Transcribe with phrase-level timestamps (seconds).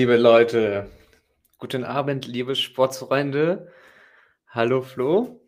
[0.00, 0.90] Liebe Leute,
[1.58, 3.70] guten Abend, liebe Sportsfreunde.
[4.48, 5.42] Hallo Flo.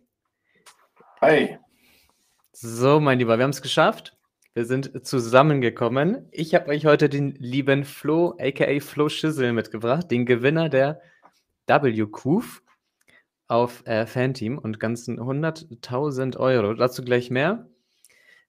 [1.23, 1.57] Hi.
[2.53, 4.15] So, mein Lieber, wir haben es geschafft.
[4.53, 6.29] Wir sind zusammengekommen.
[6.33, 11.01] Ich habe euch heute den lieben Flo, aka Flo Schissel, mitgebracht, den Gewinner der
[11.67, 12.63] W-Kuf
[13.49, 16.75] auf äh, Fanteam und ganzen 100.000 Euro.
[16.75, 17.71] Dazu gleich mehr.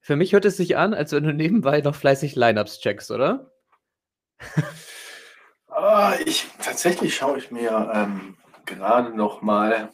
[0.01, 3.53] Für mich hört es sich an, als wenn du nebenbei noch fleißig Lineups checkst, oder?
[5.75, 9.89] Ah, ich, tatsächlich schaue ich mir ähm, gerade noch mal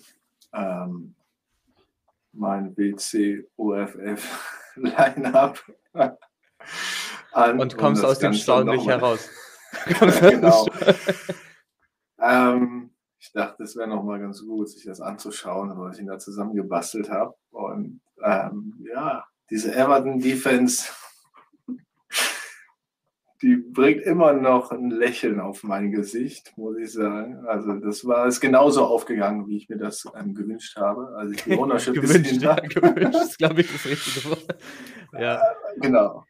[0.54, 1.16] ähm,
[2.34, 5.60] mein WC UFF Line-Up
[7.32, 7.60] an.
[7.60, 9.30] Und kommst aus dem Staunen nicht heraus.
[9.86, 10.68] genau.
[12.22, 16.08] ähm, ich dachte, es wäre noch mal ganz gut, sich das anzuschauen, was ich ihn
[16.08, 17.36] da zusammengebastelt habe.
[17.52, 20.92] Und ähm, ja, diese Everton Defense
[23.42, 27.46] die bringt immer noch ein Lächeln auf mein Gesicht, muss ich sagen.
[27.46, 31.16] Also das war ist genauso aufgegangen, wie ich mir das ähm, gewünscht habe.
[31.16, 34.46] Also ich Ownership gewünscht, ja, gewünscht ist, glaube ich, das richtige Wort.
[35.14, 35.38] Ja.
[35.38, 36.23] Äh, genau.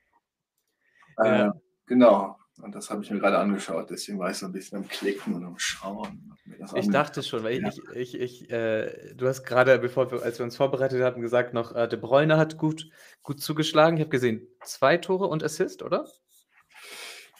[1.17, 1.47] Ja.
[1.47, 1.51] Äh,
[1.85, 2.37] genau.
[2.61, 5.33] Und das habe ich mir gerade angeschaut, deswegen war ich so ein bisschen am Klicken
[5.33, 6.33] und am Schauen.
[6.75, 7.69] Ich dachte schon, weil ja.
[7.69, 11.53] ich, ich, ich äh, du hast gerade, bevor wir, als wir uns vorbereitet hatten, gesagt
[11.53, 12.89] noch, äh, De Bruyne hat gut,
[13.21, 13.97] gut zugeschlagen.
[13.97, 16.05] Ich habe gesehen, zwei Tore und Assist, oder?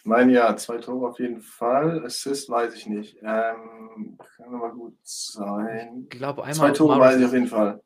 [0.04, 2.04] Mein ja, zwei Tore auf jeden Fall.
[2.06, 3.18] Assist weiß ich nicht.
[3.22, 6.08] Ähm, kann aber gut sein.
[6.12, 6.56] Ich glaube, einmal.
[6.56, 7.82] Zwei Tore Maris weiß ich auf jeden Fall.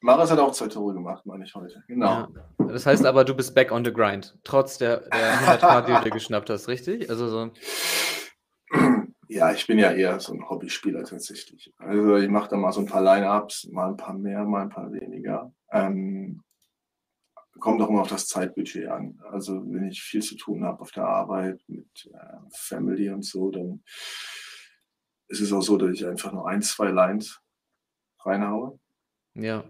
[0.00, 1.82] Maris hat auch zwei Tore gemacht, meine ich heute.
[1.88, 2.28] Genau.
[2.58, 2.66] Ja.
[2.68, 5.92] Das heißt aber, du bist back on the grind, trotz der, der 100 K, die
[5.92, 7.10] du dir geschnappt hast, richtig?
[7.10, 7.50] Also so.
[9.28, 11.72] Ja, ich bin ja eher so ein Hobbyspieler tatsächlich.
[11.78, 14.70] Also ich mache da mal so ein paar Line-Ups, mal ein paar mehr, mal ein
[14.70, 15.52] paar weniger.
[15.70, 16.42] Ähm,
[17.58, 19.20] kommt auch immer auf das Zeitbudget an.
[19.30, 23.50] Also wenn ich viel zu tun habe auf der Arbeit mit äh, Family und so,
[23.50, 23.82] dann
[25.28, 27.40] ist es auch so, dass ich einfach nur ein, zwei Lines
[28.24, 28.78] reinhaue.
[29.34, 29.64] Ja.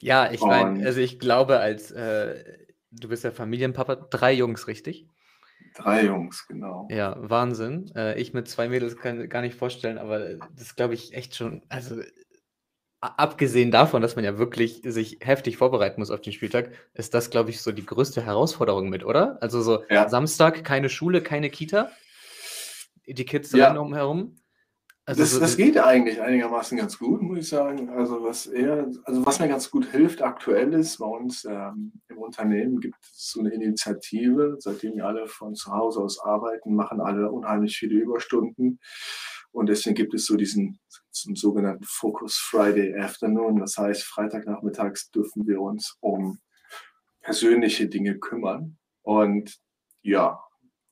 [0.00, 5.08] Ja, ich meine, also ich glaube, als äh, du bist ja Familienpapa, drei Jungs, richtig?
[5.74, 6.86] Drei Jungs, genau.
[6.90, 7.90] Ja, Wahnsinn.
[7.94, 11.34] Äh, ich mit zwei Mädels kann ich gar nicht vorstellen, aber das glaube ich echt
[11.34, 12.00] schon, also
[13.00, 17.30] abgesehen davon, dass man ja wirklich sich heftig vorbereiten muss auf den Spieltag, ist das,
[17.30, 19.38] glaube ich, so die größte Herausforderung mit, oder?
[19.42, 20.08] Also so ja.
[20.08, 21.90] Samstag keine Schule, keine Kita,
[23.06, 23.68] die Kids ja.
[23.68, 24.36] rennen umherum.
[25.08, 27.90] Also das, so, das geht eigentlich einigermaßen ganz gut, muss ich sagen.
[27.90, 32.18] Also was eher, also was mir ganz gut hilft aktuell ist, bei uns ähm, im
[32.18, 37.00] Unternehmen gibt es so eine Initiative, seitdem wir alle von zu Hause aus arbeiten, machen
[37.00, 38.80] alle unheimlich viele Überstunden.
[39.56, 40.78] Und deswegen gibt es so diesen
[41.10, 43.58] zum sogenannten Focus Friday Afternoon.
[43.58, 46.40] Das heißt, Freitagnachmittags dürfen wir uns um
[47.22, 48.76] persönliche Dinge kümmern.
[49.00, 49.56] Und
[50.02, 50.38] ja,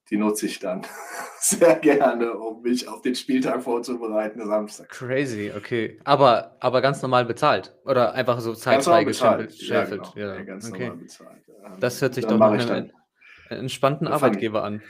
[0.08, 0.80] die nutze ich dann
[1.40, 4.88] sehr gerne, um mich auf den Spieltag vorzubereiten, Samstag.
[4.88, 6.00] Crazy, okay.
[6.04, 7.76] Aber, aber ganz normal bezahlt?
[7.84, 9.54] Oder einfach so zeitfrei geschäffelt?
[9.56, 10.12] Ja, genau.
[10.16, 10.36] ja.
[10.36, 10.88] ja, ganz okay.
[10.88, 11.42] normal bezahlt.
[11.80, 12.90] Das hört sich doch nach einem
[13.50, 14.80] entspannten Arbeitgeber an.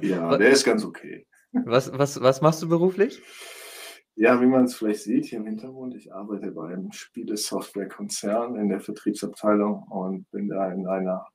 [0.00, 1.26] ja, der ist ganz okay.
[1.64, 3.22] Was, was, was machst du beruflich?
[4.14, 8.70] Ja, wie man es vielleicht sieht hier im Hintergrund, ich arbeite bei einem Spielesoftwarekonzern in
[8.70, 11.26] der Vertriebsabteilung und bin da in einer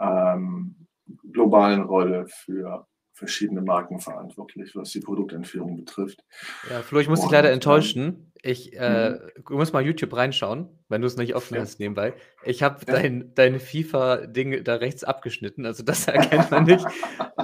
[0.00, 0.88] ähm,
[1.32, 6.24] globalen Rolle für verschiedene Marken verantwortlich, was die Produktentführung betrifft.
[6.68, 8.31] Ja, Flo, ich muss und, dich leider enttäuschen.
[8.44, 9.18] Ich äh, mhm.
[9.46, 11.60] du musst mal YouTube reinschauen, wenn du es nicht offen ja.
[11.60, 12.12] hast nebenbei.
[12.44, 12.94] Ich habe ja.
[12.94, 16.84] dein, dein FIFA-Ding da rechts abgeschnitten, also das erkennt man nicht.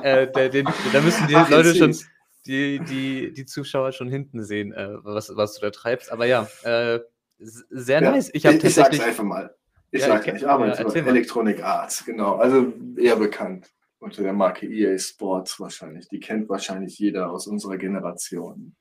[0.02, 1.96] äh, der, den, da müssen die Ach, Leute schon,
[2.46, 6.10] die, die, die Zuschauer schon hinten sehen, äh, was, was du da treibst.
[6.10, 6.98] Aber ja, äh,
[7.38, 8.30] sehr ja, nice.
[8.32, 9.54] Ich, ich, ich sag's einfach mal.
[9.90, 12.36] Ich ja, sage, ich, ich arbeite bei Electronic Arts, genau.
[12.36, 13.70] Also eher bekannt
[14.00, 16.08] unter der Marke EA Sports wahrscheinlich.
[16.08, 18.76] Die kennt wahrscheinlich jeder aus unserer Generation.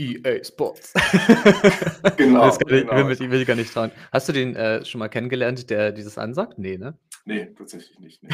[0.00, 0.92] EA Sports.
[2.16, 2.46] genau.
[2.46, 2.96] Das genau.
[2.96, 3.90] Will, will, will ich gar nicht trauen.
[4.10, 6.58] Hast du den äh, schon mal kennengelernt, der dieses ansagt?
[6.58, 6.98] Nee, ne?
[7.26, 8.22] Nee, tatsächlich nicht.
[8.22, 8.30] Nee.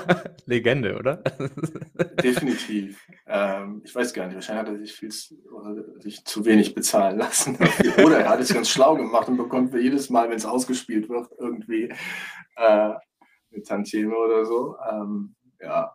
[0.46, 1.16] Legende, oder?
[2.22, 3.06] Definitiv.
[3.26, 7.58] Ähm, ich weiß gar nicht, wahrscheinlich hat er sich, viel, sich zu wenig bezahlen lassen.
[8.04, 11.10] oder er hat es ganz schlau gemacht und bekommt für jedes Mal, wenn es ausgespielt
[11.10, 11.92] wird, irgendwie
[12.56, 12.94] äh,
[13.52, 14.76] eine Tantieme oder so.
[14.90, 15.94] Ähm, ja,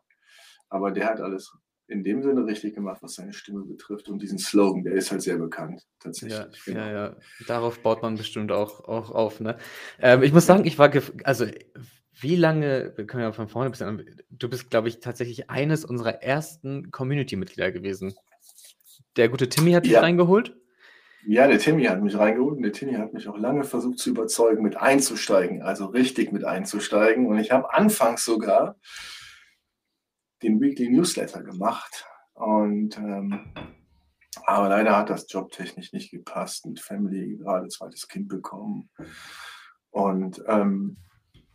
[0.69, 1.51] aber der hat alles
[1.87, 4.09] in dem Sinne richtig gemacht, was seine Stimme betrifft.
[4.09, 6.37] Und diesen Slogan, der ist halt sehr bekannt, tatsächlich.
[6.37, 6.79] Ja, genau.
[6.79, 7.15] ja, ja.
[7.47, 9.39] Darauf baut man bestimmt auch, auch auf.
[9.39, 9.57] Ne?
[9.99, 10.91] Ähm, ich muss sagen, ich war,
[11.23, 11.45] also
[12.19, 15.49] wie lange, wir können ja von vorne ein bisschen an, du bist, glaube ich, tatsächlich
[15.49, 18.13] eines unserer ersten Community-Mitglieder gewesen.
[19.17, 20.01] Der gute Timmy hat dich ja.
[20.01, 20.55] reingeholt.
[21.27, 24.11] Ja, der Timmy hat mich reingeholt und der Timmy hat mich auch lange versucht zu
[24.11, 27.25] überzeugen, mit einzusteigen, also richtig mit einzusteigen.
[27.25, 28.77] Und ich habe anfangs sogar
[30.41, 32.05] den Weekly Newsletter gemacht.
[32.33, 33.53] Und ähm,
[34.45, 36.65] aber leider hat das jobtechnisch nicht gepasst.
[36.65, 38.89] Mit Family gerade zweites Kind bekommen.
[39.91, 40.97] Und ähm,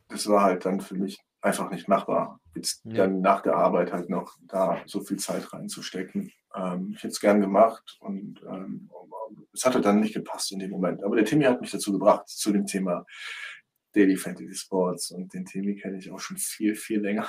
[0.08, 2.94] das war halt dann für mich einfach nicht machbar, jetzt ja.
[2.94, 6.32] dann nach der Arbeit halt noch da so viel Zeit reinzustecken.
[6.54, 8.90] Ähm, ich hätte es gern gemacht und ähm,
[9.52, 11.02] es hat halt dann nicht gepasst in dem Moment.
[11.04, 13.04] Aber der Timmy hat mich dazu gebracht, zu dem Thema
[13.94, 17.28] Daily Fantasy Sports und den Timmy kenne ich auch schon viel, viel länger.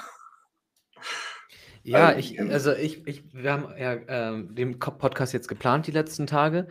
[1.83, 5.91] Ja, also, ich, also ich, ich, wir haben ja ähm, den Podcast jetzt geplant die
[5.91, 6.67] letzten Tage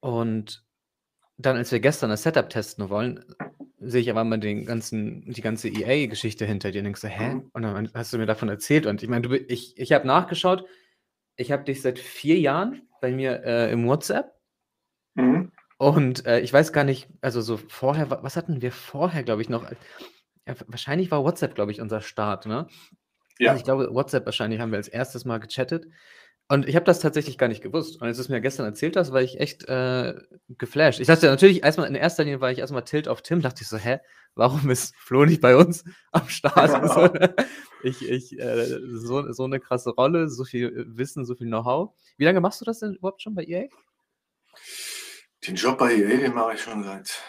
[0.00, 0.64] und
[1.36, 3.24] dann, als wir gestern das Setup testen wollen,
[3.78, 7.34] sehe ich aber mal den ganzen, die ganze EA-Geschichte hinter dir und denkst so, hä?
[7.34, 7.50] Mhm.
[7.52, 10.64] Und dann hast du mir davon erzählt und ich meine, du, ich, ich habe nachgeschaut,
[11.36, 14.32] ich habe dich seit vier Jahren bei mir äh, im WhatsApp
[15.14, 15.52] mhm.
[15.78, 19.48] und äh, ich weiß gar nicht, also so vorher, was hatten wir vorher, glaube ich,
[19.48, 19.70] noch?
[20.46, 22.68] Ja, wahrscheinlich war WhatsApp, glaube ich, unser Start, ne?
[23.38, 23.50] Ja.
[23.50, 25.86] Also ich glaube, WhatsApp wahrscheinlich haben wir als erstes Mal gechattet.
[26.48, 28.00] Und ich habe das tatsächlich gar nicht gewusst.
[28.00, 30.14] Und als du es mir gestern erzählt hast, war ich echt äh,
[30.48, 31.00] geflasht.
[31.00, 33.68] Ich dachte natürlich, erstmal in erster Linie war ich erstmal Tilt auf Tim, dachte ich
[33.68, 33.98] so, hä,
[34.34, 36.86] warum ist Flo nicht bei uns am Start?
[36.94, 37.08] so,
[37.82, 41.94] ich, ich, äh, so, so eine krasse Rolle, so viel Wissen, so viel Know-how.
[42.18, 43.68] Wie lange machst du das denn überhaupt schon bei EA?
[45.46, 47.22] Den Job bei EA, den mache ich schon seit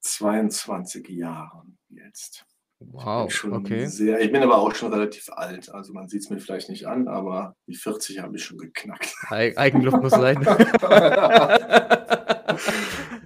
[0.00, 2.44] 22 Jahren jetzt.
[2.90, 3.86] Wow, ich bin okay.
[3.86, 5.72] Sehr, ich bin aber auch schon relativ alt.
[5.72, 9.14] Also man sieht es mir vielleicht nicht an, aber die 40 habe ich schon geknackt.
[9.30, 10.36] Eigenluft muss sein.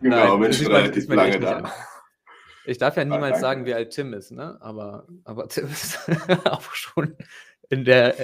[0.01, 1.73] genau, Nein, bin schon relativ lange da.
[2.67, 4.59] Ich darf ja niemals sagen, wie alt Tim ist, ne?
[4.61, 6.01] Aber, aber Tim ist
[6.45, 7.17] auch schon
[7.69, 8.17] in, der,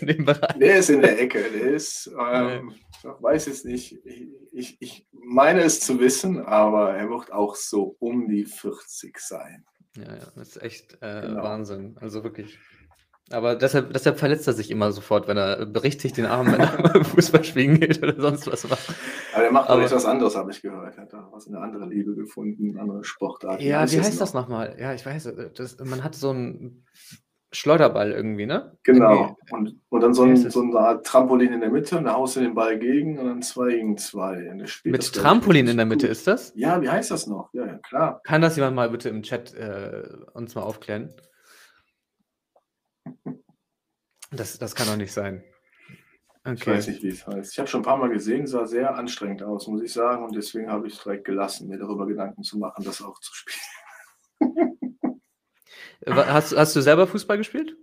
[0.00, 0.58] in, dem Bereich.
[0.58, 1.50] Der ist in der Ecke.
[1.50, 4.04] Der ist, ähm, ich weiß es nicht.
[4.04, 9.18] Ich, ich, ich meine es zu wissen, aber er wird auch so um die 40
[9.18, 9.64] sein.
[9.96, 11.42] Ja, ja, das ist echt äh, genau.
[11.42, 11.96] Wahnsinn.
[12.00, 12.58] Also wirklich.
[13.30, 17.04] Aber deshalb, deshalb verletzt er sich immer sofort, wenn er berichtigt den Arm, wenn er
[17.04, 18.94] Fußball spielen geht oder sonst was macht.
[19.32, 20.96] Aber er macht aber etwas anderes, habe ich gehört.
[20.96, 23.62] Er hat da was eine andere Liebe gefunden, eine andere Sportart.
[23.62, 24.76] Ja, wie heißt das nochmal?
[24.78, 26.84] Ja, ich weiß, das, man hat so ein
[27.52, 28.76] Schleuderball irgendwie, ne?
[28.82, 29.36] Genau.
[29.50, 32.36] Und, und dann so, ein, so eine Art Trampolin in der Mitte und da haust
[32.36, 34.52] du den Ball gegen und dann zwei gegen zwei.
[34.84, 36.52] Mit Trampolin in der Mitte ist das?
[36.56, 37.52] Ja, wie heißt das noch?
[37.52, 38.20] Ja, ja klar.
[38.24, 40.02] Kann das jemand mal bitte im Chat äh,
[40.32, 41.14] uns mal aufklären?
[44.30, 45.44] Das, das kann doch nicht sein.
[46.44, 46.54] Okay.
[46.54, 47.52] Ich weiß nicht, wie es heißt.
[47.52, 50.24] Ich habe schon ein paar Mal gesehen, sah sehr anstrengend aus, muss ich sagen.
[50.24, 53.58] Und deswegen habe ich direkt gelassen, mir darüber Gedanken zu machen, das auch zu spielen.
[56.06, 57.76] Hast, hast du selber Fußball gespielt?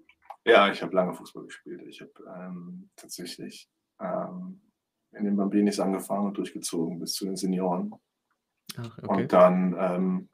[0.45, 1.81] Ja, ich habe lange Fußball gespielt.
[1.88, 3.69] Ich habe ähm, tatsächlich
[4.01, 4.62] ähm,
[5.12, 7.94] in den Bambinis angefangen und durchgezogen bis zu den Senioren.
[8.77, 9.21] Ach, okay.
[9.21, 10.30] Und dann, ähm,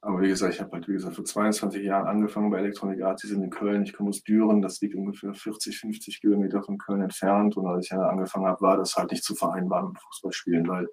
[0.00, 3.22] aber wie gesagt, ich habe halt, wie gesagt, vor 22 Jahren angefangen bei Electronic Arts.
[3.22, 3.82] Die sind in Köln.
[3.82, 4.62] Ich komme aus Düren.
[4.62, 7.56] Das liegt ungefähr 40, 50 Kilometer von Köln entfernt.
[7.56, 10.88] Und als ich angefangen habe, war das halt nicht zu vereinbaren mit Fußballspielen, weil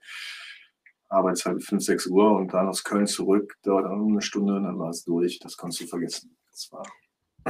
[1.09, 4.77] Arbeitszeit 5, 6 Uhr und dann aus Köln zurück, dauert auch eine Stunde und dann
[4.77, 5.39] war es durch.
[5.39, 6.37] Das kannst du vergessen.
[6.51, 6.83] Das war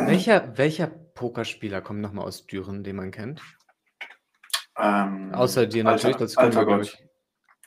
[0.06, 3.42] welcher, welcher Pokerspieler kommt nochmal aus Düren, den man kennt?
[4.78, 6.84] Ähm, Außer dir natürlich, das Alter Gott.
[6.84, 7.08] Ich.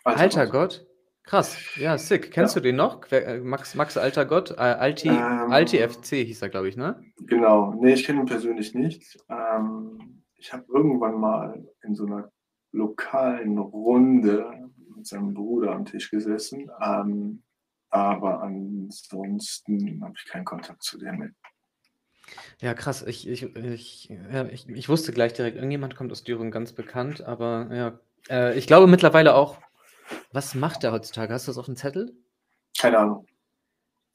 [0.04, 0.52] Alter, Alter Gott.
[0.52, 0.86] Gott.
[1.24, 2.32] Krass, ja, sick.
[2.32, 2.60] Kennst ja.
[2.60, 3.10] du den noch?
[3.12, 4.52] Äh, Max, Max Alter Gott?
[4.52, 7.02] Äh, Alti, ähm, Alti FC hieß er, glaube ich, ne?
[7.26, 9.18] Genau, nee, ich kenne ihn persönlich nicht.
[9.28, 12.30] Ähm, ich habe irgendwann mal in so einer
[12.72, 16.70] lokalen Runde mit seinem Bruder am Tisch gesessen.
[16.80, 17.42] Ähm,
[17.88, 21.34] aber ansonsten habe ich keinen Kontakt zu dem.
[22.60, 23.02] Ja, krass.
[23.02, 27.22] Ich, ich, ich, ja, ich, ich wusste gleich direkt, irgendjemand kommt aus Düren ganz bekannt,
[27.22, 28.00] aber ja.
[28.28, 29.58] Äh, ich glaube mittlerweile auch,
[30.32, 31.32] was macht er heutzutage?
[31.32, 32.14] Hast du das auf dem Zettel?
[32.78, 33.26] Keine Ahnung.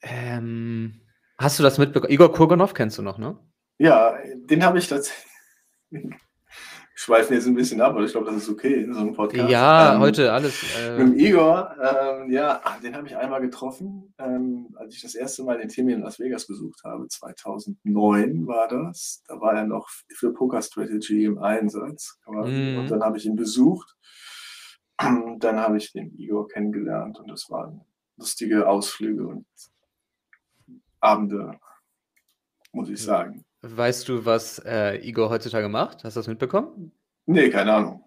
[0.02, 1.00] Ähm,
[1.36, 2.12] hast du das mitbekommen?
[2.12, 3.38] Igor Kurganov kennst du noch, ne?
[3.78, 5.26] Ja, den habe ich tatsächlich
[6.98, 9.50] schweifen jetzt ein bisschen ab, aber ich glaube, das ist okay in so einem Podcast.
[9.50, 10.64] Ja, ähm, heute alles.
[10.80, 10.96] Äh...
[10.96, 15.44] Mit dem Igor, ähm, ja, den habe ich einmal getroffen, ähm, als ich das erste
[15.44, 17.06] Mal den Team in Las Vegas besucht habe.
[17.06, 19.22] 2009 war das.
[19.28, 22.18] Da war er noch für Poker Strategy im Einsatz.
[22.26, 22.78] Mm.
[22.78, 23.94] Und dann habe ich ihn besucht.
[25.38, 27.82] Dann habe ich den Igor kennengelernt und das waren
[28.16, 29.44] lustige Ausflüge und
[31.00, 31.60] Abende,
[32.72, 33.45] muss ich sagen.
[33.62, 36.04] Weißt du, was äh, Igor heutzutage macht?
[36.04, 36.92] Hast du das mitbekommen?
[37.26, 38.04] Nee, keine Ahnung.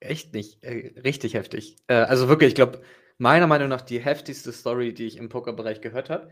[0.00, 0.62] Echt nicht.
[0.62, 1.76] Äh, richtig heftig.
[1.88, 2.82] Äh, also wirklich, ich glaube,
[3.18, 6.30] meiner Meinung nach die heftigste Story, die ich im Pokerbereich gehört habe.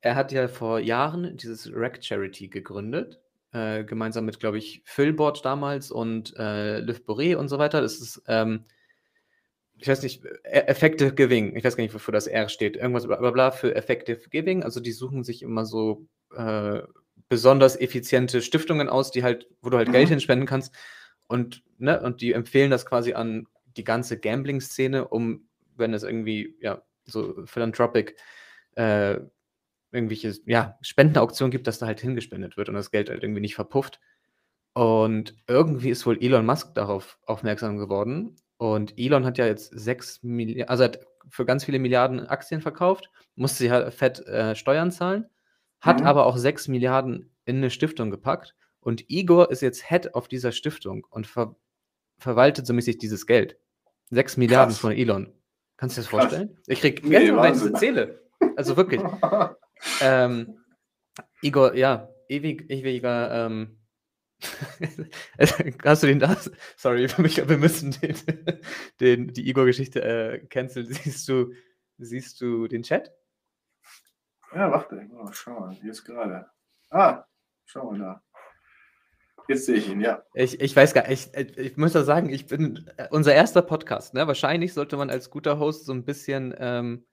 [0.00, 3.20] Er hat ja vor Jahren dieses Rack Charity gegründet.
[3.52, 7.80] Äh, gemeinsam mit, glaube ich, Philbot damals und äh, Liv Boré und so weiter.
[7.80, 8.64] Das ist, ähm,
[9.76, 11.56] ich weiß nicht, e-, Effective Giving.
[11.56, 12.76] Ich weiß gar nicht, wofür das R steht.
[12.76, 14.62] Irgendwas bla bla für Effective Giving.
[14.62, 16.06] Also die suchen sich immer so
[16.36, 16.80] äh,
[17.28, 19.92] besonders effiziente Stiftungen aus, die halt, wo du halt Mhm.
[19.92, 20.74] Geld hinspenden kannst.
[21.28, 23.46] Und, ne, und die empfehlen das quasi an
[23.76, 28.14] die ganze Gambling-Szene, um, wenn es irgendwie, ja, so philanthropic
[28.76, 29.18] äh,
[29.92, 33.54] irgendwelche ja, Spendenauktionen gibt, dass da halt hingespendet wird und das Geld halt irgendwie nicht
[33.54, 34.00] verpufft.
[34.72, 38.36] Und irgendwie ist wohl Elon Musk darauf aufmerksam geworden.
[38.56, 43.10] Und Elon hat ja jetzt 6 Milliarden, also hat für ganz viele Milliarden Aktien verkauft,
[43.34, 45.26] musste sie halt fett äh, Steuern zahlen,
[45.80, 46.06] hat Mhm.
[46.06, 48.54] aber auch 6 Milliarden in eine Stiftung gepackt.
[48.80, 51.56] Und Igor ist jetzt Head auf dieser Stiftung und ver
[52.18, 53.56] verwaltet so mäßig dieses Geld.
[54.10, 54.80] 6 Milliarden Krass.
[54.80, 55.32] von Elon.
[55.78, 56.20] Kannst du dir das Krass.
[56.22, 56.58] vorstellen?
[56.66, 58.22] Ich krieg Nee, Gänsehaut, wenn ich das erzähle.
[58.56, 59.00] Also wirklich.
[60.02, 60.58] Ähm,
[61.40, 63.46] Igor, ja, ewig, ewiger.
[63.46, 63.78] Ähm,
[65.84, 66.36] hast du den da?
[66.76, 68.14] Sorry, für mich, wir müssen den,
[69.00, 70.86] den, die Igor-Geschichte äh, canceln.
[70.86, 71.52] Siehst du,
[71.96, 73.10] siehst du den Chat?
[74.54, 76.46] Ja, warte, oh, schau mal, jetzt gerade.
[76.90, 77.24] Ah,
[77.66, 78.22] schau mal da.
[79.48, 80.22] Jetzt sehe ich ihn, ja.
[80.34, 83.62] Ich, ich weiß gar nicht, ich, ich muss da sagen, ich bin äh, unser erster
[83.62, 84.14] Podcast.
[84.14, 84.26] Ne?
[84.26, 87.04] Wahrscheinlich sollte man als guter Host so ein bisschen ähm,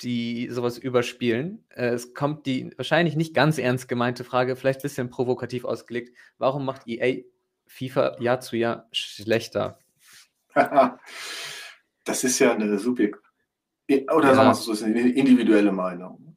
[0.00, 1.64] die sowas überspielen.
[1.70, 6.16] Äh, es kommt die wahrscheinlich nicht ganz ernst gemeinte Frage, vielleicht ein bisschen provokativ ausgelegt.
[6.38, 7.22] Warum macht EA
[7.66, 9.78] FIFA Jahr zu Jahr schlechter?
[12.04, 13.20] das ist ja eine Subjekt.
[13.90, 14.34] Oder Ja.
[14.34, 16.27] sagen wir es so, ist eine individuelle Meinung.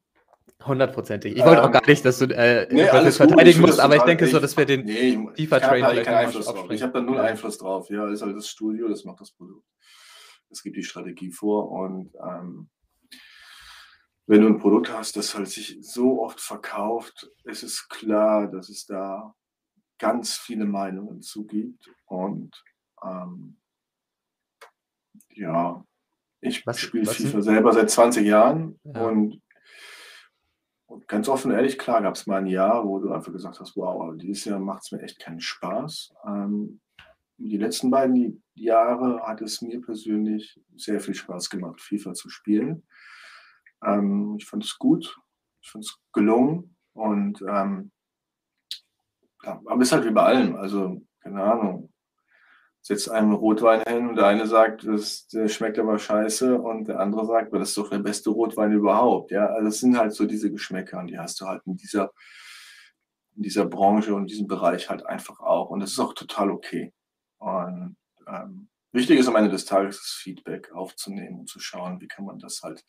[0.66, 1.36] Hundertprozentig.
[1.36, 3.96] Ich wollte auch Ähm, gar nicht, dass du äh, Nee, das alles verteidigen musst, aber
[3.96, 4.84] ich denke so, ich- dass wir den.
[4.84, 6.70] Nee, habe vielleicht halt keinen Einfluss drauf.
[6.70, 7.18] Ich habe da null.
[7.18, 7.90] Einfluss drauf.
[7.90, 9.66] Ja, ist halt das Studio, das macht das Produkt.
[10.50, 12.68] Es gibt die Strategie vor und ähm,
[14.26, 18.68] wenn du ein Produkt hast, das halt sich so oft verkauft, ist es klar, dass
[18.68, 19.34] es da
[19.98, 22.54] ganz viele Meinungen zu gibt und
[23.04, 23.56] ähm,
[25.34, 25.84] ja,
[26.40, 29.02] ich spiele FIFA selber seit 20 Jahren Ja.
[29.02, 29.40] und
[31.06, 34.02] ganz offen ehrlich, klar gab es mal ein Jahr, wo du einfach gesagt hast, wow,
[34.02, 36.14] aber dieses Jahr macht es mir echt keinen Spaß.
[36.26, 36.80] Ähm,
[37.38, 42.86] die letzten beiden Jahre hat es mir persönlich sehr viel Spaß gemacht, FIFA zu spielen.
[43.84, 45.18] Ähm, ich fand es gut,
[45.60, 47.90] ich fand es gelungen und ähm,
[49.44, 51.91] ja, aber es ist halt wie bei allem, also keine Ahnung.
[52.84, 57.26] Setzt einem Rotwein hin und der eine sagt, das, schmeckt aber scheiße und der andere
[57.26, 59.30] sagt, das ist doch der beste Rotwein überhaupt.
[59.30, 62.12] Ja, also es sind halt so diese Geschmäcker und die hast du halt in dieser,
[63.36, 65.70] in dieser Branche und diesem Bereich halt einfach auch.
[65.70, 66.92] Und das ist auch total okay.
[67.38, 67.96] Und
[68.26, 72.24] ähm, wichtig ist am Ende des Tages das Feedback aufzunehmen und zu schauen, wie kann
[72.24, 72.84] man das halt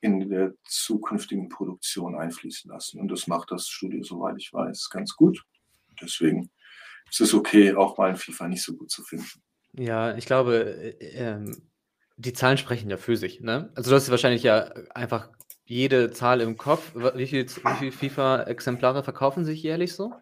[0.00, 3.00] in der zukünftigen Produktion einfließen lassen.
[3.00, 5.44] Und das macht das Studio, soweit ich weiß, ganz gut.
[6.00, 6.50] Deswegen
[7.10, 9.26] ist es okay, auch mal ein FIFA nicht so gut zu finden.
[9.74, 11.68] Ja, ich glaube, äh, ähm,
[12.16, 13.40] die Zahlen sprechen ja für sich.
[13.40, 13.70] Ne?
[13.74, 15.30] Also du hast wahrscheinlich ja einfach
[15.64, 16.94] jede Zahl im Kopf.
[17.14, 20.12] Wie viele viel FIFA-Exemplare verkaufen sich jährlich so?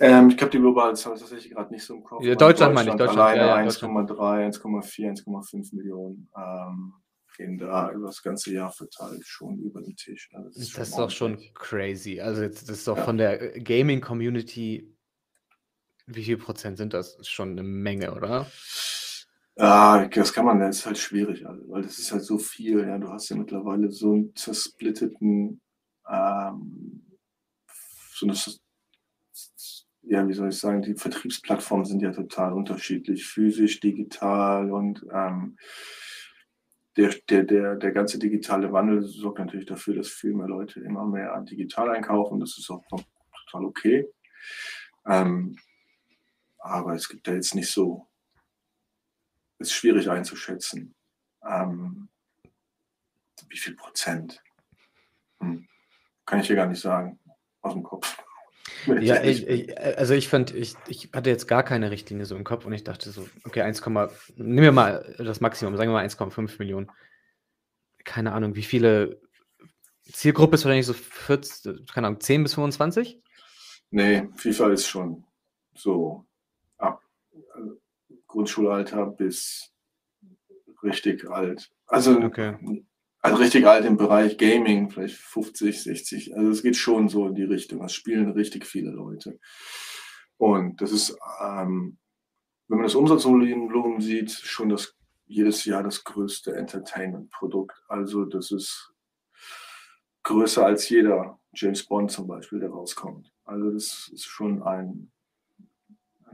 [0.00, 2.22] Ähm, ich habe die globale Zahl tatsächlich gerade nicht so im Kopf.
[2.22, 6.94] Ja, Aber Deutschland meine ich, Deutschland, Alleine ja, ja, 1,3, 1,4, 1,5 Millionen ähm,
[7.36, 10.30] gehen da über das ganze Jahr verteilt schon über den Tisch.
[10.32, 11.54] Also Das ist doch schon ordentlich.
[11.54, 12.20] crazy.
[12.20, 14.93] Also das ist doch von der Gaming-Community,
[16.06, 17.16] wie viel Prozent sind das?
[17.16, 18.46] Ist schon eine Menge, oder?
[19.56, 22.80] Ja, das kann man, das ist halt schwierig, also, weil das ist halt so viel.
[22.80, 25.60] Ja, du hast ja mittlerweile so einen zersplitteten,
[26.10, 27.02] ähm,
[28.14, 28.36] so eine,
[30.02, 35.56] ja, wie soll ich sagen, die Vertriebsplattformen sind ja total unterschiedlich, physisch, digital und ähm,
[36.96, 41.06] der, der, der, der ganze digitale Wandel sorgt natürlich dafür, dass viel mehr Leute immer
[41.06, 42.38] mehr digital einkaufen.
[42.38, 44.08] Das ist auch total okay.
[45.06, 45.56] Ähm,
[46.64, 48.06] aber es gibt da jetzt nicht so,
[49.58, 50.94] ist schwierig einzuschätzen.
[51.46, 52.08] Ähm,
[53.48, 54.42] wie viel Prozent?
[55.40, 55.68] Hm.
[56.24, 57.20] Kann ich dir gar nicht sagen,
[57.60, 58.16] aus dem Kopf.
[59.00, 62.44] Ja, ich, ich, also ich fand, ich, ich hatte jetzt gar keine Richtlinie so im
[62.44, 63.82] Kopf und ich dachte so, okay, 1,
[64.36, 66.90] nehmen wir mal das Maximum, sagen wir mal 1,5 Millionen.
[68.04, 69.22] Keine Ahnung, wie viele
[70.02, 73.22] Zielgruppe ist wahrscheinlich so 40, keine Ahnung, 10 bis 25?
[73.90, 75.24] Nee, FIFA ist schon
[75.74, 76.26] so
[78.34, 79.72] Grundschulalter bis
[80.82, 81.70] richtig alt.
[81.86, 82.56] Also, Okay.
[83.20, 86.36] also richtig alt im Bereich Gaming, vielleicht 50, 60.
[86.36, 87.84] Also es geht schon so in die Richtung.
[87.84, 89.38] Es spielen richtig viele Leute.
[90.36, 91.96] Und das ist, ähm,
[92.66, 97.80] wenn man das Umsatzvolumen sieht, schon das jedes Jahr das größte Entertainment-Produkt.
[97.86, 98.92] Also das ist
[100.24, 103.32] größer als jeder James Bond zum Beispiel, der rauskommt.
[103.44, 105.12] Also das ist schon ein,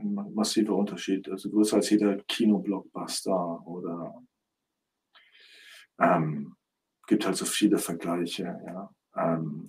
[0.01, 1.29] ein massiver Unterschied.
[1.29, 4.21] Also größer als jeder Kinoblockbuster oder
[5.99, 6.55] ähm,
[7.07, 8.43] gibt halt so viele Vergleiche.
[8.65, 8.89] Ja.
[9.15, 9.67] Ähm,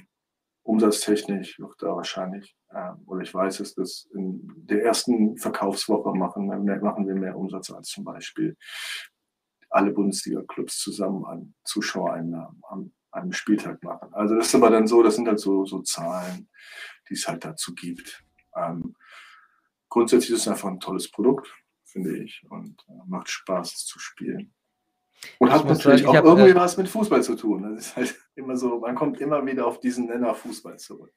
[0.63, 6.47] umsatztechnisch wird da wahrscheinlich, äh, oder ich weiß es, dass in der ersten Verkaufswoche machen,
[6.47, 8.57] machen wir mehr Umsatz als zum Beispiel
[9.71, 14.13] alle Bundesliga-Clubs zusammen an Zuschauereinnahmen am einem Spieltag machen.
[14.13, 16.49] Also das ist aber dann so, das sind halt so, so Zahlen,
[17.09, 18.25] die es halt dazu gibt.
[18.57, 18.95] Ähm,
[19.93, 21.53] grundsätzlich ist es einfach ein tolles Produkt,
[21.85, 24.55] finde ich, und äh, macht Spaß es zu spielen.
[25.39, 27.63] Und ich hat natürlich sagen, auch hab, irgendwie äh, was mit Fußball zu tun.
[27.63, 31.13] Das ist halt immer so, man kommt immer wieder auf diesen Nenner Fußball zurück.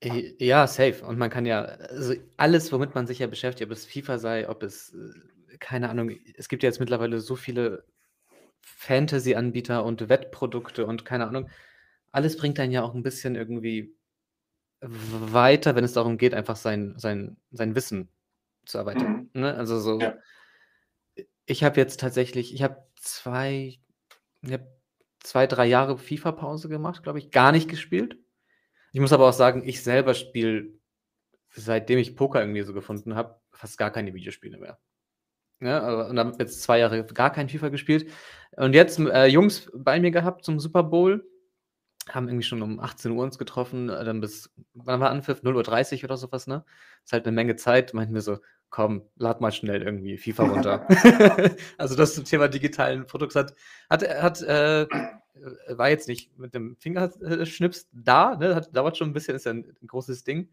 [0.00, 1.04] Äh, ja, safe.
[1.04, 4.48] Und man kann ja, also alles, womit man sich ja beschäftigt, ob es FIFA sei,
[4.48, 7.84] ob es, äh, keine Ahnung, es gibt ja jetzt mittlerweile so viele
[8.60, 11.50] Fantasy-Anbieter und Wettprodukte und keine Ahnung.
[12.12, 13.97] Alles bringt einen ja auch ein bisschen irgendwie
[14.80, 18.08] weiter, wenn es darum geht, einfach sein, sein, sein Wissen
[18.64, 19.28] zu erweitern.
[19.32, 19.40] Mhm.
[19.40, 19.54] Ne?
[19.54, 20.16] Also so, ja.
[21.46, 23.78] ich habe jetzt tatsächlich, ich habe zwei,
[24.42, 24.62] ich hab
[25.20, 28.18] zwei, drei Jahre FIFA-Pause gemacht, glaube ich, gar nicht gespielt.
[28.92, 30.70] Ich muss aber auch sagen, ich selber spiele,
[31.50, 34.78] seitdem ich Poker irgendwie so gefunden habe, fast gar keine Videospiele mehr.
[35.60, 38.10] Ja, und dann jetzt zwei Jahre gar kein FIFA gespielt.
[38.52, 41.28] Und jetzt äh, Jungs bei mir gehabt zum Super Bowl.
[42.08, 45.42] Haben irgendwie schon um 18 Uhr uns getroffen, äh, dann bis, wann war Anpfiff?
[45.42, 46.64] 0.30 Uhr oder sowas, ne?
[47.04, 47.94] Ist halt eine Menge Zeit.
[47.94, 48.38] Meinten wir so,
[48.70, 50.86] komm, lad mal schnell irgendwie FIFA runter.
[51.78, 53.54] also das zum Thema digitalen Produkts hat,
[53.90, 54.86] hat, hat äh,
[55.68, 58.54] war jetzt nicht mit dem Fingerschnips da, ne?
[58.54, 60.48] Hat, dauert schon ein bisschen, ist ja ein, ein großes Ding.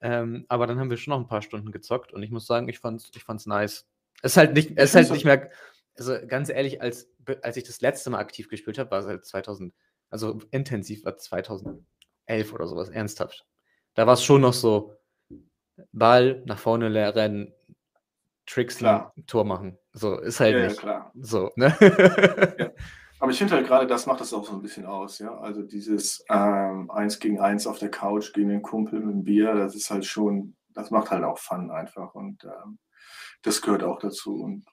[0.00, 2.68] Ähm, aber dann haben wir schon noch ein paar Stunden gezockt und ich muss sagen,
[2.68, 3.86] ich fand's, ich fand's nice.
[4.22, 5.50] Es ist halt nicht, es ist halt nicht mehr,
[5.96, 7.08] also ganz ehrlich, als,
[7.42, 9.72] als ich das letzte Mal aktiv gespielt habe, war es halt 2000,
[10.14, 11.84] also intensiv war 2011
[12.52, 13.44] oder sowas, ernsthaft.
[13.94, 14.94] Da war es schon noch so,
[15.90, 17.52] Ball nach vorne rennen,
[18.46, 18.78] Tricks,
[19.26, 19.76] Tor machen.
[19.92, 20.76] So, ist halt ja, nicht.
[20.76, 21.12] Ja, klar.
[21.20, 21.76] So, ne?
[22.58, 22.70] ja.
[23.18, 25.36] Aber ich finde halt gerade, das macht das auch so ein bisschen aus, ja.
[25.38, 29.54] Also dieses ähm, Eins gegen Eins auf der Couch gegen den Kumpel mit dem Bier,
[29.54, 32.14] das ist halt schon, das macht halt auch Fun einfach.
[32.14, 32.78] Und ähm,
[33.42, 34.42] das gehört auch dazu.
[34.42, 34.64] Und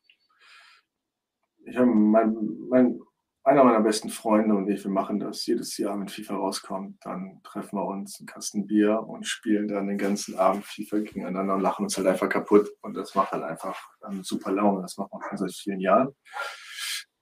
[1.65, 2.35] ich habe mein,
[2.69, 2.99] mein,
[3.43, 7.41] einer meiner besten Freunde und ich, wir machen das jedes Jahr, wenn FIFA rauskommt, dann
[7.43, 11.61] treffen wir uns einen Kasten Bier und spielen dann den ganzen Abend FIFA gegeneinander und
[11.61, 12.69] lachen uns halt einfach kaputt.
[12.81, 14.83] Und das macht halt einfach ähm, super Laune.
[14.83, 16.15] Das macht man schon seit vielen Jahren.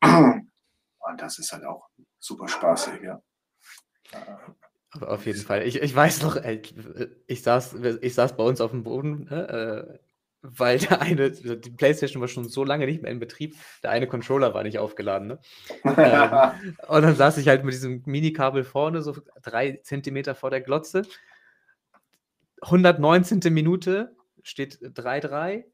[1.01, 3.21] Und das ist halt auch super spaßig, ja.
[5.01, 5.65] Auf jeden Fall.
[5.65, 6.75] Ich, ich weiß noch, ich,
[7.27, 10.09] ich, saß, ich saß bei uns auf dem Boden, ne, äh,
[10.41, 14.08] weil der eine, die Playstation war schon so lange nicht mehr in Betrieb, der eine
[14.08, 15.28] Controller war nicht aufgeladen.
[15.28, 15.39] Ne?
[15.84, 20.62] ähm, und dann saß ich halt mit diesem Minikabel vorne, so drei Zentimeter vor der
[20.62, 21.04] Glotze.
[22.62, 23.39] 119.
[23.54, 25.65] Minute steht 3-3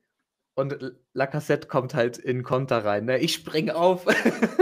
[0.55, 3.05] und Lacassette kommt halt in Konter rein.
[3.05, 3.19] Ne?
[3.19, 4.05] Ich springe auf,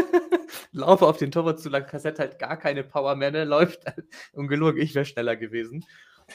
[0.72, 3.46] laufe auf den Torwart zu, Lacassette halt gar keine Power mehr, ne?
[3.46, 3.84] läuft
[4.34, 5.86] ungelogen, ich wäre schneller gewesen.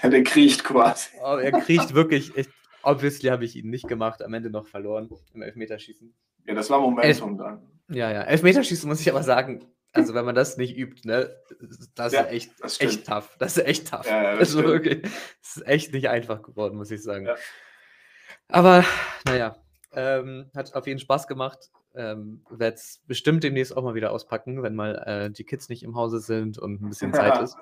[0.03, 1.11] Ja, der kriecht quasi.
[1.23, 2.37] Oh, er kriecht wirklich.
[2.37, 2.49] Ich,
[2.83, 6.15] Obviously habe ich ihn nicht gemacht, am Ende noch verloren im Elfmeterschießen.
[6.47, 7.63] Ja, das war Momentum Elf dann.
[7.89, 8.23] Ja, ja.
[8.23, 11.35] Elfmeterschießen muss ich aber sagen, also wenn man das nicht übt, ne,
[11.95, 13.37] das ja, ist echt, das echt tough.
[13.39, 14.07] Das ist echt tough.
[14.07, 17.29] Ja, ja, das, also wirklich, das ist echt nicht einfach geworden, muss ich sagen.
[18.49, 18.85] Aber
[19.27, 19.57] naja,
[19.93, 21.71] ähm, hat auf jeden Fall Spaß gemacht.
[21.95, 25.83] Ähm, Werde es bestimmt demnächst auch mal wieder auspacken, wenn mal äh, die Kids nicht
[25.83, 27.57] im Hause sind und ein bisschen Zeit ist.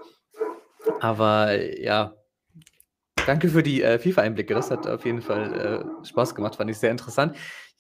[1.01, 2.15] Aber ja,
[3.27, 4.55] Danke für die äh, FIFA-Einblicke.
[4.55, 7.37] Das hat auf jeden Fall äh, Spaß gemacht, fand ich sehr interessant.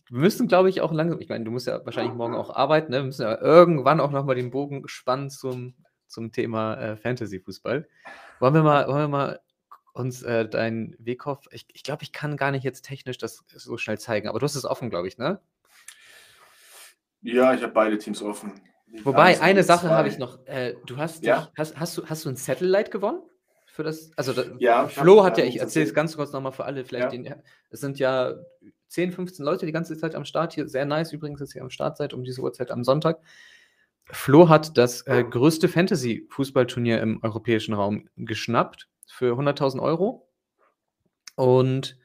[0.09, 2.90] Wir müssen, glaube ich, auch langsam, ich meine, du musst ja wahrscheinlich morgen auch arbeiten,
[2.90, 2.98] ne?
[2.98, 5.74] wir müssen ja irgendwann auch nochmal den Bogen spannen zum,
[6.09, 7.88] zum Thema äh, Fantasy-Fußball.
[8.40, 9.40] Wollen wir mal, wollen wir mal
[9.92, 13.76] uns äh, deinen Weghoff, ich, ich glaube, ich kann gar nicht jetzt technisch das so
[13.76, 15.40] schnell zeigen, aber du hast es offen, glaube ich, ne?
[17.22, 18.52] Ja, ich habe beide Teams offen.
[19.04, 20.44] Wobei, eine Sache habe ich noch.
[20.46, 21.42] Äh, du hast, ja?
[21.42, 23.22] dich, hast, hast, du, hast du ein Satellite gewonnen?
[23.76, 24.10] Für das?
[24.16, 27.12] Also da, ja, Flo hat ja, ich erzähle es ganz kurz nochmal für alle, vielleicht
[27.12, 27.22] ja.
[27.22, 27.34] den,
[27.70, 28.34] es sind ja
[28.88, 30.66] 10, 15 Leute die ganze Zeit am Start hier.
[30.66, 33.20] Sehr nice übrigens, dass ihr am Start seid um diese Uhrzeit am Sonntag.
[34.06, 40.28] Flo hat das äh, größte Fantasy-Fußballturnier im europäischen Raum geschnappt für 100.000 Euro.
[41.34, 41.98] Und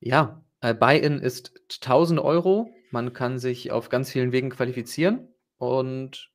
[0.00, 2.70] ja, äh, Buy-in ist 1000 Euro.
[2.90, 5.28] Man kann sich auf ganz vielen Wegen qualifizieren.
[5.56, 6.30] Und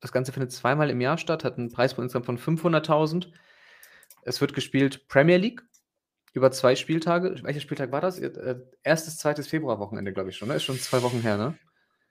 [0.00, 3.28] das Ganze findet zweimal im Jahr statt, hat einen Preis von insgesamt von 500.000.
[4.22, 5.62] Es wird gespielt Premier League
[6.32, 7.36] über zwei Spieltage.
[7.42, 8.18] Welcher Spieltag war das?
[8.18, 10.48] Äh, erstes, zweites Februarwochenende, glaube ich schon.
[10.48, 10.54] Ne?
[10.54, 11.58] Ist schon zwei Wochen her, ne?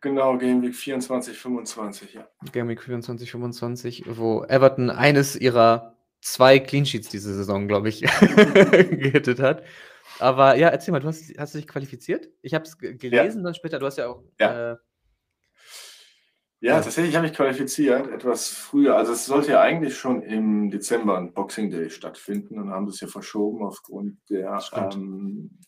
[0.02, 2.28] Genau, Game Week 24, 25, ja.
[2.52, 8.02] Game Week 24, 25, wo Everton eines ihrer zwei Clean Sheets diese Saison, glaube ich,
[8.20, 9.64] gehittet hat.
[10.20, 12.30] Aber ja, erzähl mal, du hast, hast du dich qualifiziert?
[12.42, 13.44] Ich habe es gelesen ja.
[13.44, 14.24] dann später, du hast ja auch.
[14.40, 14.74] Ja.
[14.74, 14.78] Äh,
[16.64, 18.96] Ja, tatsächlich habe ich qualifiziert, etwas früher.
[18.96, 23.00] Also es sollte ja eigentlich schon im Dezember ein Boxing Day stattfinden und haben das
[23.00, 25.60] ja verschoben aufgrund der ähm,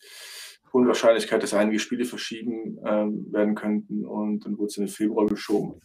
[0.70, 5.26] Unwahrscheinlichkeit, dass einige Spiele verschieben ähm, werden könnten und dann wurde es in den Februar
[5.26, 5.80] geschoben.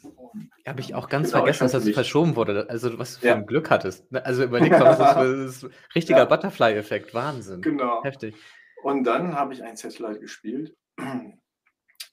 [0.64, 2.70] Ja, habe ich auch ganz genau, vergessen, dass das verschoben wurde.
[2.70, 3.36] Also was du für ja.
[3.36, 4.12] ein Glück hattest.
[4.12, 4.24] Ne?
[4.24, 6.26] Also überleg mal, das ist, richtiger ja.
[6.26, 7.16] Butterfly-Effekt.
[7.16, 7.62] Wahnsinn.
[7.62, 8.04] Genau.
[8.04, 8.36] Heftig.
[8.84, 10.76] Und dann habe ich ein Satellite gespielt.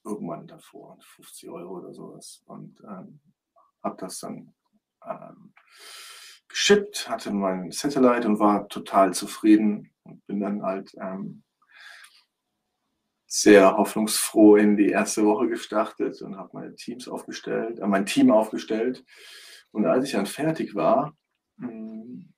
[0.07, 2.43] Irgendwann davor, 50 Euro oder sowas.
[2.47, 3.21] Und ähm,
[3.83, 4.55] habe das dann
[5.05, 5.53] ähm,
[6.49, 11.43] geschippt, hatte mein Satellite und war total zufrieden und bin dann halt ähm,
[13.27, 18.31] sehr hoffnungsfroh in die erste Woche gestartet und habe meine Teams aufgestellt, äh, mein Team
[18.31, 19.05] aufgestellt.
[19.73, 21.17] Und als ich dann fertig war,
[21.57, 22.35] mh, hm,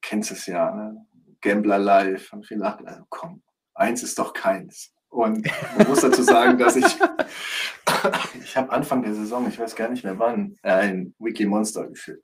[0.00, 1.06] kennst es ja, ne?
[1.42, 3.42] Gambler Live, habe ich gedacht, also komm,
[3.74, 4.95] eins ist doch keins.
[5.16, 6.84] Und man muss dazu sagen, dass ich,
[8.44, 12.22] ich habe Anfang der Saison, ich weiß gar nicht mehr wann, ein Wiki Monster geschickt.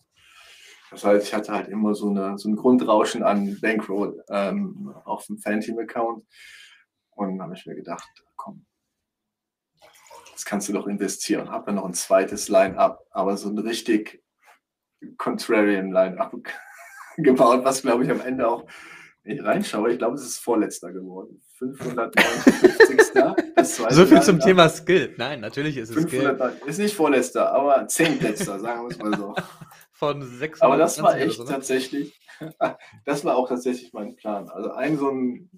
[0.91, 5.25] Das heißt, ich hatte halt immer so, eine, so ein Grundrauschen an Bankroll ähm, auf
[5.25, 6.23] dem Fanteam-Account.
[7.13, 8.67] Und dann habe ich mir gedacht, komm,
[10.35, 11.51] das kannst du doch investieren.
[11.51, 14.23] Habe dann noch ein zweites Line-Up, aber so ein richtig
[15.17, 16.35] contrarian Line-Up
[17.17, 18.67] gebaut, was glaube ich am Ende auch,
[19.23, 21.43] wenn ich reinschaue, ich glaube, es ist vorletzter geworden.
[21.63, 23.13] 559.
[23.91, 25.15] so viel zum Thema Skill.
[25.17, 26.69] Nein, natürlich ist es 500, Skill.
[26.69, 29.35] Ist nicht vorletzter, aber zehntletzter, sagen wir es mal so.
[29.93, 31.51] Von 600 Aber das war echt so, ne?
[31.51, 32.21] tatsächlich,
[33.05, 34.49] das war auch tatsächlich mein Plan.
[34.49, 35.49] Also ein so ein,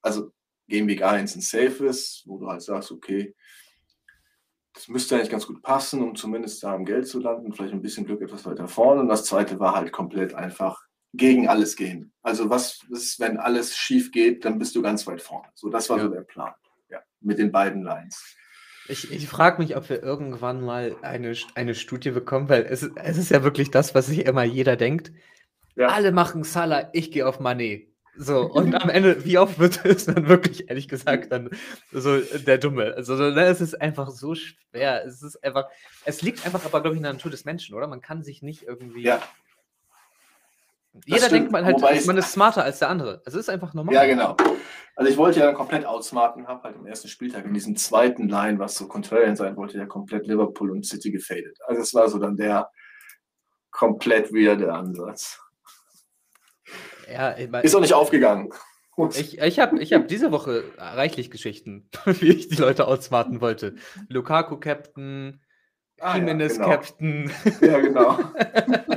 [0.00, 0.30] also
[0.68, 3.34] Game Week 1 ein Safe ist, wo du halt sagst, okay,
[4.72, 7.82] das müsste eigentlich ganz gut passen, um zumindest da im Geld zu landen, vielleicht ein
[7.82, 9.02] bisschen Glück etwas weiter vorne.
[9.02, 10.82] Und das zweite war halt komplett einfach
[11.16, 12.12] gegen alles gehen.
[12.22, 15.48] Also was ist, wenn alles schief geht, dann bist du ganz weit vorne.
[15.54, 16.04] So, das war ja.
[16.04, 16.52] so der Plan.
[16.90, 18.36] Ja, mit den beiden Lines.
[18.88, 23.16] Ich, ich frage mich, ob wir irgendwann mal eine, eine Studie bekommen, weil es, es
[23.16, 25.12] ist ja wirklich das, was sich immer jeder denkt.
[25.74, 25.88] Ja.
[25.88, 27.88] Alle machen Salah, ich gehe auf Manet.
[28.16, 31.50] So, und am Ende, wie oft wird es dann wirklich, ehrlich gesagt, dann
[31.92, 32.94] so der Dumme?
[32.94, 35.04] Also, ne, es ist einfach so schwer.
[35.06, 35.68] Es ist einfach,
[36.04, 37.86] es liegt einfach aber, glaube ich, in der Natur des Menschen, oder?
[37.86, 39.02] Man kann sich nicht irgendwie.
[39.02, 39.22] Ja.
[41.06, 43.22] Jeder denkt man halt, man ist smarter als der andere.
[43.26, 43.94] Es ist einfach normal.
[43.94, 44.36] Ja, genau.
[44.96, 48.60] Also ich wollte ja komplett outsmarten, habe halt im ersten Spieltag in diesem zweiten Line,
[48.60, 51.58] was so contrarian sein wollte, ja komplett Liverpool und City gefadet.
[51.66, 52.70] Also es war so dann der
[53.72, 55.40] komplett wieder der Ansatz.
[57.12, 58.52] Ja, ich mein, ist auch nicht aufgegangen.
[59.16, 63.74] Ich, ich habe ich hab diese Woche reichlich Geschichten, wie ich die Leute outsmarten wollte.
[64.08, 65.42] Lukaku Captain,
[65.98, 66.70] ah, Jimenez ja, genau.
[66.70, 67.32] Captain.
[67.60, 68.18] Ja, genau.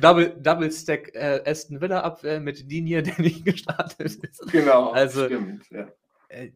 [0.00, 4.52] Double, Double Stack äh, Aston Villa Abwehr mit Linie, der nicht gestartet ist.
[4.52, 5.88] Genau, also, stimmt, ja.
[6.28, 6.52] Äh,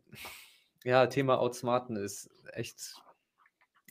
[0.85, 2.95] ja, Thema Outsmarten ist echt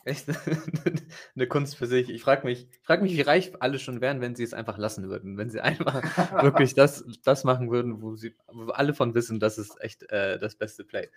[0.04, 0.26] echt
[1.34, 2.08] eine Kunst für sich.
[2.10, 5.08] Ich frage mich, frag mich, wie reich alle schon wären, wenn sie es einfach lassen
[5.08, 5.36] würden.
[5.36, 6.02] Wenn sie einfach
[6.42, 10.38] wirklich das, das machen würden, wo sie wo alle von wissen, das ist echt äh,
[10.38, 11.10] das beste Play.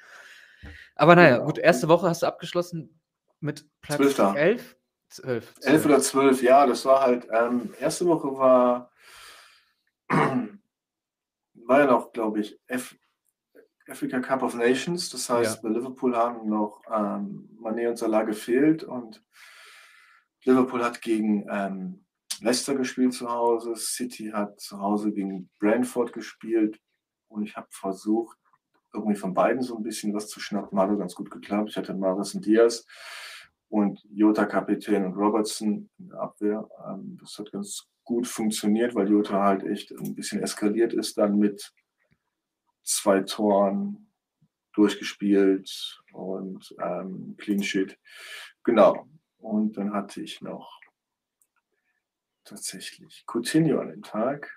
[0.96, 1.46] Aber naja, genau.
[1.46, 3.00] gut, erste Woche hast du abgeschlossen
[3.40, 4.76] mit Platz 11.
[5.14, 8.92] 12, 11 oder 12, ja, das war halt, ähm, erste Woche war,
[10.10, 12.96] war ja noch, glaube ich, F,
[13.88, 15.10] Africa Cup of Nations.
[15.12, 15.62] Das heißt, ja.
[15.62, 19.24] bei Liverpool haben noch ähm, Mané und Salah gefehlt und
[20.46, 22.06] Liverpool hat gegen ähm,
[22.42, 26.80] Leicester gespielt zu Hause, City hat zu Hause gegen Brentford gespielt
[27.28, 28.38] und ich habe versucht,
[28.94, 30.80] irgendwie von beiden so ein bisschen was zu schnappen.
[30.80, 31.70] Hat ganz gut geklappt.
[31.70, 32.86] Ich hatte Maris und Diaz
[33.74, 36.70] und Jota Kapitän und Robertson in der Abwehr.
[36.88, 41.40] Ähm, das hat ganz gut funktioniert, weil Jota halt echt ein bisschen eskaliert ist dann
[41.40, 41.74] mit
[42.84, 44.14] zwei Toren
[44.74, 47.98] durchgespielt und ähm, Clean Sheet.
[48.64, 49.08] Genau.
[49.40, 50.80] Und dann hatte ich noch
[52.44, 54.54] tatsächlich Coutinho an dem Tag.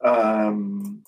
[0.00, 1.04] Ähm,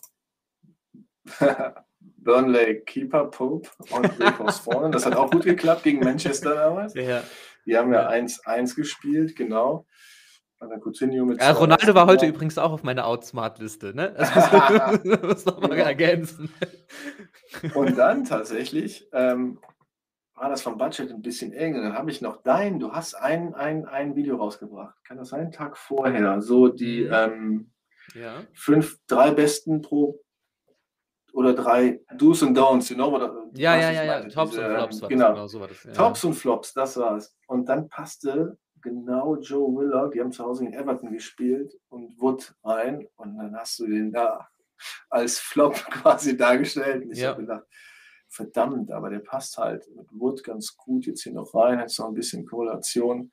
[2.17, 4.91] Burnley Keeper Pope und aus vorne.
[4.91, 6.95] Das hat auch gut geklappt gegen Manchester damals.
[6.95, 7.23] Ja.
[7.67, 9.87] Die haben ja 1-1 gespielt, genau.
[10.61, 14.13] Ja, Ronaldo war heute übrigens auch auf meiner Outsmart-Liste, ne?
[14.17, 14.35] Das
[15.23, 16.53] muss noch mal ergänzen.
[17.75, 19.61] Und dann tatsächlich ähm,
[20.35, 21.75] war das vom Budget ein bisschen eng.
[21.75, 24.97] dann habe ich noch dein, du hast ein, ein, ein Video rausgebracht.
[25.05, 25.53] Kann das sein?
[25.53, 26.43] Tag vorher.
[26.43, 27.13] So die mhm.
[27.13, 27.71] ähm,
[28.15, 28.43] ja.
[28.53, 30.21] fünf, drei besten pro
[31.33, 35.03] oder drei Do's und Don'ts, you know, oder, ja, ja, ja, ja, Tops und Flops.
[35.03, 35.85] War genau, das, genau so war das.
[35.85, 35.93] Ja.
[35.93, 37.37] Tops und Flops, das war's.
[37.47, 42.55] Und dann passte genau Joe Willock, die haben zu Hause in Everton gespielt und Wood
[42.65, 44.49] rein und dann hast du den da
[45.11, 47.05] als Flop quasi dargestellt.
[47.05, 47.31] Und ich ja.
[47.31, 47.65] habe gedacht,
[48.29, 52.09] verdammt, aber der passt halt mit Wood ganz gut jetzt hier noch rein, hat noch
[52.09, 53.33] ein bisschen Korrelation.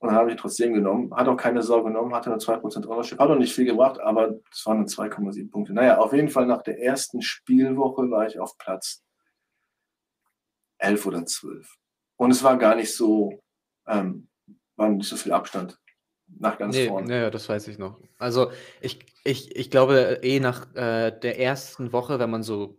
[0.00, 1.14] Und dann habe ich trotzdem genommen.
[1.14, 3.18] Hat auch keine Sau genommen, hatte nur 2% Ownership.
[3.18, 5.74] Hat auch nicht viel gebracht, aber es waren nur 2,7 Punkte.
[5.74, 9.02] Naja, auf jeden Fall nach der ersten Spielwoche war ich auf Platz
[10.78, 11.76] 11 oder 12.
[12.16, 13.42] Und es war gar nicht so,
[13.86, 14.28] ähm,
[14.76, 15.78] war nicht so viel Abstand
[16.38, 17.20] nach ganz nee, vorne.
[17.20, 18.00] Ja, das weiß ich noch.
[18.18, 22.78] Also ich, ich, ich glaube eh nach äh, der ersten Woche, wenn man so,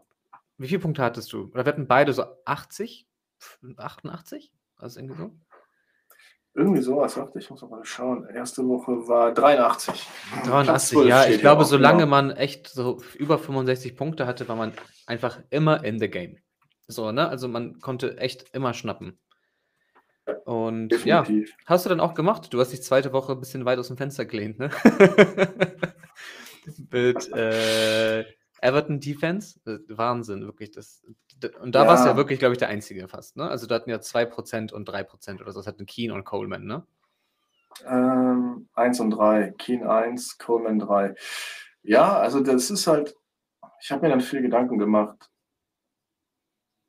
[0.58, 1.52] wie viele Punkte hattest du?
[1.52, 3.08] Oder wir hatten beide so 80?
[3.78, 4.52] 88?
[4.78, 5.32] Also irgendwie so?
[6.54, 8.28] Irgendwie sowas, dachte ich, muss mal schauen.
[8.28, 10.06] Erste Woche war 83.
[10.46, 12.10] 83, ja, ich glaube, solange genau.
[12.10, 14.74] man echt so über 65 Punkte hatte, war man
[15.08, 16.38] einfach immer in the game.
[16.88, 17.30] So, ne?
[17.30, 19.18] Also man konnte echt immer schnappen.
[20.46, 21.50] Und Definitiv.
[21.50, 22.54] ja, hast du dann auch gemacht?
[22.54, 24.70] Du hast dich zweite Woche ein bisschen weit aus dem Fenster gelehnt, ne?
[26.92, 28.26] Mit äh,
[28.62, 29.60] Everton Defense.
[29.66, 30.72] Äh, Wahnsinn, wirklich.
[30.72, 31.04] Das,
[31.60, 31.90] und da ja.
[31.90, 33.50] warst du ja wirklich, glaube ich, der Einzige fast, ne?
[33.50, 35.60] Also da hatten ja 2% und 3% oder so.
[35.60, 36.86] Das hatten Keen und Coleman, ne?
[37.86, 39.54] Ähm, 1 und 3.
[39.58, 41.16] Keen 1, Coleman 3.
[41.84, 43.16] Ja, also das ist halt,
[43.82, 45.30] ich habe mir dann viel Gedanken gemacht.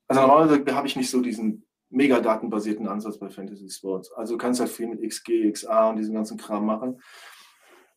[0.09, 4.13] Also normalerweise habe ich nicht so diesen mega datenbasierten Ansatz bei Fantasy Sports.
[4.13, 7.01] Also du kannst halt viel mit XG, XA und diesen ganzen Kram machen.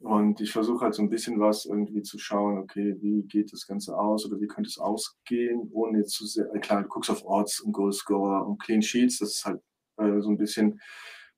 [0.05, 3.65] Und ich versuche halt so ein bisschen was irgendwie zu schauen, okay, wie geht das
[3.65, 7.25] Ganze aus oder wie könnte es ausgehen, ohne jetzt zu sehr, klar, du guckst auf
[7.25, 9.63] Odds und Goalscorer und Clean Sheets, das ist halt
[9.97, 10.79] äh, so ein bisschen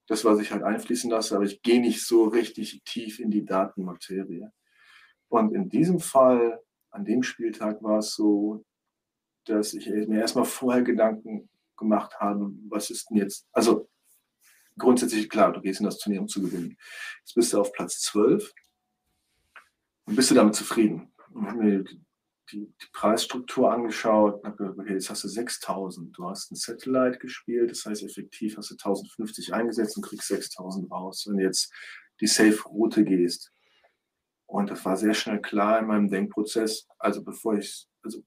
[0.08, 3.46] das, was ich halt einfließen lasse, aber ich gehe nicht so richtig tief in die
[3.46, 4.50] Datenmaterie.
[5.30, 6.60] Und in diesem Fall,
[6.92, 8.66] an dem Spieltag war es so,
[9.46, 13.88] dass ich mir erstmal vorher Gedanken gemacht habe, was ist denn jetzt, also
[14.78, 16.78] grundsätzlich klar, du gehst in das Turnier, um zu gewinnen.
[17.20, 18.54] Jetzt bist du auf Platz 12
[20.06, 21.12] und bist du damit zufrieden.
[21.34, 22.02] Und habe mir die,
[22.52, 26.18] die, Preisstruktur angeschaut und habe gesagt, okay, jetzt hast du 6000.
[26.18, 30.90] Du hast ein Satellite gespielt, das heißt effektiv hast du 1050 eingesetzt und kriegst 6000
[30.92, 31.26] raus.
[31.28, 31.72] Wenn du jetzt
[32.20, 33.52] die Safe-Route gehst.
[34.46, 36.88] Und das war sehr schnell klar in meinem Denkprozess.
[36.98, 38.24] Also bevor ich, also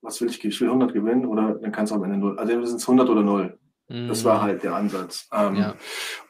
[0.00, 2.38] was will ich, ich will 100 gewinnen oder dann kannst du am Ende 0.
[2.38, 3.58] Also sind 100 oder 0.
[3.88, 4.42] Das war mhm.
[4.42, 5.28] halt der Ansatz.
[5.30, 5.76] Ähm, ja.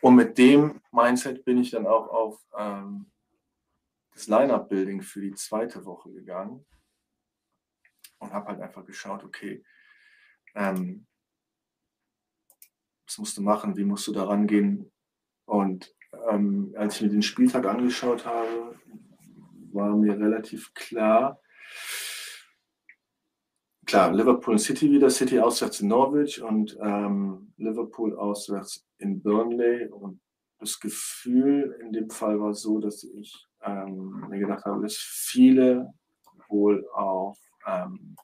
[0.01, 3.13] Und mit dem Mindset bin ich dann auch auf ähm,
[4.13, 6.65] das Line-Up-Building für die zweite Woche gegangen
[8.19, 9.65] und habe halt einfach geschaut, okay,
[10.55, 11.07] ähm,
[13.07, 14.91] was musst du machen, wie musst du da rangehen?
[15.45, 15.95] Und
[16.29, 18.79] ähm, als ich mir den Spieltag angeschaut habe,
[19.73, 21.41] war mir relativ klar,
[23.85, 29.89] klar, Liverpool City wieder, City auswärts in Norwich und ähm, Liverpool auswärts in Burnley.
[29.89, 30.21] Und
[30.59, 35.93] das Gefühl in dem Fall war so, dass ich ähm, mir gedacht habe, dass viele
[36.49, 38.17] wohl auf ähm,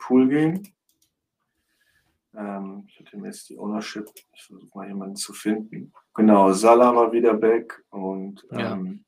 [0.00, 0.74] Pool gehen.
[2.34, 5.92] Ähm, ich hatte mir jetzt die Ownership, ich versuche mal jemanden zu finden.
[6.14, 8.72] Genau, Salah war wieder back und ja.
[8.72, 9.04] Ähm,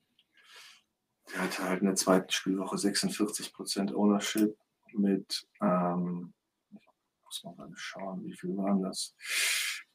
[1.33, 4.57] der hatte halt in der zweiten Spielwoche 46% Ownership
[4.93, 6.33] mit, ähm,
[6.71, 9.15] ich muss mal gerade schauen, wie viel waren das?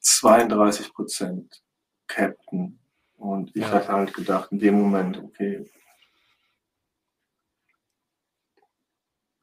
[0.02, 1.62] 32%
[2.08, 2.80] Captain.
[3.18, 3.72] Und ich ja.
[3.72, 5.70] hatte halt gedacht, in dem Moment, okay,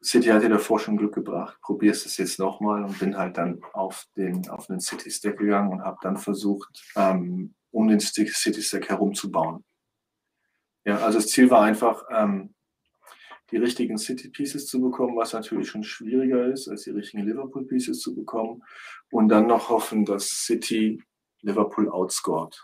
[0.07, 3.61] City hat dir davor schon Glück gebracht, probierst es jetzt nochmal und bin halt dann
[3.73, 8.61] auf den, auf den City Stack gegangen und habe dann versucht, ähm, um den City
[8.61, 9.65] Stack herumzubauen.
[10.87, 12.53] Ja, also das Ziel war einfach, ähm,
[13.51, 17.65] die richtigen City Pieces zu bekommen, was natürlich schon schwieriger ist, als die richtigen Liverpool
[17.65, 18.63] Pieces zu bekommen.
[19.11, 21.03] Und dann noch hoffen, dass City
[21.41, 22.57] Liverpool outscored.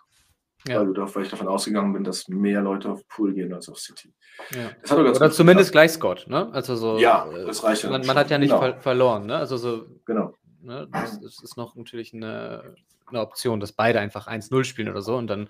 [0.65, 0.79] Ja.
[0.79, 3.77] Weil, du, weil ich davon ausgegangen bin, dass mehr Leute auf Pool gehen als auf
[3.77, 4.13] City.
[4.51, 4.95] Ja.
[4.95, 6.49] Oder zumindest gleich scored, ne?
[6.53, 7.89] Also so, ja, äh, das reicht ja.
[7.89, 8.61] Man, man hat ja nicht genau.
[8.61, 9.35] ver verloren, ne?
[9.35, 10.33] Also so, genau.
[10.61, 10.87] Ne?
[10.89, 12.75] Das, das, ist noch natürlich eine,
[13.07, 15.49] eine Option, dass beide einfach 1-0 spielen oder so und dann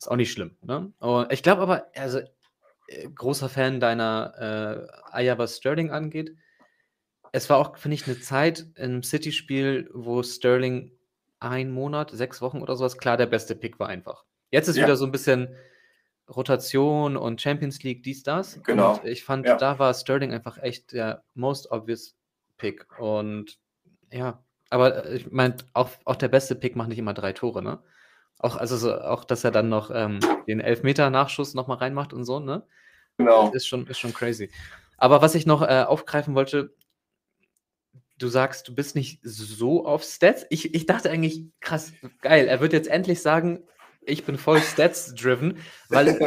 [0.00, 0.56] ist auch nicht schlimm.
[0.62, 0.92] Ne?
[0.98, 2.20] Und ich glaube aber, also
[2.88, 6.34] äh, großer Fan deiner äh, Eier, was Sterling angeht.
[7.32, 10.92] Es war auch, finde ich, eine Zeit im City-Spiel, wo Sterling
[11.38, 14.24] ein Monat, sechs Wochen oder sowas, klar der beste Pick war einfach.
[14.50, 14.84] Jetzt ist ja.
[14.84, 15.54] wieder so ein bisschen
[16.28, 18.60] Rotation und Champions League, dies, das.
[18.62, 18.94] Genau.
[18.94, 19.56] Und ich fand, ja.
[19.56, 22.16] da war Sterling einfach echt der most obvious
[22.56, 22.86] Pick.
[22.98, 23.58] Und
[24.12, 27.62] ja, aber äh, ich meine, auch, auch der beste Pick macht nicht immer drei Tore,
[27.62, 27.80] ne?
[28.40, 32.40] Auch, also so, auch, dass er dann noch ähm, den Elfmeter-Nachschuss nochmal reinmacht und so,
[32.40, 32.66] ne?
[33.18, 33.50] Genau.
[33.50, 34.50] Ist schon, ist schon crazy.
[34.96, 36.74] Aber was ich noch äh, aufgreifen wollte,
[38.16, 40.46] du sagst, du bist nicht so auf Stats.
[40.48, 43.62] Ich, ich dachte eigentlich, krass, geil, er wird jetzt endlich sagen,
[44.00, 45.58] ich bin voll Stats-driven,
[45.90, 46.18] weil,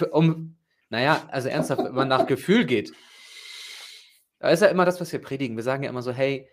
[0.10, 0.56] um,
[0.88, 2.92] naja, also ernsthaft, wenn man nach Gefühl geht,
[4.40, 5.56] Da ist ja immer das, was wir predigen.
[5.56, 6.48] Wir sagen ja immer so, hey,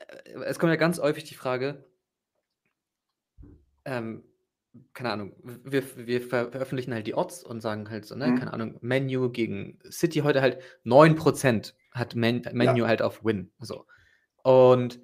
[0.00, 1.84] äh, es kommt ja ganz häufig die Frage,
[3.84, 4.24] ähm,
[4.94, 5.32] keine Ahnung,
[5.64, 8.38] wir, wir veröffentlichen halt die Odds und sagen halt so, ne, mhm.
[8.38, 12.88] keine Ahnung, Menu gegen City heute halt 9% hat Men Menu ja.
[12.88, 13.50] halt auf Win.
[13.60, 13.86] So.
[14.42, 15.00] Und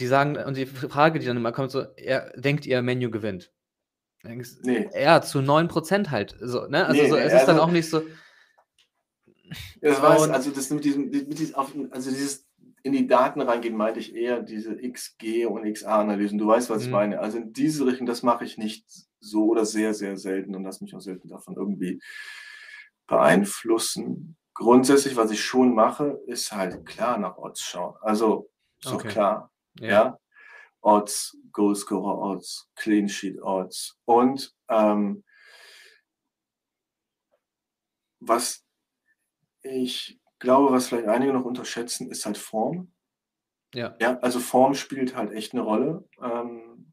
[0.00, 3.52] die sagen, und die Frage, die dann immer kommt, so, er, denkt ihr, Menu gewinnt?
[4.24, 4.88] Denkst, nee.
[4.94, 6.36] Ja, zu 9% halt.
[6.40, 6.86] So, ne?
[6.86, 8.02] Also nee, so, es nee, ist dann also auch nicht so.
[9.80, 11.54] Das weiß, also das mit diesem, mit diesem
[11.92, 12.45] also dieses
[12.86, 16.38] in die Daten reingehen, meinte ich eher diese XG und XA-Analysen.
[16.38, 16.84] Du weißt, was mhm.
[16.84, 17.20] ich meine.
[17.20, 18.86] Also in diese Richtung, das mache ich nicht
[19.18, 22.00] so oder sehr, sehr selten und lasse mich auch selten davon irgendwie
[23.08, 24.36] beeinflussen.
[24.54, 27.96] Grundsätzlich, was ich schon mache, ist halt klar nach Odds schauen.
[28.02, 29.08] Also so okay.
[29.08, 29.50] klar.
[29.80, 29.88] Ja.
[29.88, 30.18] ja.
[30.80, 35.24] Odds, Goalscorer Odds, Clean Sheet Odds und ähm,
[38.20, 38.64] was
[39.62, 42.92] ich glaube, was vielleicht einige noch unterschätzen, ist halt Form.
[43.74, 43.96] Ja.
[44.00, 46.08] ja also Form spielt halt echt eine Rolle.
[46.22, 46.92] Ähm,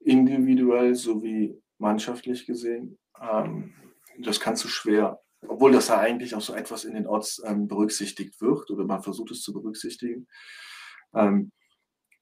[0.00, 2.98] individuell sowie mannschaftlich gesehen.
[3.20, 3.74] Ähm,
[4.18, 7.68] das kannst du schwer, obwohl das ja eigentlich auch so etwas in den Odds ähm,
[7.68, 10.26] berücksichtigt wird oder man versucht es zu berücksichtigen.
[11.14, 11.52] Ähm,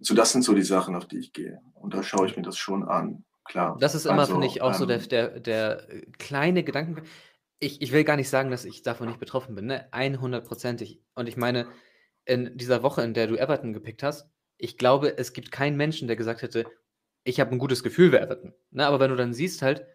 [0.01, 1.61] so, das sind so die Sachen, auf die ich gehe.
[1.75, 3.25] Und da schaue ich mir das schon an.
[3.45, 3.77] Klar.
[3.81, 5.87] Das ist immer, also, finde ich, auch so der, ähm, der, der
[6.19, 7.03] kleine Gedanken
[7.61, 9.89] ich, ich will gar nicht sagen, dass ich davon nicht betroffen bin, ne?
[9.93, 11.01] 100%ig.
[11.15, 11.69] Und ich meine,
[12.25, 16.09] in dieser Woche, in der du Everton gepickt hast, ich glaube, es gibt keinen Menschen,
[16.09, 16.67] der gesagt hätte,
[17.25, 18.55] ich habe ein gutes Gefühl für Everton.
[18.71, 18.87] Ne?
[18.87, 19.87] Aber wenn du dann siehst halt,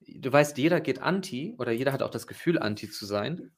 [0.00, 3.52] du weißt, jeder geht anti oder jeder hat auch das Gefühl, anti zu sein.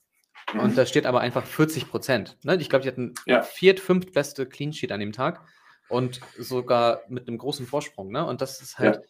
[0.53, 0.61] Mhm.
[0.61, 2.39] Und da steht aber einfach 40 Prozent.
[2.45, 2.57] Ne?
[2.57, 3.43] Ich glaube, die hatten ja.
[3.43, 5.47] viert, fünft beste Clean Sheet an dem Tag
[5.89, 8.11] und sogar mit einem großen Vorsprung.
[8.11, 8.25] Ne?
[8.27, 9.03] Und das ist halt, ja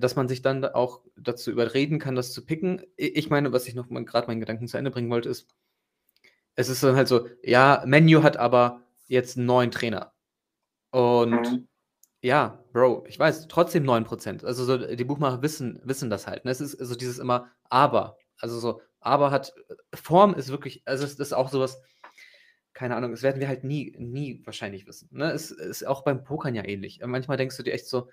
[0.00, 2.82] dass man sich dann auch dazu überreden kann, das zu picken.
[2.96, 5.48] Ich meine, was ich noch mal gerade meinen Gedanken zu Ende bringen wollte, ist,
[6.54, 10.12] es ist dann halt so, ja, Menu hat aber jetzt einen neuen Trainer.
[10.90, 11.68] Und mhm.
[12.22, 14.44] ja, Bro, ich weiß, trotzdem 9%.
[14.44, 16.44] Also so, die Buchmacher wissen, wissen das halt.
[16.44, 16.50] Ne?
[16.50, 18.16] Es ist so also dieses immer aber.
[18.38, 19.52] Also so, aber hat,
[19.94, 21.80] Form ist wirklich, also es ist auch sowas,
[22.72, 25.08] keine Ahnung, das werden wir halt nie, nie wahrscheinlich wissen.
[25.12, 25.32] Ne?
[25.32, 27.00] Es ist auch beim Pokern ja ähnlich.
[27.04, 28.08] Manchmal denkst du dir echt so,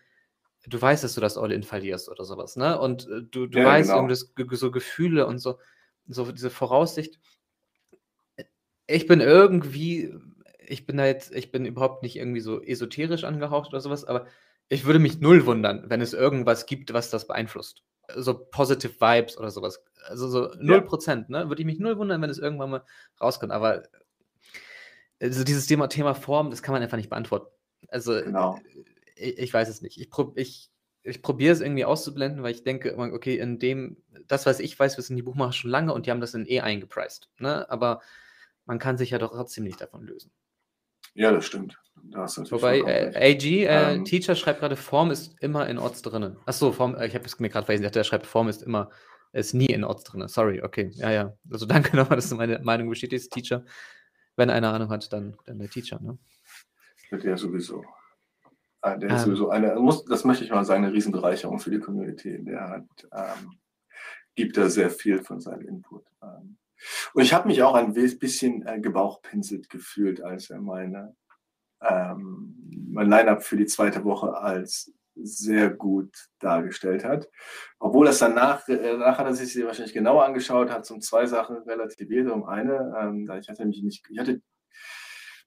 [0.68, 2.80] du weißt, dass du das All-In verlierst oder sowas, ne?
[2.80, 4.08] Und äh, du, du ja, weißt genau.
[4.08, 5.60] das, so Gefühle und so,
[6.08, 7.20] so diese Voraussicht.
[8.88, 10.14] Ich bin irgendwie,
[10.60, 14.28] ich bin da jetzt, ich bin überhaupt nicht irgendwie so esoterisch angehaucht oder sowas, aber
[14.70, 17.84] ich würde mich null wundern, wenn es irgendwas gibt, was das beeinflusst.
[18.16, 19.84] So positive Vibes oder sowas.
[20.08, 21.50] Also so null Prozent, ne?
[21.50, 22.84] Würde ich mich null wundern, wenn es irgendwann mal
[23.20, 23.52] rauskommt.
[23.52, 23.84] Aber
[25.22, 27.48] also dieses Thema, Thema Form, das kann man einfach nicht beantworten.
[27.90, 28.60] Also genau
[29.16, 30.00] ich, ich weiß es nicht.
[30.00, 30.70] Ich, prob, ich,
[31.04, 33.98] ich probiere es irgendwie auszublenden, weil ich denke, okay, in dem,
[34.28, 36.62] das, was ich weiß, wissen die Buchmacher schon lange und die haben das in eh
[36.62, 37.30] eingepreist.
[37.40, 37.70] Ne?
[37.70, 38.02] Aber
[38.66, 40.32] man kann sich ja doch trotzdem nicht davon lösen.
[41.14, 41.80] Ja, das stimmt.
[42.12, 46.36] Da Wobei äh, AG, äh, ähm, Teacher schreibt gerade, Form ist immer in Odds drin.
[46.46, 48.90] Achso, Form, äh, ich habe es mir gerade vergessen, der schreibt, Form ist immer,
[49.32, 50.28] ist nie in Odds drin.
[50.28, 50.92] Sorry, okay.
[50.94, 51.38] Ja, ja.
[51.50, 53.64] Also danke nochmal, dass du meine Meinung bestätigst, Teacher.
[54.36, 56.18] Wenn einer Ahnung hat, dann, dann der Teacher, ne?
[57.12, 57.86] Mit der sowieso.
[58.86, 59.30] Ah, der ist ähm.
[59.30, 62.38] sowieso eine, muss, das möchte ich mal sagen, eine Riesenbereicherung für die Community.
[62.44, 63.58] Der hat, ähm,
[64.36, 66.06] gibt da sehr viel von seinem Input.
[66.22, 66.58] Ähm.
[67.16, 71.16] Und ich habe mich auch ein bisschen äh, gebauchpinselt gefühlt, als er meine,
[71.82, 72.54] ähm,
[72.92, 77.28] mein Line-Up für die zweite Woche als sehr gut dargestellt hat.
[77.80, 81.26] Obwohl das danach, äh, danach hat er sich sie wahrscheinlich genauer angeschaut, hat zum zwei
[81.26, 82.30] Sachen relativiert.
[82.30, 84.44] Um eine, ähm, ich hatte mich nicht, ich hatte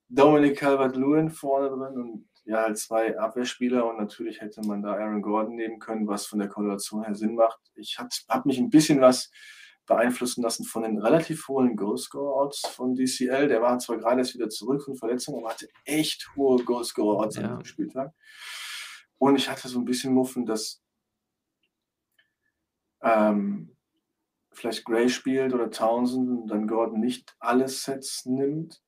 [0.08, 5.20] Dominic Calvert-Lewin vorne drin und ja, halt zwei Abwehrspieler und natürlich hätte man da Aaron
[5.20, 7.60] Gordon nehmen können, was von der Korrelation her Sinn macht.
[7.74, 9.30] Ich habe mich ein bisschen was
[9.84, 13.48] beeinflussen lassen von den relativ hohen Goalscore-Odds von DCL.
[13.48, 17.42] Der war zwar gerade erst wieder zurück von Verletzungen, aber hatte echt hohe Goalscore-Odds ja.
[17.42, 18.14] an diesem Spieltag.
[19.18, 20.82] Und ich hatte so ein bisschen Muffen, dass
[23.02, 23.76] ähm,
[24.52, 28.82] vielleicht Gray spielt oder Townsend und dann Gordon nicht alle Sets nimmt.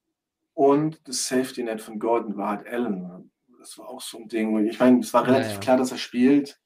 [0.55, 3.30] Und das Safety Net von Gordon war halt Allen
[3.61, 4.67] das war auch so ein Ding.
[4.67, 5.61] Ich meine, es war relativ ja, ja.
[5.61, 6.59] klar, dass er spielt.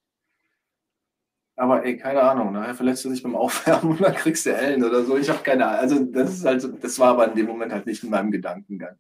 [1.57, 4.84] Aber ey, keine Ahnung, nachher verletzt er sich beim Aufwärmen und dann kriegst du Ellen
[4.84, 5.16] oder so.
[5.16, 5.80] Ich habe keine Ahnung.
[5.80, 8.97] Also das ist halt, das war aber in dem Moment halt nicht in meinem Gedankengang.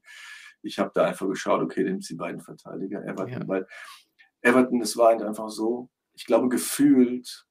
[0.62, 3.48] Ich habe da einfach geschaut, okay, nimmst die beiden Verteidiger Everton, ja.
[3.48, 3.66] weil
[4.40, 7.46] Everton, es war halt einfach so, ich glaube, gefühlt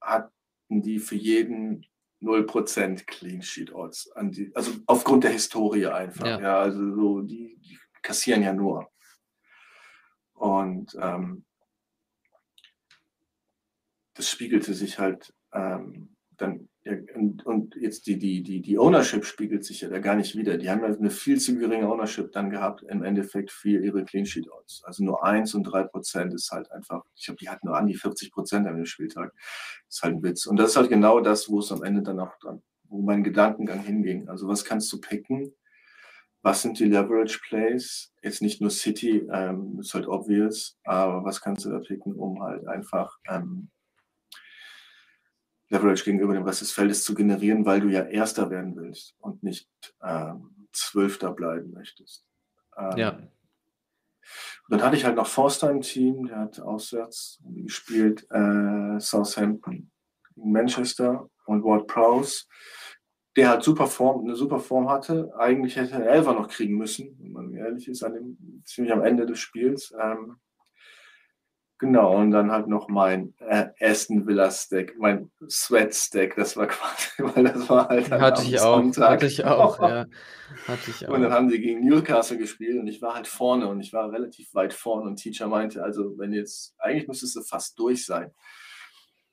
[0.00, 0.32] hatten
[0.68, 1.86] die für jeden
[2.22, 4.10] 0% Clean Sheet Odds.
[4.54, 6.26] also aufgrund der Historie einfach.
[6.26, 8.90] Ja, ja also so, die, die kassieren ja nur.
[10.34, 11.44] Und ähm,
[14.14, 19.24] das spiegelte sich halt ähm, dann Ja, und, und jetzt die, die, die, die Ownership
[19.24, 20.58] spiegelt sich ja da gar nicht wieder.
[20.58, 24.26] Die haben ja eine viel zu geringe Ownership dann gehabt, im Endeffekt für ihre Clean
[24.26, 24.82] Sheet Odds.
[24.84, 27.86] Also nur 1 und 3 Prozent ist halt einfach, ich glaube, die hatten nur an
[27.86, 29.32] die 40 Prozent an dem Spieltag.
[29.88, 30.46] Ist halt ein Witz.
[30.46, 33.24] Und das ist halt genau das, wo es am Ende dann auch dran, wo mein
[33.24, 34.28] Gedankengang hinging.
[34.28, 35.54] Also was kannst du picken?
[36.44, 38.12] Was sind die Leverage Plays?
[38.22, 42.42] Jetzt nicht nur City, ähm, ist halt obvious, aber was kannst du da picken, um
[42.42, 43.70] halt einfach ähm,
[45.70, 49.42] Leverage gegenüber dem Rest des Feldes zu generieren, weil du ja Erster werden willst und
[49.42, 49.70] nicht
[50.02, 52.26] ähm, Zwölfter bleiben möchtest.
[52.76, 53.10] Ähm, Ja.
[53.10, 53.28] Und
[54.68, 59.90] dann hatte ich halt noch Forster im Team, der hat auswärts gespielt, äh, Southampton
[60.34, 62.44] gegen Manchester und Ward Prowse,
[63.36, 65.32] der halt super Form, eine super Form hatte.
[65.38, 69.02] Eigentlich hätte er Elfer noch kriegen müssen, wenn man ehrlich ist, an dem, ziemlich am
[69.02, 69.94] Ende des Spiels.
[70.00, 70.36] Ähm,
[71.78, 76.66] Genau, und dann halt noch mein äh, Aston Villa Stack, mein Sweat Stack, das war
[76.68, 80.06] quasi, weil das war halt Hatte ich auch, hatte ich auch, ja.
[80.68, 81.36] Hatte ich Und dann auch.
[81.36, 84.72] haben die gegen Newcastle gespielt und ich war halt vorne und ich war relativ weit
[84.72, 88.30] vorne und Teacher meinte, also wenn jetzt, eigentlich müsstest du fast durch sein.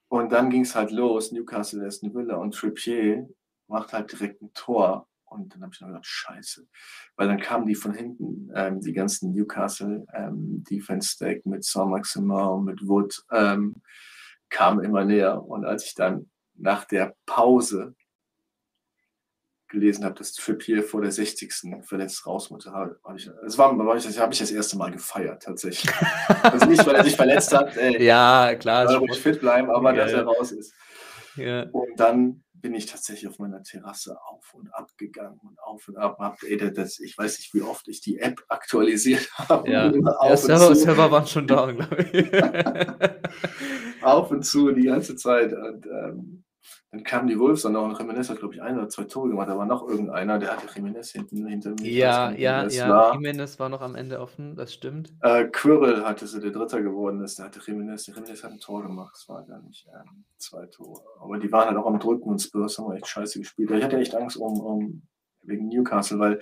[0.10, 3.30] Und dann ging es halt los, Newcastle, Aston Villa und Trippier
[3.72, 5.08] macht halt direkt ein Tor.
[5.26, 6.68] Und dann habe ich noch gedacht, scheiße.
[7.16, 12.66] Weil dann kamen die von hinten, ähm, die ganzen Newcastle ähm, Defense Stack mit Saint-Maximin,
[12.66, 13.82] mit Wood, ähm,
[14.50, 15.42] kamen immer näher.
[15.42, 17.96] Und als ich dann nach der Pause
[19.70, 21.78] gelesen habe, dass Trippier vor der 60.
[21.84, 24.78] verletzt raus musste, habe hab ich, das war, war ich, das habe ich das erste
[24.78, 25.90] Mal gefeiert, tatsächlich.
[26.44, 28.88] Also nicht, weil er sich verletzt hat, ey, Ja, klar.
[28.90, 30.74] soll ruhig fit bleiben, aber Ja, dass er raus ist.
[31.38, 31.64] Ja.
[31.72, 35.98] Und dann bin ich tatsächlich auf meiner Terrasse auf und ab gegangen und auf und
[35.98, 36.18] ab.
[36.76, 39.70] Das, ich weiß nicht, wie oft ich die App aktualisiert habe.
[39.70, 42.32] Ja, ja Server, zu, Server waren schon da, glaube ich.
[44.04, 45.54] auf und zu die ganze Zeit.
[45.54, 46.44] Und ähm,
[46.92, 49.30] dann kamen die Wolves und auch und Jimenez hat, glaube ich, ein oder zwei Tore
[49.30, 49.48] gemacht.
[49.48, 51.90] Da war noch irgendeiner, der hatte Jimenez hinten hinter mir.
[51.90, 52.90] Ja, ja, ja.
[52.90, 53.14] war.
[53.14, 55.14] Jimenez war noch am Ende offen, das stimmt.
[55.22, 57.40] Äh, Quirrell hatte sie, der Dritter geworden ist.
[57.40, 58.04] Der hatte Jimenez.
[58.04, 59.16] Der Jimenez hat ein Tor gemacht.
[59.16, 61.02] Es war gar nicht ähm, zwei Tore.
[61.22, 63.72] Aber die waren halt auch am Drücken und Spurs haben echt scheiße gespielt.
[63.72, 65.02] Ich hatte echt Angst um, um
[65.44, 66.42] wegen Newcastle, weil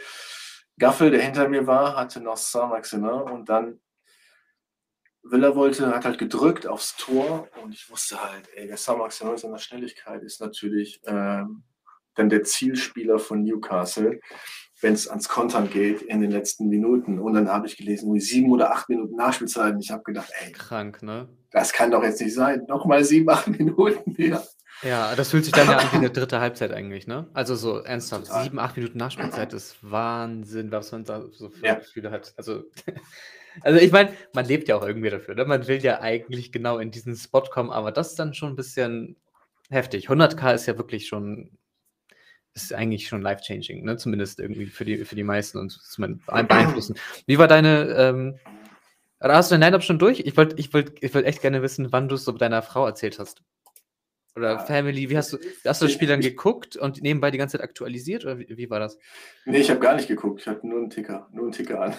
[0.79, 3.79] Gaffel, der hinter mir war, hatte noch Saint-Maximin und dann
[5.23, 9.39] Villa wollte, hat halt gedrückt aufs Tor und ich wusste halt, ey, der Saint-Maximin in
[9.39, 11.63] seiner Schnelligkeit ist natürlich ähm,
[12.15, 14.19] dann der Zielspieler von Newcastle,
[14.81, 17.19] wenn es ans Kontern geht in den letzten Minuten.
[17.19, 20.31] Und dann habe ich gelesen, wie sieben oder acht Minuten Nachspielzeit und ich habe gedacht,
[20.41, 21.27] ey, Krank, ne?
[21.51, 22.65] das kann doch jetzt nicht sein.
[22.67, 24.45] Nochmal sieben, acht Minuten mehr.
[24.81, 27.27] Ja, das fühlt sich dann ja an wie eine dritte Halbzeit eigentlich, ne?
[27.33, 28.43] Also so ernsthaft, Total.
[28.43, 32.11] sieben, acht Minuten Nachspielzeit ist Wahnsinn, was man da so für Ja.
[32.11, 32.33] Hat.
[32.37, 32.63] Also,
[33.61, 35.45] also ich meine, man lebt ja auch irgendwie dafür, ne?
[35.45, 38.55] Man will ja eigentlich genau in diesen Spot kommen, aber das ist dann schon ein
[38.55, 39.15] bisschen
[39.69, 40.09] heftig.
[40.09, 41.51] 100k ist ja wirklich schon,
[42.53, 43.97] ist eigentlich schon life-changing, ne?
[43.97, 45.79] Zumindest irgendwie für die, für die meisten und
[46.23, 46.95] beeinflussen.
[47.25, 48.39] Wie war deine, ähm,
[49.21, 50.21] oder hast du dein Line-Up schon durch?
[50.21, 52.85] Ich wollte ich wollt, ich wollt echt gerne wissen, wann du es so deiner Frau
[52.85, 53.41] erzählt hast.
[54.39, 57.37] Oder Ja, Family, wie hast du, hast du das Spiel dann geguckt und nebenbei die
[57.37, 58.97] ganze Zeit aktualisiert oder wie, wie war das?
[59.45, 60.41] Nee, ich habe gar nicht geguckt.
[60.41, 61.93] Ich hatte nur einen Ticker, nur einen Ticker an.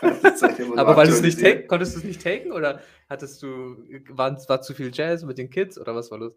[0.76, 3.76] Aber weil du es nicht take, konntest du es nicht taken oder hattest du,
[4.08, 6.34] war, war zu viel Jazz mit den Kids oder was war los?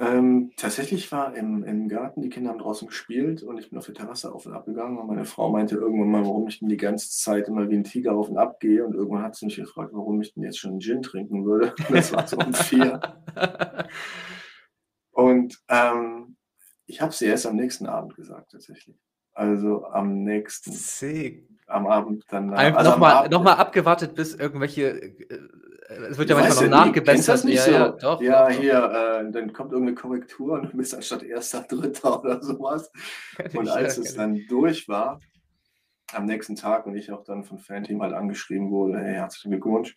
[0.00, 3.84] Ähm, tatsächlich war im, im Garten, die Kinder haben draußen gespielt und ich bin auf
[3.84, 6.70] der Terrasse auf und ab gegangen und meine Frau meinte irgendwann mal, warum ich denn
[6.70, 9.44] die ganze Zeit immer wie ein Tiger auf und ab gehe und irgendwann hat sie
[9.44, 11.74] mich gefragt, warum ich denn jetzt schon einen Gin trinken würde.
[11.90, 12.98] Das war so um vier.
[15.20, 16.36] Und ähm,
[16.86, 18.96] ich habe sie erst am nächsten Abend gesagt, tatsächlich.
[19.32, 21.46] Also am nächsten, Sick.
[21.66, 22.52] am Abend dann.
[22.52, 25.38] Also nochmal noch mal abgewwartet, bis irgendwelche, äh,
[26.08, 27.34] es wird ja Ich manchmal noch nachgebessert.
[27.34, 27.70] das nicht ja, so?
[27.70, 28.22] ja, doch.
[28.22, 28.60] ja, doch, doch.
[28.60, 32.90] hier, äh, dann kommt irgendeine Korrektur und du bist anstatt erster, dritter oder sowas.
[33.36, 35.20] Kenn Und ich, als es dann durch war,
[36.12, 39.94] am nächsten Tag und ich auch dann von Fanteam halt angeschrieben wurde, hey, herzlichen Glückwunsch,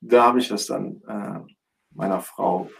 [0.00, 1.40] da habe ich das dann äh,
[1.90, 2.70] meiner Frau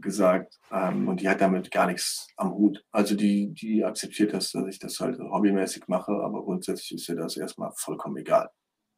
[0.00, 2.84] gesagt ähm, und die hat damit gar nichts am Hut.
[2.90, 7.16] Also die, die akzeptiert das, dass ich das halt hobbymäßig mache, aber grundsätzlich ist ihr
[7.16, 8.50] das erstmal vollkommen egal.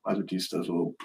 [0.02, 0.96] Also die ist da so,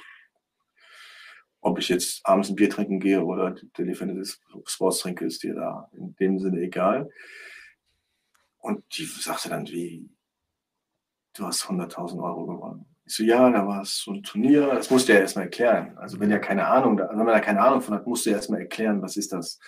[1.62, 5.56] ob ich jetzt abends ein Bier trinken gehe oder der Definitive Sports trinke, ist dir
[5.56, 7.10] da in dem Sinne egal.
[8.60, 10.10] Und die sagte dann, wie,
[11.34, 12.93] du hast 100.000 Euro gewonnen.
[13.06, 15.98] Ich so, ja, da war es so ein Turnier, das musst du ja erstmal erklären.
[15.98, 18.30] Also wenn ja keine Ahnung, da- wenn man da keine Ahnung von hat, musst du
[18.30, 19.60] ja erstmal erklären, was ist das.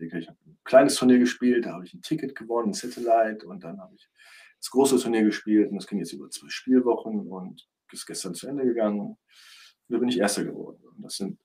[0.00, 3.62] Ich habe ein kleines Turnier gespielt, da habe ich ein Ticket gewonnen, ein Satellite und
[3.62, 4.08] dann habe ich
[4.58, 8.48] das große Turnier gespielt und das ging jetzt über zwei Spielwochen und ist gestern zu
[8.48, 9.00] Ende gegangen.
[9.00, 9.18] Und
[9.88, 10.82] da bin ich Erster geworden.
[10.96, 11.38] Und das sind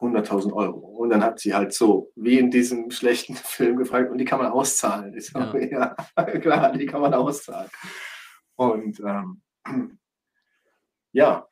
[0.00, 0.78] 100.000 Euro.
[0.78, 4.38] Und dann hat sie halt so, wie in diesem schlechten Film gefragt, und die kann
[4.38, 5.16] man auszahlen.
[5.16, 5.56] Ich ja.
[5.56, 5.94] ja.
[6.38, 7.70] klar, die kann man auszahlen.
[8.56, 9.42] Und ähm,
[11.12, 11.46] ja,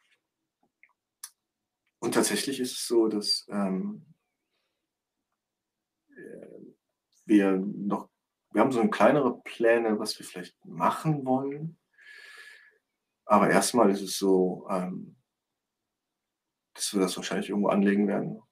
[2.00, 4.06] und tatsächlich ist es so, dass ähm,
[6.08, 6.60] äh,
[7.26, 8.08] wir noch,
[8.52, 11.78] wir haben so kleinere Pläne, was wir vielleicht machen wollen.
[13.26, 15.16] Aber erstmal ist es so, ähm,
[16.74, 18.42] dass wir das wahrscheinlich irgendwo anlegen werden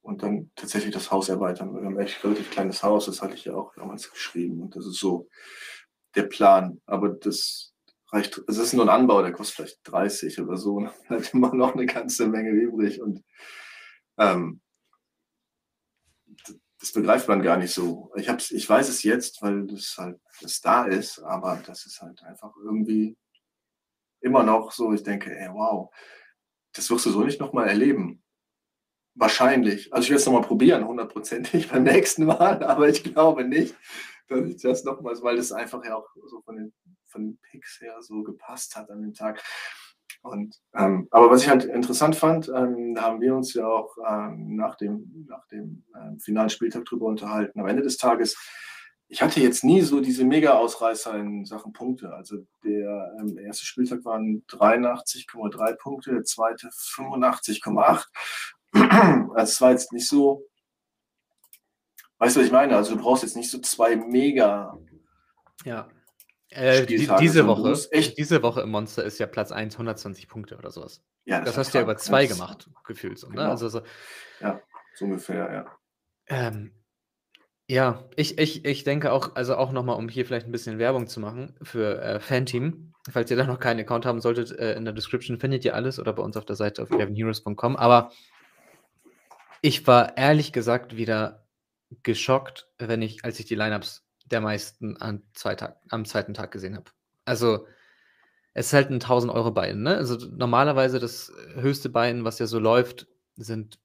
[0.00, 1.74] und dann tatsächlich das Haus erweitern.
[1.74, 4.62] Wir haben ein echt relativ kleines Haus, das hatte ich ja auch damals geschrieben.
[4.62, 5.28] Und das ist so
[6.14, 6.80] der Plan.
[6.86, 7.74] Aber das
[8.10, 10.80] reicht, es ist nur ein Anbau, der kostet vielleicht 30 oder so.
[10.80, 13.00] Dann hat immer noch eine ganze Menge übrig.
[13.00, 13.24] Und
[14.18, 14.60] ähm,
[16.80, 18.12] das begreift man gar nicht so.
[18.16, 22.00] Ich, hab's, ich weiß es jetzt, weil das halt das da ist, aber das ist
[22.00, 23.16] halt einfach irgendwie
[24.20, 25.90] immer noch so, ich denke, ey, wow,
[26.72, 28.22] das wirst du so nicht nochmal erleben.
[29.14, 29.92] Wahrscheinlich.
[29.92, 33.74] Also ich werde es nochmal probieren, hundertprozentig beim nächsten Mal, aber ich glaube nicht,
[34.28, 36.72] dass ich das nochmals, weil das einfach ja auch so von den,
[37.06, 39.42] von den Picks her so gepasst hat an den Tag.
[40.22, 43.96] Und, ähm, aber was ich halt interessant fand, ähm, da haben wir uns ja auch
[44.06, 47.60] ähm, nach dem, nach dem ähm, finalen Spieltag drüber unterhalten.
[47.60, 48.36] Am Ende des Tages
[49.10, 52.12] ich hatte jetzt nie so diese Mega-Ausreißer in Sachen Punkte.
[52.12, 58.04] Also der ähm, erste Spieltag waren 83,3 Punkte, der zweite 85,8.
[59.34, 60.44] Also es war jetzt nicht so,
[62.18, 62.76] weißt du, was ich meine?
[62.76, 64.78] Also du brauchst jetzt nicht so zwei Mega.
[65.64, 65.88] Ja.
[66.50, 70.56] Äh, die, diese Woche, echt diese Woche im Monster ist ja Platz 1, 120 Punkte
[70.56, 71.02] oder sowas.
[71.24, 73.18] Ja, das, das hast du ja über zwei gemacht, gefühlt.
[73.18, 73.36] So, ne?
[73.36, 73.50] genau.
[73.50, 73.82] also so,
[74.40, 74.60] ja,
[74.94, 75.78] so ungefähr, ja.
[76.26, 76.72] Ähm,
[77.70, 81.06] ja, ich, ich, ich denke auch, also auch nochmal, um hier vielleicht ein bisschen Werbung
[81.06, 82.94] zu machen für äh, Fanteam.
[83.10, 85.98] Falls ihr da noch keinen Account haben solltet, äh, in der Description findet ihr alles
[85.98, 87.76] oder bei uns auf der Seite auf 11heroes.com.
[87.76, 88.10] Aber
[89.60, 91.46] ich war ehrlich gesagt wieder
[92.02, 96.50] geschockt, wenn ich, als ich die Lineups der meisten an zwei Tag, am zweiten Tag
[96.50, 96.90] gesehen habe.
[97.24, 97.66] Also
[98.54, 99.96] es ist halt ein 1000 Euro Bein, ne?
[99.96, 103.78] Also normalerweise das höchste Bein, was ja so läuft, sind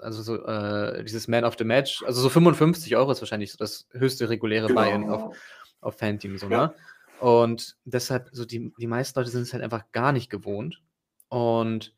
[0.00, 3.58] also so äh, dieses Man of the Match, also so 55 Euro ist wahrscheinlich so
[3.58, 4.80] das höchste reguläre genau.
[4.80, 5.36] Buy-in auf,
[5.80, 6.66] auf Fanteam, so, ja.
[6.66, 6.74] ne?
[7.22, 10.82] Und deshalb, so die, die meisten Leute sind es halt einfach gar nicht gewohnt.
[11.28, 11.94] Und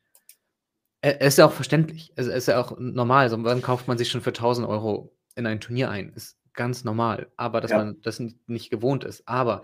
[1.00, 2.12] es ist ja auch verständlich.
[2.14, 3.30] Es ist ja auch normal.
[3.30, 6.12] So, wann kauft man sich schon für 1000 Euro in ein Turnier ein?
[6.14, 7.30] Ist ganz normal.
[7.36, 7.78] Aber dass ja.
[7.78, 9.26] man das nicht gewohnt ist.
[9.26, 9.62] Aber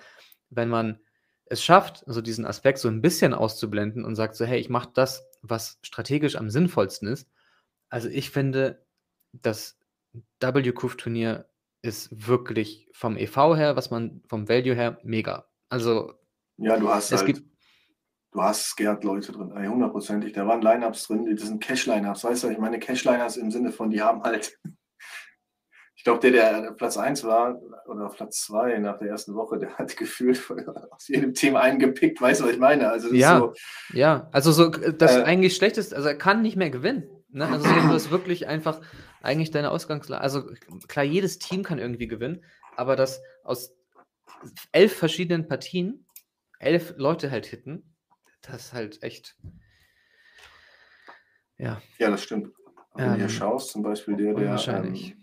[0.50, 0.98] wenn man
[1.46, 4.90] es schafft, so diesen Aspekt so ein bisschen auszublenden und sagt so, hey, ich mache
[4.94, 7.28] das, was strategisch am sinnvollsten ist,
[7.88, 8.86] also ich finde,
[9.32, 9.78] das
[10.40, 11.48] WQF-Turnier
[11.82, 15.46] ist wirklich vom EV her, was man vom Value her, mega.
[15.68, 16.14] Also
[16.56, 17.50] ja, du hast es halt, gibt,
[18.32, 20.32] du hast scared Leute drin, hundertprozentig.
[20.32, 23.90] Da waren Lineups drin, das sind Cash-Lineups, weißt du, ich meine Cash-Lineups im Sinne von,
[23.90, 24.58] die haben halt,
[26.00, 29.76] ich glaube, der, der Platz 1 war oder Platz 2 nach der ersten Woche, der
[29.76, 30.42] hat gefühlt
[30.90, 32.88] aus jedem Team eingepickt, weißt du, was ich meine?
[32.88, 33.52] Also ja, so,
[33.92, 37.04] ja, also so das äh, eigentlich schlechteste, also er kann nicht mehr gewinnen.
[37.28, 37.46] Ne?
[37.46, 38.80] Also du hast wirklich einfach
[39.20, 40.22] eigentlich deine Ausgangslage.
[40.22, 40.50] Also
[40.88, 42.46] klar, jedes Team kann irgendwie gewinnen,
[42.78, 43.76] aber dass aus
[44.72, 46.06] elf verschiedenen Partien
[46.60, 47.94] elf Leute halt hitten,
[48.40, 49.36] das ist halt echt.
[51.58, 51.82] Ja.
[51.98, 52.54] Ja, das stimmt.
[52.94, 55.10] Wenn ähm, du hier schaust, zum Beispiel der, der wahrscheinlich.
[55.10, 55.19] Ähm,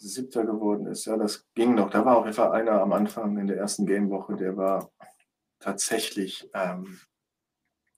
[0.00, 1.90] Siebter geworden ist, ja, das ging noch.
[1.90, 4.90] Da war jeden Fall einer am Anfang in der ersten Gamewoche, der war
[5.58, 7.00] tatsächlich, ähm,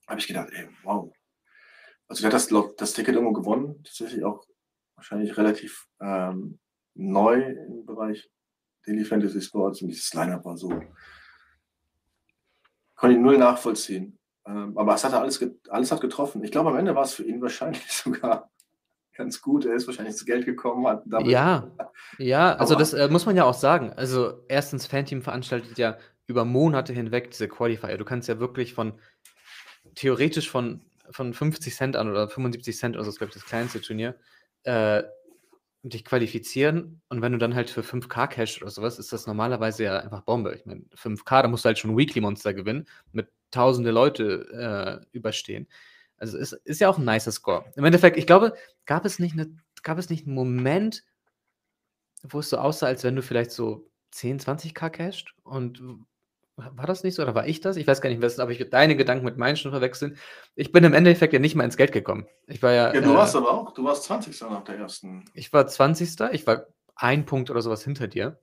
[0.07, 1.13] habe ich gedacht, ey, wow,
[2.07, 4.45] also der hat das, das Ticket irgendwo gewonnen, tatsächlich auch
[4.95, 6.59] wahrscheinlich relativ ähm,
[6.93, 8.29] neu im Bereich
[8.85, 10.69] Daily Fantasy Sports und dieses Lineup war so.
[12.95, 14.19] Konnte ich null nachvollziehen.
[14.45, 16.43] Ähm, aber es hat alles, alles hat getroffen.
[16.43, 18.51] Ich glaube, am Ende war es für ihn wahrscheinlich sogar
[19.21, 19.65] ganz gut.
[19.65, 20.87] Er ist wahrscheinlich zu Geld gekommen.
[20.87, 21.71] Hat ja,
[22.17, 23.93] ja, also das äh, muss man ja auch sagen.
[23.93, 27.97] Also erstens, Fanteam veranstaltet ja über Monate hinweg diese Qualifier.
[27.97, 28.93] Du kannst ja wirklich von
[29.95, 33.81] theoretisch von von 50 Cent an oder 75 Cent, also das glaube ich, das kleinste
[33.81, 34.15] Turnier,
[34.63, 35.03] äh,
[35.83, 39.83] dich qualifizieren und wenn du dann halt für 5K Cash oder sowas, ist das normalerweise
[39.83, 40.55] ja einfach Bombe.
[40.55, 45.17] Ich meine, 5K, da musst du halt schon Weekly Monster gewinnen, mit tausende Leute äh,
[45.17, 45.67] überstehen.
[46.21, 47.65] Also es ist, ist ja auch ein nicer Score.
[47.75, 48.53] Im Endeffekt, ich glaube,
[48.85, 51.03] gab es nicht, eine, gab es nicht einen Moment,
[52.21, 55.81] wo es so aussah, als wenn du vielleicht so 10, 20k casht und
[56.55, 57.75] war das nicht so oder war ich das?
[57.75, 60.17] Ich weiß gar nicht, was, aber ich deine Gedanken mit meinen schon verwechseln.
[60.53, 62.27] Ich bin im Endeffekt ja nicht mal ins Geld gekommen.
[62.45, 62.93] Ich war ja.
[62.93, 64.39] Ja, du äh, warst aber auch, du warst 20.
[64.41, 65.25] nach der ersten.
[65.33, 66.19] Ich war 20.
[66.33, 68.39] Ich war ein Punkt oder sowas hinter dir.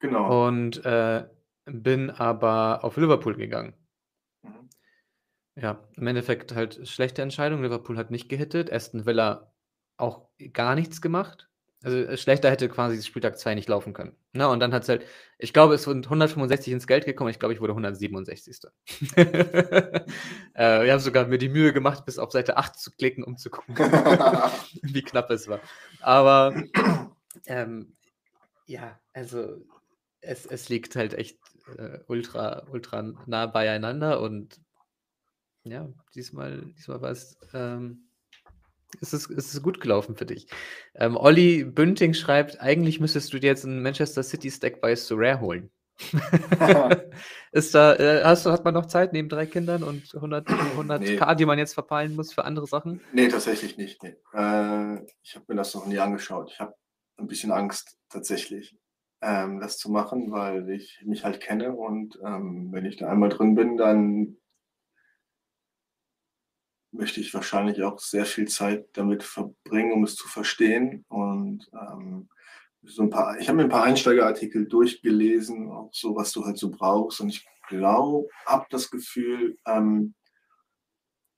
[0.00, 0.48] Genau.
[0.48, 1.24] Und äh,
[1.66, 3.74] bin aber auf Liverpool gegangen.
[5.56, 7.62] Ja, im Endeffekt halt schlechte Entscheidung.
[7.62, 9.52] Liverpool hat nicht gehittet, Aston Villa
[9.98, 11.48] auch gar nichts gemacht.
[11.84, 14.48] Also, äh, schlechter hätte quasi Spieltag 2 nicht laufen können, ne?
[14.48, 15.04] Und dann hat's halt
[15.38, 17.30] ich glaube, es sind 165 ins Geld gekommen.
[17.30, 18.58] Ich glaube, ich wurde 167.
[20.54, 23.38] Äh, ich habe sogar mir die Mühe gemacht, bis auf Seite 8 zu klicken, um
[23.38, 23.74] zu gucken,
[24.82, 25.60] wie knapp es war.
[26.00, 26.54] Aber,
[27.46, 27.96] ähm,
[28.66, 29.58] ja, also
[30.20, 31.38] es es liegt halt echt,
[31.78, 34.60] äh, ultra ultra nah beieinander und
[35.64, 38.08] ja, diesmal diesmal war's, ähm
[39.00, 40.46] es ist es ist gut gelaufen für dich.
[40.94, 45.40] Ähm, Olli Bünding schreibt: „Eigentlich müsstest du dir jetzt 'n Manchester City Stack bei Sorare
[45.40, 45.70] holen.“
[47.52, 51.02] Ist da äh, hast du hat man noch Zeit neben 3 Kindern und 100 100
[51.02, 51.16] Ne.
[51.16, 53.04] K, die man jetzt verpeilen muss für andere Sachen?
[53.10, 54.16] Ne, tatsächlich nicht, ne.
[54.32, 56.50] Äh, ich habe mir das noch nie angeschaut.
[56.50, 56.74] Ich habe
[57.18, 58.78] 'n bisschen Angst tatsächlich,
[59.20, 63.28] ähm, das zu machen, weil ich mich halt kenne und, ähm, wenn ich da einmal
[63.28, 64.38] drin bin, dann
[66.92, 72.28] möchte ich wahrscheinlich auch sehr viel Zeit damit verbringen, um es zu verstehen und, ähm,
[72.84, 76.58] so 'n paar ich habe mir 'n paar Einsteigerartikel durchgelesen, auch so, was du halt
[76.58, 80.14] so brauchst und ich glaube habe das Gefühl, ähm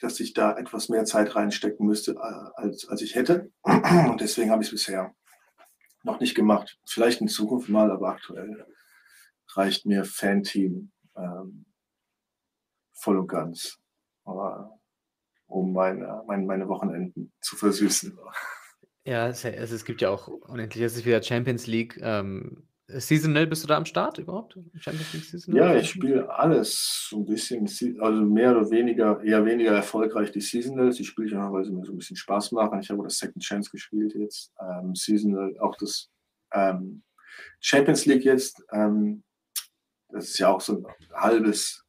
[0.01, 3.51] dass ich da etwas mehr Zeit reinstecken müsste, a als als ich hätte.
[3.65, 5.15] Und deswegen habe ich's bisher
[6.05, 6.79] noch nicht gemacht.
[6.87, 8.67] Vielleicht in Zukunft mal, aber aktuell
[9.55, 11.65] reicht mir Fan-Team, ähm
[12.97, 13.79] voll und ganz,
[14.27, 14.31] äh,
[15.55, 18.19] um meine mein meine Wochenenden zu versüßen.
[19.07, 23.47] Ja, es ja es gibt ja auch unendlich es ist wieder Champions League, ähm, seasonal
[23.47, 24.59] bist du da am Start überhaupt?
[24.79, 25.69] Champions League seasonal?
[25.69, 27.69] Ja, ich spiele alles so 'n bisschen
[28.01, 30.97] also, mehr oder weniger eher weniger erfolgreich die Seasonals.
[30.97, 32.81] Die spiele ich einfach, weil sie mir so 'n bisschen Spaß machen.
[32.81, 36.11] Ich habe das Second Chance gespielt jetzt, ähm, Seasonal, auch das,
[36.53, 37.03] ähm,
[37.61, 39.25] Champions League jetzt, ähm,
[40.11, 41.85] das ist ja auch so 'n halbes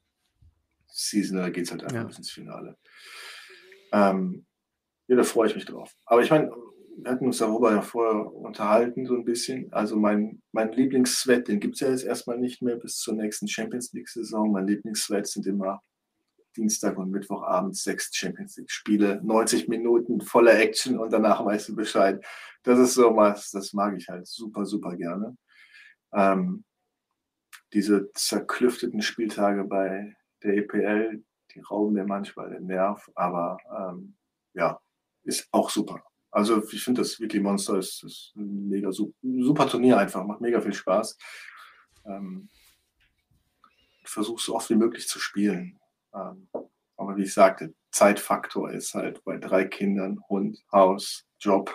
[0.88, 2.06] Seasonal, da geht's halt einfach Ja.
[2.06, 2.78] bis ins Finale.
[3.96, 4.46] Ähm,
[5.08, 5.94] ja, da freue ich mich drauf.
[6.06, 6.52] Aber ich meine,
[6.98, 9.72] wir hatten uns darüber ja vorher unterhalten so 'n bisschen.
[9.74, 13.48] Also, mein mein Lieblings-Sweat, den gibt's ja jetzt erst mal nicht mehr bis zur nächsten
[13.48, 14.52] Champions League-Saison.
[14.52, 15.82] Mein Lieblings-Sweat sind immer
[16.58, 22.24] Dienstag und Mittwochabends 6 Champions League-Spiele, 90 Minuten voller Action und danach weißt du Bescheid.
[22.64, 25.38] Das ist so was, das mag ich halt super, super gerne.
[26.14, 26.64] Ähm,
[27.74, 31.24] diese zerklüfteten Spieltage bei der EPL,
[31.56, 34.16] die rauben mir manchmal den Nerv, aber, ähm,
[34.54, 34.80] ja,
[35.24, 36.04] ist auch super.
[36.32, 40.42] Also, ich finde das Weekly Monster ist ist 'n mega su super Turnier einfach, macht
[40.42, 41.18] mega viel Spaß.
[42.08, 42.50] Ähm
[44.04, 45.78] versuche so oft wie möglich zu spielen.
[46.14, 46.48] Ähm,
[46.98, 51.74] aber wie ich sagte, Zeitfaktor ist halt bei 3 Kindern, Hund, Haus, Job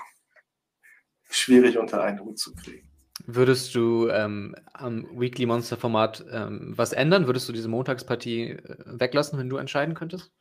[1.31, 2.90] schwierig unter einen Hut zu kriegen.
[3.35, 7.27] Würdest du, ähm, am Weekly Monster Format, ähm, was ändern?
[7.27, 10.33] Würdest du diese Montagspartie, äh, weglassen, wenn du entscheiden könntest?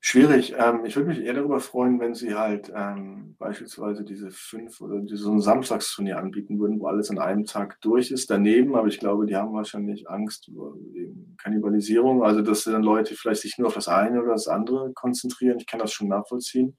[0.00, 0.54] Schwierig.
[0.58, 5.00] Ähm, ich würde mich eher darüber freuen, wenn sie halt, ähm, beispielsweise diese 5 oder
[5.06, 8.28] so 'n Samstagsturnier anbieten würden, wo alles an einem Tag durch ist.
[8.30, 10.48] Daneben, aber ich glaube, die haben wahrscheinlich Angst
[10.92, 14.92] wegen Kannibalisierung, also, dass dann Leute vielleicht sich nur auf das eine oder das andere
[14.92, 15.58] konzentrieren.
[15.58, 16.76] Ich kann das schon nachvollziehen.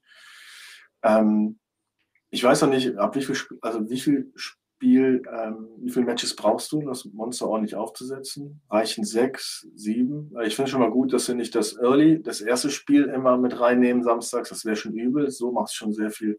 [1.02, 1.58] Ähm,
[2.30, 6.36] ich weiß noch nicht, ab wie viel also, wie viel Spiel ähm, wie viel Matches
[6.36, 8.60] brauchst du, um das Monster ordentlich aufzusetzen?
[8.70, 10.30] Reichen 6, 7?
[10.32, 12.70] Weil ich finde schon mal gut, dass sie nicht das Early das 1.
[12.70, 15.30] Spiel immer mit reinnehmen samstags, das wäre schon übel.
[15.30, 16.38] So macht's schon sehr viel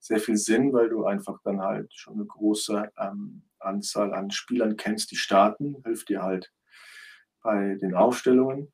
[0.00, 4.76] sehr viel Sinn, weil du einfach dann halt schon 'ne große, ähm, Anzahl an Spielern
[4.76, 5.76] kennst, die starten.
[5.84, 6.52] Hilft dir halt
[7.42, 8.72] bei den Aufstellungen.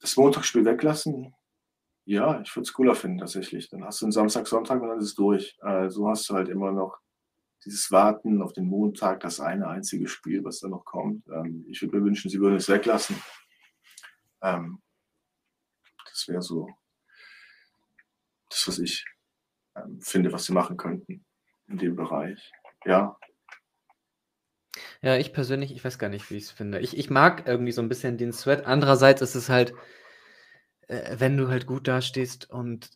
[0.00, 1.34] Das Montagsspiel weglassen?
[2.10, 3.68] Ja, ich würde es cooler finden tatsächlich.
[3.68, 5.58] Dann hast du 'n Samstag, Sonntag und dann ist es durch.
[5.62, 6.96] Äh, so hast du halt immer noch
[7.64, 11.26] dieses Warten auf den Montag, das eine einzige Spiel, was da noch kommt.
[11.28, 13.16] Ähm, ich würde mir wünschen, sie würden es weglassen.
[14.42, 14.80] Ähm,
[16.06, 16.68] das wäre so
[18.50, 19.04] das, was ich,
[19.76, 21.24] ähm, finde, was sie machen könnten
[21.68, 22.52] in dem Bereich.
[22.86, 23.18] Ja.
[25.02, 26.80] Ja, ich persönlich ich weiß gar nicht, wie ich's finde.
[26.80, 28.66] Ich ich mag irgendwie so 'n bisschen den Sweat.
[28.66, 29.72] Andererseits ist es halt
[30.88, 32.90] äh, wenn du halt gut dastehst und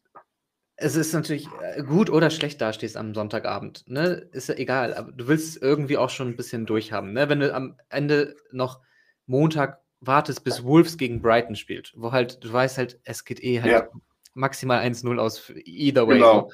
[0.77, 4.29] es ist natürlich, äh, gut oder schlecht dastehst am Sonntagabend, ne?
[4.33, 7.29] Ist ja egal, aber du willst es irgendwie auch schon 'n bisschen durchhaben, ne?
[7.31, 8.83] Wenn du am Ende noch
[9.27, 13.63] Montag wartest, bis Wolves gegen Brighton spielt, wo halt du weißt halt, es geht eh
[13.63, 13.93] halt Ja.
[14.35, 16.25] maximal 1:0 aus either way Genau.
[16.25, 16.51] so.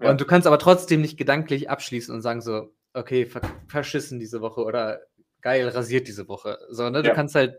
[0.00, 0.10] Ja.
[0.10, 4.40] Und du kannst aber trotzdem nicht gedanklich abschließen und sagen so: „Okay, ver verschissen diese
[4.42, 5.02] Woche“ oder
[5.42, 7.02] „geil, rasiert diese Woche“, so, ne?
[7.04, 7.12] Du Ja.
[7.12, 7.58] kannst halt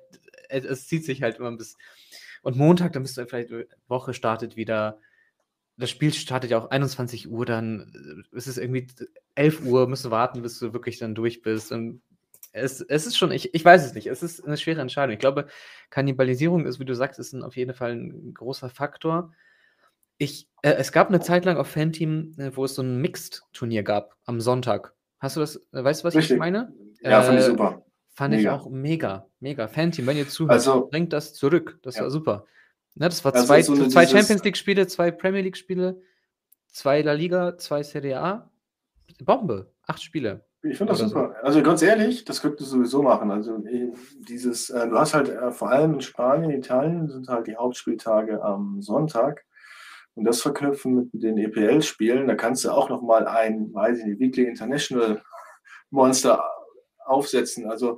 [0.49, 1.77] e es zieht sich halt immer bis
[2.43, 4.99] und Montag, dann bist du vielleicht äh, Woche startet wieder
[5.77, 10.11] das Spiel startet ja auch 21:00 dann, äh, ist es irgendwie d 11:00, musst du
[10.11, 12.01] warten, bis du wirklich dann durch bist und
[12.51, 15.13] es, es ist schon, ich, ich weiß es nicht, es ist eine schwere Entscheidung.
[15.13, 15.47] Ich glaube,
[15.89, 19.33] Kannibalisierung ist, wie du sagst, ist ein, auf jeden Fall ein großer Faktor.
[20.19, 23.81] Ich, äh, es gab eine Zeit lang auf Fanteam, äh, wo es so ein Mixed-Turnier
[23.81, 24.93] gab am Sonntag.
[25.19, 26.33] Hast du das, äh, weißt du, was Richtig.
[26.35, 26.71] ich meine?
[27.01, 27.83] Ja, fand ich Äh, super.
[28.15, 28.55] Fand ich Mega.
[28.55, 29.67] auch mega, mega.
[29.67, 31.79] Fanteam, wenn ihr zuhört, Also- bringt das zurück.
[31.81, 32.03] Das Ja.
[32.03, 32.45] war super.
[32.95, 35.99] Ne, das war Also zwei, so zwei Champions League-Spiele, zwei Premier League-Spiele,
[36.67, 38.51] zwei La Liga, zwei Serie A.
[39.23, 39.71] Bombe.
[39.87, 40.45] Acht Spiele.
[40.61, 41.15] Ich finde das Oder so.
[41.15, 41.35] super.
[41.43, 43.31] Also ganz ehrlich, das könntest du sowieso machen.
[43.31, 43.91] Also eh,
[44.29, 48.41] dieses, äh, du hast halt äh, vor allem in Spanien, Italien sind halt die Hauptspieltage
[48.43, 49.43] am Sonntag.
[50.15, 54.19] Und das verknüpfen mit den EPL-Spielen, da kannst du auch nochmal ein, weiß ich nicht,
[54.19, 55.21] Weekly International
[55.89, 56.43] Monster
[57.05, 57.69] aufsetzen.
[57.69, 57.97] Also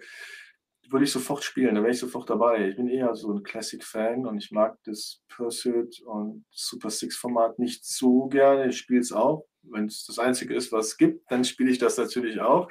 [0.90, 2.70] würde ich sofort spielen, da wäre ich sofort dabei.
[2.70, 7.86] Ich bin eher so ein Classic-Fan und ich mag das Pursuit und Super Six-Format nicht
[7.86, 8.70] so gerne.
[8.70, 9.48] Ich spiele es auch.
[9.64, 12.70] Wenn es das Einzige ist, was es gibt, dann spiele ich das natürlich auch.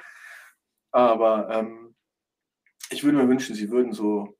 [0.91, 1.95] Aber ähm,
[2.89, 4.37] ich würde mir wünschen, sie würden so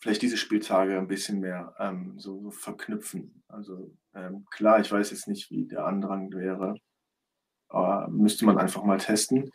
[0.00, 3.42] vielleicht diese Spieltage ein bisschen mehr ähm, so, so verknüpfen.
[3.48, 6.74] Also ähm, klar, ich weiß jetzt nicht, wie der Andrang wäre,
[7.68, 9.50] aber müsste man einfach mal testen.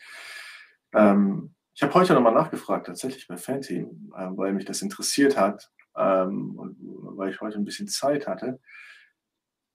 [0.94, 5.72] Ähm, ich habe heute nochmal nachgefragt, tatsächlich bei Fanteam, ähm, weil mich das interessiert hat
[5.96, 6.78] ähm, und
[7.18, 8.60] weil ich heute ein bisschen Zeit hatte.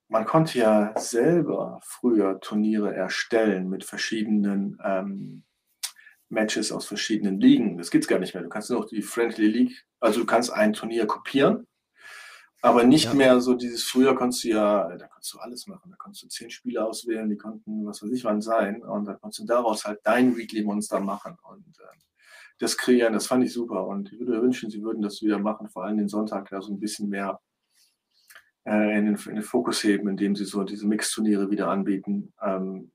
[0.08, 5.44] Man konnte ja selber früher Turniere erstellen mit verschiedenen ähm,
[6.30, 7.78] Matches aus verschiedenen Ligen.
[7.78, 8.42] Das gibt es gar nicht mehr.
[8.42, 11.66] Du kannst nur noch die Friendly League, also du kannst ein Turnier kopieren,
[12.62, 13.14] aber nicht Ja.
[13.14, 15.90] mehr so dieses früher konntest du ja, da konntest du alles machen.
[15.90, 19.20] Da konntest du zehn Spiele auswählen, die konnten was weiß ich wann sein und dann
[19.20, 21.84] konntest du daraus halt dein Weekly Monster machen und äh,
[22.59, 25.38] das kreieren, das fand ich super und ich würde mir wünschen, sie würden das wieder
[25.38, 27.40] machen, vor allem den Sonntag da so ein bisschen mehr
[28.64, 32.90] äh, in, den, in den Fokus heben, indem sie so diese Mixturniere wieder anbieten, ähm,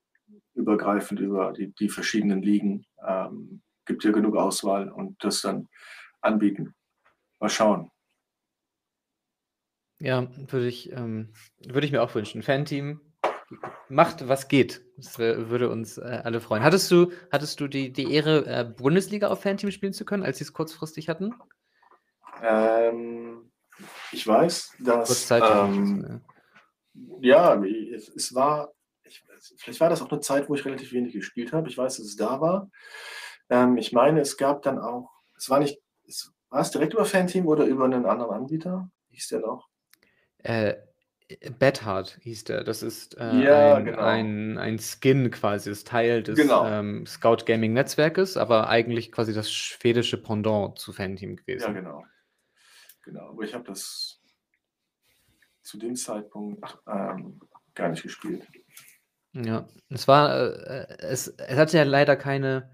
[0.54, 2.86] übergreifend über die, die verschiedenen Ligen.
[3.06, 5.68] Ähm, gibt ja genug Auswahl und das dann
[6.20, 6.74] anbieten.
[7.40, 7.90] Mal schauen.
[10.04, 11.30] Ja, würde ich, ähm,
[11.66, 12.42] würde ich mir auch wünschen.
[12.42, 13.00] Fanteam
[13.88, 14.84] macht, was geht.
[14.98, 16.62] Das wär, würde uns äh, alle freuen.
[16.62, 20.36] Hattest du, hattest du die, die Ehre, äh, Bundesliga auf Fanteam spielen zu können, als
[20.36, 21.34] sie es kurzfristig hatten?
[22.42, 23.50] Ähm,
[24.12, 26.20] ich weiß, dass ähm,
[27.20, 28.74] ja, es, es war,
[29.04, 29.24] ich,
[29.56, 31.70] vielleicht war das auch eine Zeit, wo ich relativ wenig gespielt habe.
[31.70, 32.70] Ich weiß, dass es da war.
[33.48, 37.06] Ähm, ich meine, es gab dann auch, es war nicht, es, war es direkt über
[37.06, 38.90] Fanteam oder über einen anderen Anbieter?
[39.08, 39.70] Wie hieß der noch?
[40.44, 40.76] Äh,
[41.58, 42.64] Bethard hieß der.
[42.64, 44.02] Das ist äh, Ja, ein, genau.
[44.02, 46.66] ein, ein Skin quasi, das Teil des Genau.
[46.66, 51.74] ähm, Scout Gaming Netzwerkes, aber eigentlich quasi das schwedische Pendant zu Fanteam Ja, gewesen.
[51.74, 52.04] genau.
[53.04, 54.20] Genau, aber ich habe das
[55.62, 57.40] zu dem Zeitpunkt ähm,
[57.74, 58.46] gar nicht gespielt.
[59.32, 62.70] Ja, es war, äh, es, es hatte ja leider keine,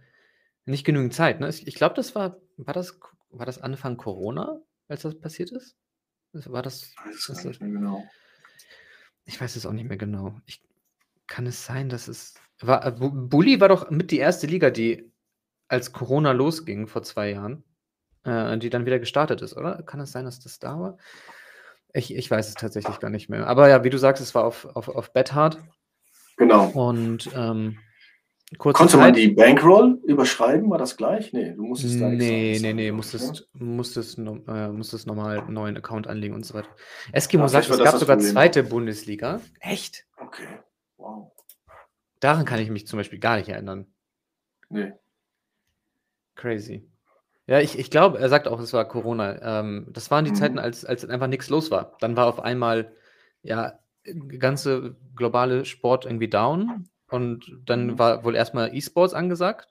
[0.67, 1.41] nicht genügend Zeit.
[1.41, 1.49] Ne?
[1.49, 3.01] Ich, ich glaube, das war, war das,
[3.31, 5.77] war das Anfang Corona, als das passiert ist?
[6.33, 8.05] Das- War das, Ich weiß es nicht mehr genau.
[9.25, 10.41] ich weiß es auch nicht mehr genau.
[10.47, 10.63] Ich,
[11.27, 14.71] kann es sein, dass es, war, äh, Bu- Bulli war doch mit die erste Liga,
[14.71, 15.13] die
[15.69, 17.63] als Corona losging vor zwei Jahren,
[18.25, 19.83] äh, die dann wieder gestartet ist, oder?
[19.85, 20.99] Kann es sein, dass das da war?
[21.93, 23.47] Ich, ich weiß es tatsächlich gar nicht mehr.
[23.47, 25.59] Aber ja, wie du sagst, es war auf, auf, auf Bethard
[26.37, 26.67] Genau.
[26.71, 27.79] und ähm,
[28.59, 30.69] kurze Konnte man Zeit- die Bankroll überschreiben?
[30.71, 31.33] War das gleich?
[31.33, 33.65] Nee, du musstest da Nee, nee, nee, musstest, ne?
[33.65, 36.69] musstest, äh, musstest nochmal einen neuen Account anlegen und so weiter.
[37.13, 38.33] Eskimo Ja, sagt, es gab sogar Problem.
[38.33, 39.41] zweite Bundesliga.
[39.61, 40.07] Echt?
[40.17, 40.47] Okay.
[40.97, 41.33] Wow.
[42.19, 43.87] Daran kann ich mich zum Beispiel gar nicht erinnern.
[44.69, 44.93] Nee.
[46.35, 46.89] Crazy.
[47.47, 49.61] Ja, ich, ich glaube, er sagt auch, es war Corona.
[49.61, 50.37] Ähm, das waren die Mhm.
[50.37, 51.97] Zeiten, als, als einfach nichts los war.
[52.01, 52.93] Dann war auf einmal,
[53.43, 53.79] ja,
[54.39, 57.99] ganze globale Sport irgendwie down und dann Mhm.
[57.99, 59.69] war wohl erstmal E-Sports angesagt.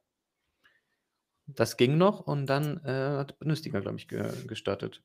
[1.48, 5.02] Das ging noch und dann äh, hat Bundesliga, glaube ich, ge gestartet.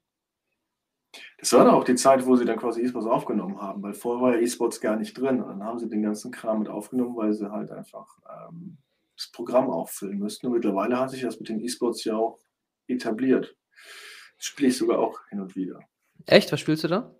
[1.39, 4.22] Das war doch auch die Zeit, wo sie dann quasi E-Sports aufgenommen haben, weil vorher
[4.22, 5.41] war ja E-Sports gar nicht drin.
[5.41, 8.78] Und dann haben sie den ganzen Kram mit aufgenommen, weil sie halt einfach ähm,
[9.16, 10.49] das Programm auffüllen müssten.
[10.49, 12.41] Und mittlerweile hat sich das mit den E-Sports ja auch
[12.89, 13.57] etabliert.
[14.37, 15.78] Das spiele ich sogar auch hin und wieder.
[16.26, 16.51] Echt?
[16.53, 17.14] Was spielst du da?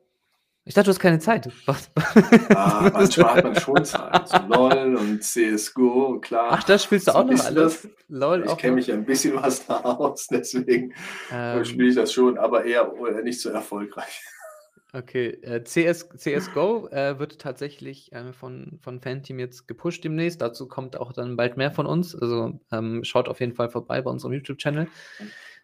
[0.67, 1.51] Ich dachte, du hast keine Zeit.
[1.67, 1.91] Was?
[2.57, 4.29] Ah, manchmal hat man schon Zeit.
[4.29, 6.49] So LOL und CSGO, klar.
[6.53, 7.89] Ach, das spielst du So auch noch alles?
[8.09, 10.95] Lol, Ich kenne mich ein bisschen was da aus, deswegen
[11.31, 12.91] Ähm, spiele ich das schon, aber eher
[13.23, 14.23] nicht so erfolgreich.
[14.95, 20.41] Okay, äh, CS, CSGO äh, wird tatsächlich äh, von, von Fanteam jetzt gepusht demnächst.
[20.41, 22.15] Dazu kommt auch dann bald mehr von uns.
[22.15, 24.87] Also ähm, schaut auf jeden Fall vorbei bei unserem YouTube-Channel.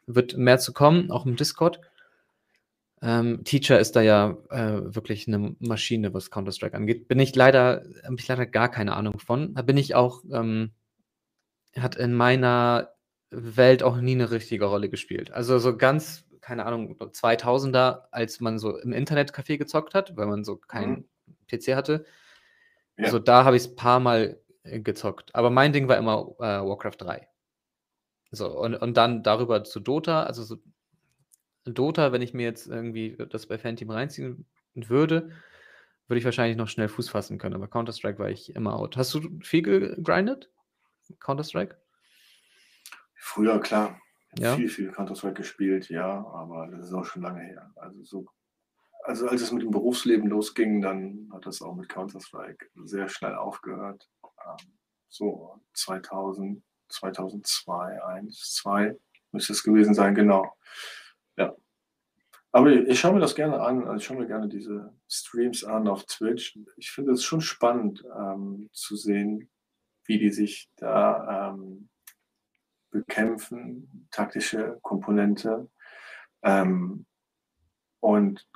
[0.07, 1.80] Wird mehr zu kommen, auch im Discord.
[3.03, 7.09] Ähm, Teacher ist da ja äh, wirklich eine Maschine, was Counter-Strike angeht.
[7.09, 9.55] Bin ich leider, habe ich leider gar keine Ahnung von.
[9.55, 10.72] Da bin ich auch, ähm,
[11.76, 12.94] hat in meiner
[13.30, 15.30] Welt auch nie eine richtige Rolle gespielt.
[15.30, 20.44] Also so ganz, keine Ahnung, 2000er, als man so im Internetcafé gezockt hat, weil man
[20.44, 21.36] so keinen mhm.
[21.48, 22.05] PC hatte.
[22.98, 23.11] Ja.
[23.11, 25.34] So da habe ich es ein paar Mal äh, gezockt.
[25.34, 27.28] Aber mein Ding war immer äh, Warcraft 3.
[28.32, 30.57] So, und, und dann darüber zu Dota, also so
[31.65, 35.31] Dota, wenn ich mir jetzt irgendwie das bei Fanteam reinziehen würde,
[36.07, 37.55] würde ich wahrscheinlich noch schnell Fuß fassen können.
[37.55, 38.97] Aber Counter-Strike war ich immer out.
[38.97, 40.51] Hast du viel gegrindet?
[41.21, 41.77] Counter-Strike?
[43.15, 44.01] Früher, klar.
[44.39, 44.57] Ja?
[44.57, 47.73] Viel, viel Counter-Strike gespielt, ja, aber das ist auch schon lange her.
[47.77, 48.27] Also so
[49.05, 53.35] also als es mit dem Berufsleben losging, dann hat das auch mit Counter-Strike sehr schnell
[53.35, 54.09] aufgehört.
[54.25, 54.73] Ähm,
[55.09, 58.97] so 2000, 2002, 1, 2
[59.33, 60.55] müsste es gewesen sein, genau.
[62.53, 65.86] Aber ich schaue mir das gerne an, also ich schaue mir gerne diese Streams an
[65.86, 66.59] auf Twitch.
[66.76, 69.48] Ich finde es schon spannend ähm, zu sehen,
[70.05, 71.88] wie die sich da ähm,
[72.90, 75.70] bekämpfen, taktische Komponente.
[76.42, 77.07] Ähm,
[78.01, 78.48] und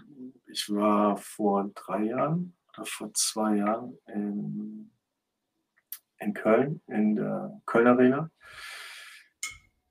[0.47, 4.90] ich war vor drei Jahren oder vor zwei Jahren in,
[6.18, 8.30] in Köln, in der Köln Arena,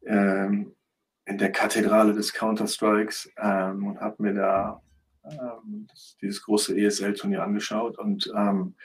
[0.05, 0.75] ähm,
[1.25, 4.81] in der Kathedrale des Counter-Strikes ähm, und habe mir da
[5.23, 5.87] ähm,
[6.21, 7.97] dieses große ESL-Turnier angeschaut.
[7.97, 8.75] Und ähm,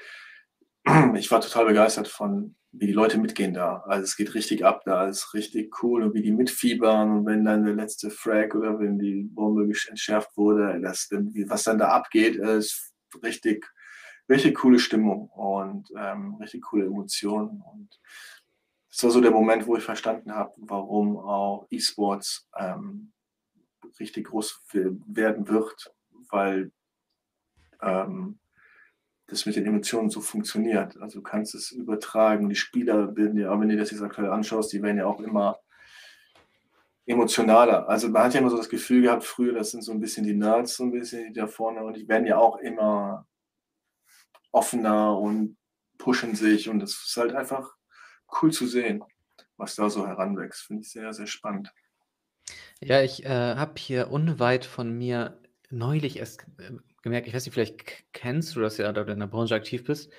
[1.16, 3.82] ich war total begeistert von wie die Leute mitgehen da.
[3.86, 7.26] Also es geht richtig ab da, es ist richtig cool und wie die mitfiebern und
[7.26, 11.08] wenn dann der letzte Frag oder wenn die Bombe entschärft wurde, das,
[11.46, 13.66] was dann da abgeht, ist richtig,
[14.28, 17.62] richtig coole Stimmung und ähm, richtig coole Emotionen.
[17.62, 17.88] Und
[18.90, 23.12] das war so der Moment, wo ich verstanden habe, warum auch E-Sports ähm,
[24.00, 24.62] richtig groß
[25.06, 25.94] werden wird,
[26.30, 26.72] weil
[27.82, 28.38] ähm,
[29.26, 30.96] das mit den Emotionen so funktioniert.
[30.98, 32.48] Also du kannst es übertragen.
[32.48, 35.58] Die Spieler bilden ja, wenn du das jetzt aktuell anschaust, die werden ja auch immer
[37.04, 37.88] emotionaler.
[37.88, 40.24] Also man hat ja immer so das Gefühl gehabt, früher, das sind so ein bisschen
[40.24, 43.26] die Nerds, so ein bisschen die da vorne und die werden ja auch immer
[44.52, 45.56] offener und
[45.96, 47.77] pushen sich und es ist halt einfach
[48.40, 49.02] cool zu sehen,
[49.56, 50.62] was da so heranwächst.
[50.62, 51.72] Finde ich sehr, sehr spannend.
[52.80, 56.72] Ja, ich äh, habe hier unweit von mir neulich erst äh,
[57.02, 59.84] gemerkt, ich weiß nicht, vielleicht kennst du das ja, da du in der Branche aktiv
[59.84, 60.12] bist.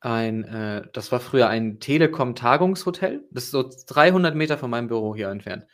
[0.00, 3.24] Ein, äh, das war früher ein Telekom-Tagungshotel.
[3.30, 5.66] Das ist so 300 Meter von meinem Büro hier entfernt,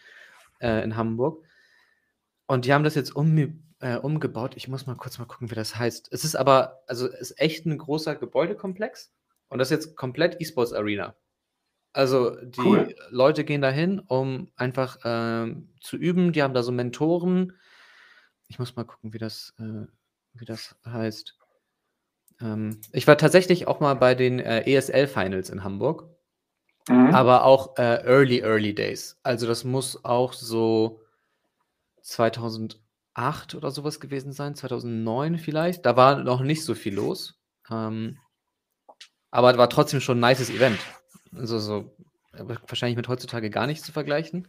[0.61, 1.45] äh, in Hamburg.
[2.47, 4.55] Und die haben das jetzt um, äh, umgebaut.
[4.57, 6.09] Ich muss mal kurz mal gucken, wie das heißt.
[6.13, 9.13] Es ist aber, also es ist echt ein großer Gebäudekomplex.
[9.49, 11.15] Und das ist jetzt komplett E-Sports Arena.
[11.97, 12.95] Also die cool.
[13.09, 16.33] Leute gehen dahin, um einfach ähm, zu üben.
[16.33, 17.55] Die haben da so Mentoren.
[18.49, 19.87] Ich muss mal gucken, wie das, äh,
[20.35, 21.39] wie das heißt.
[22.43, 26.05] Ähm, ich war tatsächlich auch mal bei den äh, ESL-Finals in Hamburg,
[26.87, 27.15] mhm.
[27.15, 29.19] aber auch äh, Early, Early Days.
[29.23, 31.01] Also das muss auch so
[32.03, 35.87] 2008 oder sowas gewesen sein, 2009 vielleicht.
[35.87, 37.41] Da war noch nicht so viel los.
[37.71, 38.19] Ähm,
[39.31, 40.79] aber war trotzdem schon ein nices Event.
[41.35, 41.97] Also so
[42.33, 44.49] wahrscheinlich mit heutzutage gar nicht zu vergleichen.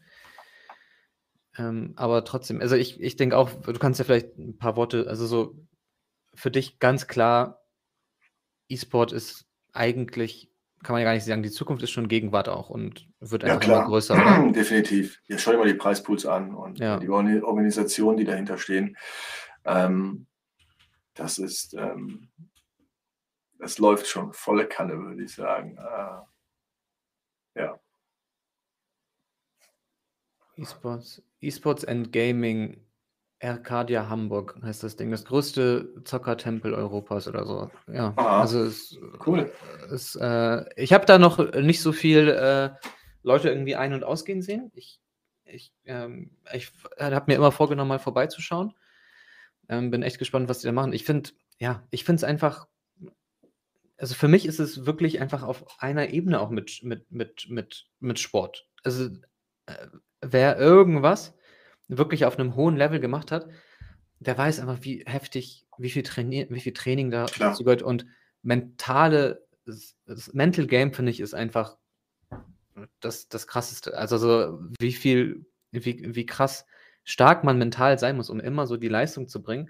[1.58, 5.08] Ähm, aber trotzdem, also ich, ich denke auch, du kannst ja vielleicht ein paar Worte,
[5.08, 5.56] also so
[6.36, 7.62] für dich ganz klar,
[8.70, 10.52] E-Sport ist eigentlich,
[10.84, 13.68] kann man ja gar nicht sagen, die Zukunft ist schon Gegenwart auch und wird einfach
[13.68, 14.14] ja, immer größer.
[14.44, 14.52] Oder?
[14.52, 15.20] Definitiv.
[15.28, 17.00] Ja, schau dir mal die Preispools an und ja.
[17.00, 18.96] die Organisationen, die dahinter stehen.
[19.66, 20.28] Ähm,
[21.16, 22.30] das ist, ähm,
[23.58, 25.78] das läuft schon volle Kanne, würde ich sagen.
[25.78, 26.22] Äh,
[27.58, 27.80] ja.
[30.58, 32.82] E-Sports, E-Sports and Gaming
[33.42, 35.12] Arcadia Hamburg heißt das Ding.
[35.12, 37.70] Das größte Zockertempel Europas oder so.
[37.92, 38.42] Ja, Aha.
[38.42, 39.52] also es, cool.
[39.92, 42.72] Es, äh, ich habe da noch nicht so viel äh,
[43.22, 44.72] Leute irgendwie ein- und ausgehen sehen.
[44.74, 45.00] Ich,
[45.46, 48.74] ich, ähm, ich habe mir immer vorgenommen, mal vorbeizuschauen.
[49.70, 50.94] Ähm, bin echt gespannt, was die da machen.
[50.94, 51.30] Ich finde,
[51.60, 52.68] ja, ich finde es einfach,
[53.98, 57.88] also für mich ist es wirklich einfach auf einer Ebene auch mit, mit, mit, mit,
[58.00, 58.68] mit Sport.
[58.84, 59.06] Also
[59.66, 59.88] äh,
[60.22, 61.36] wer irgendwas
[61.88, 63.48] wirklich auf einem hohen Level gemacht hat,
[64.20, 67.82] der weiß einfach, wie heftig, wie viel, Trainier wie viel Training da dazu gehört.
[67.82, 68.06] Und
[68.42, 71.78] mentale, das Mental Game, finde ich, ist einfach
[73.00, 73.98] das, das krasseste.
[73.98, 76.66] Also so, wie viel, wie, wie krass
[77.04, 79.70] stark man mental sein muss, um immer so die Leistung zu bringen,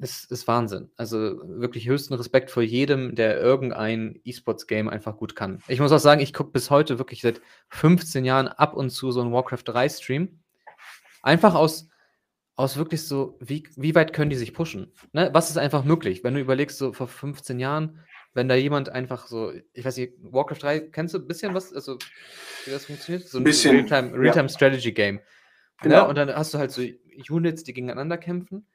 [0.00, 0.90] ist, ist Wahnsinn.
[0.96, 5.62] Also wirklich höchsten Respekt vor jedem, der irgendein E-Sports-Game einfach gut kann.
[5.68, 9.10] Ich muss auch sagen, ich gucke bis heute wirklich seit 15 Jahren ab und zu
[9.10, 10.40] so einen Warcraft 3-Stream.
[11.22, 11.88] Einfach aus,
[12.56, 14.92] aus wirklich so, wie, wie weit können die sich pushen?
[15.12, 15.30] Ne?
[15.32, 16.24] Was ist einfach möglich?
[16.24, 18.00] Wenn du überlegst, so vor 15 Jahren,
[18.32, 21.72] wenn da jemand einfach so, ich weiß nicht, Warcraft 3, kennst du ein bisschen was,
[21.72, 21.98] also
[22.64, 23.28] wie das funktioniert?
[23.28, 23.76] So ein bisschen.
[23.76, 25.16] Realtime, Realtime Strategy Game.
[25.16, 25.22] Ne?
[25.82, 26.02] Genau.
[26.02, 26.08] Ne?
[26.08, 26.82] Und dann hast du halt so
[27.28, 28.66] Units, die gegeneinander kämpfen.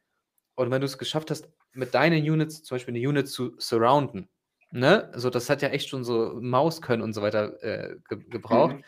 [0.56, 4.30] Und wenn du es geschafft hast, mit deinen Units zum Beispiel eine Unit zu surrounden,
[4.72, 5.10] ne?
[5.14, 8.78] Also das hat ja echt schon so Mauskönnen und so weiter äh, ge gebraucht.
[8.78, 8.84] Mhm.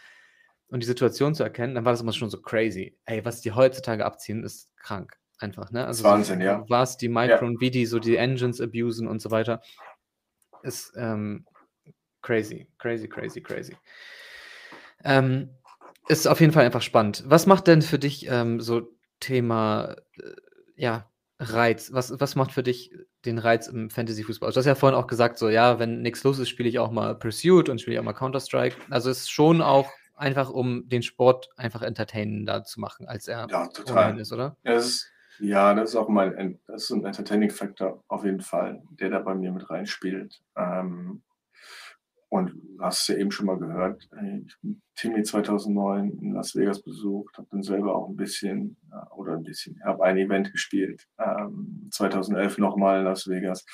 [0.69, 2.97] Und die Situation zu erkennen, dann war das immer schon so crazy.
[3.05, 5.17] Ey, was die heutzutage abziehen, ist krank.
[5.39, 5.85] Einfach, ne?
[5.85, 6.65] Also Wahnsinn, so, ja.
[6.67, 7.59] Was die Micron, ja.
[7.59, 9.61] wie die so die Engines abusen und so weiter,
[10.63, 11.45] ist ähm,
[12.21, 13.77] crazy, crazy, crazy, crazy.
[15.03, 15.51] Ähm,
[16.07, 17.23] ist auf jeden Fall einfach spannend.
[17.27, 18.89] Was macht denn für dich ähm, so
[19.19, 20.31] Thema, äh,
[20.75, 21.09] ja,
[21.39, 21.91] Reiz?
[21.93, 22.91] Was, was macht für dich
[23.25, 24.51] den Reiz im Fantasy-Fußball?
[24.51, 26.91] Du hast ja vorhin auch gesagt, so, ja, wenn nichts los ist, spiele ich auch
[26.91, 28.75] mal Pursuit und spiele ich auch mal Counter-Strike.
[28.89, 33.47] Also es ist schon auch einfach, um den Sport einfach entertainender zu machen, als er
[33.49, 34.19] ja, total.
[34.19, 34.57] ist, oder?
[34.63, 38.81] Ja, das ist, ja, das ist auch mein, das ist ein Entertaining-Faktor auf jeden Fall,
[38.89, 40.41] der da bei mir mit reinspielt.
[40.55, 41.21] Ähm,
[42.29, 44.09] und hast ja eben schon mal gehört,
[44.45, 48.77] ich bin Timmy 2009 in Las Vegas besucht, habe dann selber auch ein bisschen
[49.15, 53.65] oder ein bisschen, habe ein Event gespielt, ähm, 2011 nochmal in Las Vegas.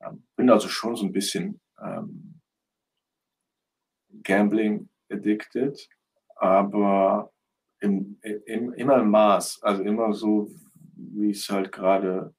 [0.00, 2.40] Ähm, bin also schon so ein bisschen ähm,
[4.22, 5.88] Gambling addicted,
[6.36, 7.32] aber
[7.80, 10.50] im, im, immer im Maß, also immer so,
[10.94, 12.34] wie es halt gerade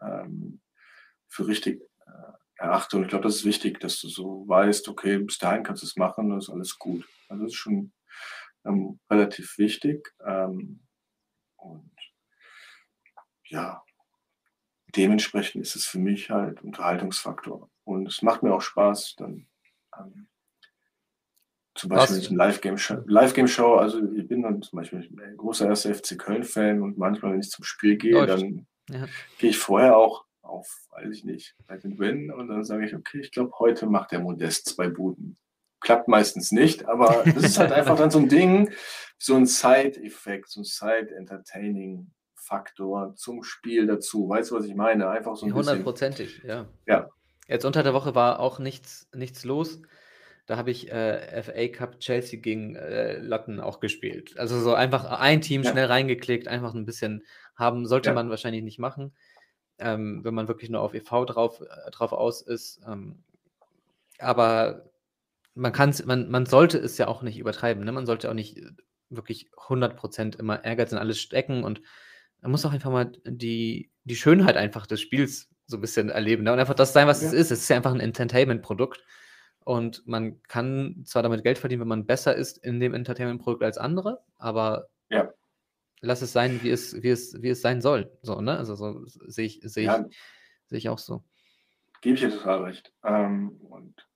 [0.00, 0.60] ähm,
[1.28, 1.82] für richtig
[2.56, 2.96] erachte.
[2.96, 5.86] Und ich glaube, das ist wichtig, dass du so weißt, okay, bis dahin kannst du
[5.86, 7.06] es machen, das ist alles gut.
[7.28, 7.92] Also das ist schon
[8.64, 10.14] ähm, relativ wichtig.
[10.24, 10.80] Ähm,
[11.56, 11.90] und
[13.46, 13.82] ja,
[14.96, 17.70] dementsprechend ist es für mich halt Unterhaltungsfaktor.
[17.84, 19.46] Und es macht mir auch Spaß, dann
[19.98, 20.28] ähm,
[21.74, 23.38] zum Beispiel in Live-Game-Show, Live
[23.80, 25.86] also ich bin dann zum Beispiel ein großer 1.
[25.86, 28.28] FC Köln-Fan und manchmal, wenn ich zum Spiel gehe, Läuft.
[28.28, 29.08] dann ja.
[29.38, 32.94] gehe ich vorher auch auf, weiß ich nicht, bei den Win und dann sage ich,
[32.94, 35.36] okay, ich glaube, heute macht der Modest zwei Buden.
[35.80, 38.70] Klappt meistens nicht, aber das ist halt einfach dann so ein Ding,
[39.18, 44.28] so ein Side-Effekt, so ein Side-Entertaining-Faktor zum Spiel dazu.
[44.28, 45.08] Weißt du, was ich meine?
[45.08, 46.66] Einfach so ein Hundertprozentig, ja.
[46.86, 47.08] Ja.
[47.48, 49.82] Jetzt unter der Woche war auch nichts, nichts los.
[50.46, 54.38] Da habe ich äh, FA Cup Chelsea gegen äh, Lotten auch gespielt.
[54.38, 55.70] Also so einfach ein Team ja.
[55.70, 57.24] schnell reingeklickt, einfach ein bisschen
[57.56, 58.14] haben, sollte ja.
[58.14, 59.12] man wahrscheinlich nicht machen
[59.78, 62.80] ähm, wenn man wirklich nur auf EV drauf, äh, drauf aus ist.
[62.86, 63.22] Ähm,
[64.18, 64.90] aber
[65.54, 67.84] man kann man, man sollte es ja auch nicht übertreiben.
[67.84, 67.92] Ne?
[67.92, 68.70] Man sollte auch nicht äh,
[69.10, 71.80] wirklich 100% immer Ehrgeiz in alles stecken und
[72.40, 76.44] man muss auch einfach mal die, die Schönheit einfach des Spiels so ein bisschen erleben
[76.44, 76.52] ne?
[76.52, 77.28] und einfach das sein, was ja.
[77.28, 77.50] es ist.
[77.50, 79.02] Es ist ja einfach ein Entertainment-Produkt
[79.60, 83.78] und man kann zwar damit Geld verdienen, wenn man besser ist in dem Entertainment-Produkt als
[83.78, 85.32] andere, aber ja
[86.04, 88.10] lass es sein, wie es, wie es, wie es sein soll.
[88.22, 88.56] So, ne?
[88.56, 90.16] Also so sehe ich, sehe ja, ich,
[90.66, 91.24] sehe ich auch so.
[92.00, 92.92] Gebe ich dir total recht.
[93.04, 94.06] Ähm, und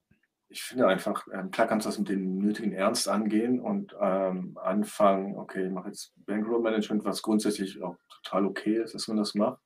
[0.50, 4.56] ich finde einfach, ähm, klar kannst du das mit dem nötigen Ernst angehen und ähm,
[4.62, 9.18] anfangen, okay, ich mache jetzt Bankroll Management, was grundsätzlich auch total okay ist, dass man
[9.18, 9.60] das macht.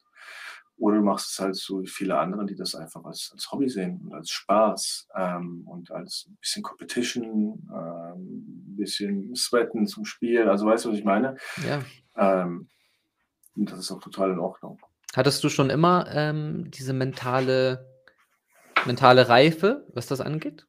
[0.77, 3.69] Oder du machst es halt so wie viele andere, die das einfach als, als Hobby
[3.69, 10.05] sehen und als Spaß ähm, und als ein bisschen Competition, ähm, ein bisschen Sweaten zum
[10.05, 10.49] Spiel.
[10.49, 11.37] Also weißt du, was ich meine?
[11.65, 11.83] Ja.
[12.17, 12.69] Ähm,
[13.57, 14.81] und das ist auch total in Ordnung.
[15.15, 17.87] Hattest du schon immer ähm, diese mentale,
[18.87, 20.67] mentale Reife, was das angeht?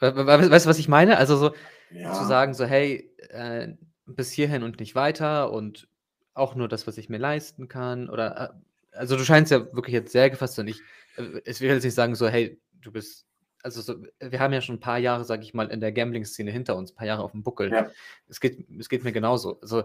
[0.00, 1.18] Weißt du, was ich meine?
[1.18, 1.54] Also so
[1.90, 2.12] ja.
[2.12, 3.68] zu sagen, so, hey, äh,
[4.06, 5.88] bis hierhin und nicht weiter und
[6.34, 8.08] auch nur das, was ich mir leisten kann.
[8.08, 10.80] Oder äh, also du scheinst ja wirklich jetzt sehr gefasst und ich,
[11.16, 13.26] äh, ich will jetzt nicht sagen so, hey, du bist,
[13.62, 16.50] also so, wir haben ja schon ein paar Jahre, sag ich mal, in der Gambling-Szene
[16.50, 17.70] hinter uns, ein paar Jahre auf dem Buckel.
[17.70, 17.90] Ja.
[18.28, 19.60] Es, geht, es geht mir genauso.
[19.60, 19.84] Also äh,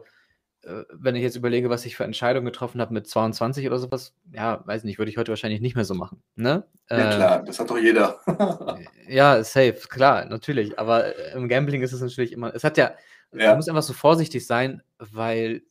[0.91, 4.63] wenn ich jetzt überlege, was ich für Entscheidungen getroffen habe mit 22 oder sowas, ja,
[4.65, 6.21] weiß nicht, würde ich heute wahrscheinlich nicht mehr so machen.
[6.35, 6.65] Ne?
[6.89, 8.19] Ja, äh, klar, das hat doch jeder.
[9.07, 10.79] ja, safe, klar, natürlich.
[10.79, 12.93] Aber im Gambling ist es natürlich immer, es hat ja,
[13.31, 13.51] ja.
[13.51, 15.61] du musst einfach so vorsichtig sein, weil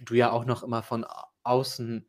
[0.00, 1.04] du ja auch noch immer von
[1.42, 2.06] außen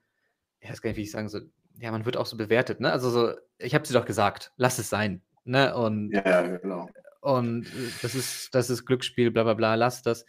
[0.65, 2.91] ich weiß gar nicht, wie ich sagen soll, ja, man wird auch so bewertet, ne?
[2.91, 5.75] Also so, ich habe sie doch gesagt, lass es sein, ne?
[5.75, 6.89] Und, ja, genau.
[7.21, 7.67] Und
[8.01, 10.25] das ist, das ist Glücksspiel, bla bla bla, lass das.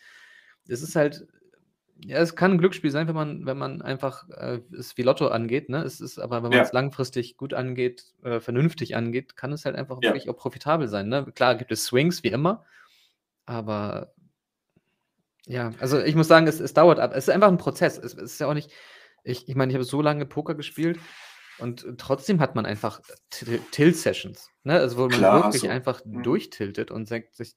[0.68, 1.26] Es ist halt,
[1.98, 5.28] ja, es kann ein Glücksspiel sein, wenn man, wenn man einfach äh, es wie Lotto
[5.28, 5.82] angeht, ne?
[5.82, 6.62] Es ist aber, wenn man ja.
[6.62, 10.10] es langfristig gut angeht, äh, vernünftig angeht, kann es halt einfach ja.
[10.10, 11.26] wirklich auch profitabel sein, ne?
[11.34, 12.64] Klar gibt es Swings, wie immer,
[13.46, 14.12] aber
[15.46, 17.12] ja, also ich muss sagen, es, es dauert ab.
[17.14, 17.98] Es ist einfach ein Prozess.
[17.98, 18.72] Es, es ist ja auch nicht,
[19.22, 20.98] ich, ich meine, ich habe so lange Poker gespielt
[21.58, 24.50] und trotzdem hat man einfach Tilt-Sessions.
[24.64, 24.74] Ne?
[24.74, 25.68] Also, wo man Klar, wirklich so.
[25.68, 26.22] einfach mhm.
[26.22, 27.54] durchtiltet und sagt sich,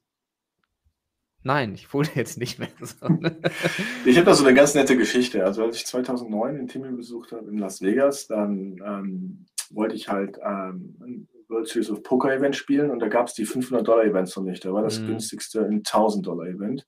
[1.43, 2.69] nein, ich hole jetzt nicht mehr.
[2.81, 3.07] So?
[4.05, 5.43] Ich habe da so eine ganz nette Geschichte.
[5.45, 10.09] Also, als ich 2009 den Timmy besucht habe in Las Vegas, dann ähm, wollte ich
[10.09, 14.05] halt ähm, World Series of Poker Event spielen und da gab es die 500 Dollar
[14.05, 14.63] Events noch nicht.
[14.63, 15.07] Da war das mhm.
[15.07, 16.85] günstigste ein 1000 Dollar Event.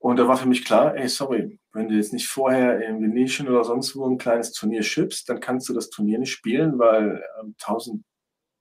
[0.00, 3.48] Und da war für mich klar, ey, sorry, wenn du jetzt nicht vorher in Venetian
[3.48, 7.22] oder sonst wo ein kleines Turnier schippst, dann kannst du das Turnier nicht spielen, weil
[7.40, 8.04] ähm, 1000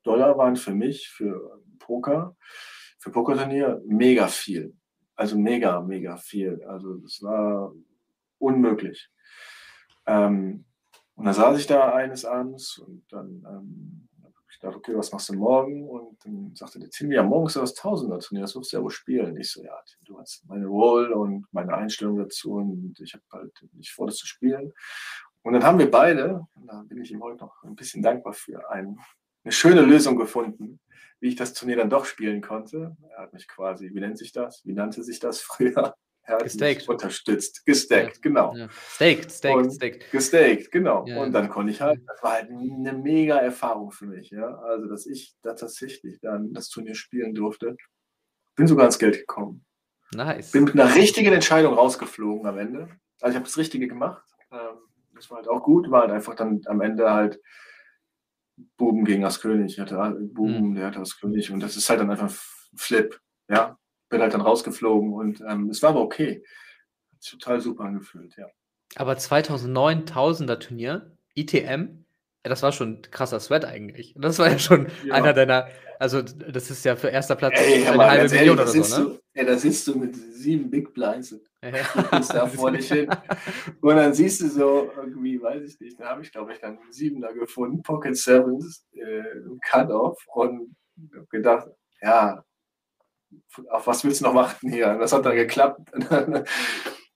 [0.03, 2.35] Dollar waren für mich, für Poker,
[2.97, 4.75] für Pokerturnier mega viel.
[5.15, 6.63] Also mega, mega viel.
[6.67, 7.73] Also das war
[8.37, 9.09] unmöglich.
[10.05, 10.65] Ähm,
[11.15, 14.07] und dann saß ich da eines Abends und dann ähm,
[14.57, 15.87] ich dachte, okay, was machst du morgen?
[15.87, 18.89] Und dann sagte der Tim, ja, morgen ist das Tausender-Turnier, das wirst du ja wohl
[18.89, 19.37] spielen.
[19.37, 23.23] Ich so, ja, Tim, du hast meine Roll und meine Einstellung dazu und ich habe
[23.31, 24.73] halt nicht vor, das zu spielen.
[25.43, 28.33] Und dann haben wir beide, und da bin ich ihm heute noch ein bisschen dankbar
[28.33, 28.97] für, ein,
[29.47, 30.81] eine schöne Lösung gefunden,
[31.21, 32.97] wie ich das Turnier dann doch spielen konnte.
[33.11, 34.61] Er hat mich quasi, wie nennt sich das?
[34.65, 35.95] Wie nannte sich das früher?
[36.23, 36.89] Er gestaked.
[36.89, 37.65] unterstützt.
[37.65, 38.21] Gestaked, ja.
[38.21, 38.53] genau.
[38.53, 38.67] Ja.
[38.69, 40.11] Staked, staked, staked.
[40.11, 41.05] Gestaked, genau.
[41.07, 41.23] Ja.
[41.23, 44.53] Und dann konnte ich halt, das war halt eine mega Erfahrung für mich, ja.
[44.55, 47.77] Also, dass ich da tatsächlich dann das Turnier spielen durfte.
[48.57, 49.63] Bin sogar ins Geld gekommen.
[50.13, 50.51] Nice.
[50.51, 52.89] Bin mit einer richtigen Entscheidung rausgeflogen am Ende.
[53.21, 54.25] Also, ich habe das Richtige gemacht.
[54.51, 54.79] Ähm,
[55.15, 55.89] das war halt auch gut.
[55.89, 57.39] War halt einfach dann am Ende halt
[58.77, 59.79] Buben gegen das König.
[59.79, 59.95] Hatte
[60.33, 60.75] Buben, mhm.
[60.75, 61.51] der hatte das König.
[61.51, 62.31] Und das ist halt dann einfach
[62.75, 63.77] Flip, ja
[64.09, 66.43] bin halt dann rausgeflogen und ähm, es war aber okay.
[67.13, 68.47] Hat sich total super angefühlt, ja.
[68.95, 72.05] Aber 2009 Tausender Turnier, ITM,
[72.43, 74.15] das war schon ein krasser Sweat eigentlich.
[74.17, 75.15] Das war ja schon ja.
[75.15, 75.67] einer deiner,
[75.99, 78.99] also das ist ja für erster Platz ey, eine mal, halbe Million ehrlich, oder so,
[78.99, 79.09] ne?
[79.09, 82.19] Du, ey, da sitzt du mit sieben Big Blinds und ja.
[82.19, 83.09] da vor dich hin.
[83.81, 86.77] Und dann siehst du so irgendwie, weiß ich nicht, da habe ich glaube ich dann
[86.77, 89.23] einen Siebener gefunden, Pocket Sevens, äh,
[89.69, 90.75] Cut-Off und
[91.15, 91.67] habe gedacht,
[92.01, 92.43] ja,
[93.69, 94.89] auf was willst du noch warten hier?
[94.89, 95.81] Und das hat dann geklappt.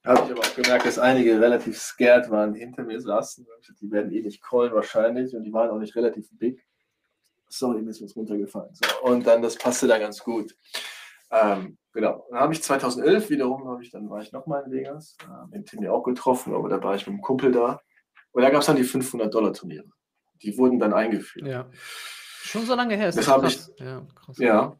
[0.03, 3.45] Habe ich aber auch gemerkt, dass einige relativ scared waren, hinter mir saßen.
[3.79, 6.65] Die werden eh nicht callen wahrscheinlich und die waren auch nicht relativ big.
[7.47, 8.73] Sorry, mir ist was runtergefallen.
[8.73, 10.55] So, und dann, das passte da ganz gut.
[11.29, 12.25] Ähm, genau.
[12.29, 15.65] Dann habe ich 2011 wiederum, habe ich, dann war ich nochmal in Vegas, äh, den
[15.65, 17.79] Timmy auch getroffen, aber da war ich mit einem Kumpel da.
[18.31, 19.89] Und da gab es dann die 500-Dollar-Turniere.
[20.41, 21.45] Die wurden dann eingeführt.
[21.47, 21.69] Ja.
[21.73, 23.25] Schon so lange her ist das.
[23.25, 24.37] das ich, ja, krass.
[24.39, 24.75] ja,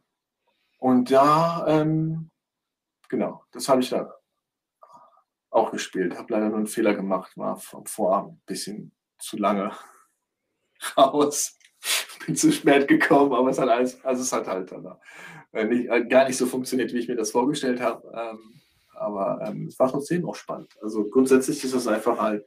[0.82, 2.28] und da, ähm,
[3.08, 4.08] genau, das habe ich dann
[5.52, 6.18] auch gespielt.
[6.18, 9.72] Habe leider nur einen Fehler gemacht, war vom Vorabend ein bisschen zu lange
[10.96, 11.58] raus.
[12.26, 14.96] Bin zu spät gekommen, aber es hat alles, also es hat halt dann
[15.52, 18.10] äh, nicht, äh, gar nicht so funktioniert, wie ich mir das vorgestellt habe.
[18.14, 18.61] Ähm,
[19.02, 20.74] aber ähm, es war trotzdem auch spannend.
[20.80, 22.46] Also grundsätzlich ist es einfach halt,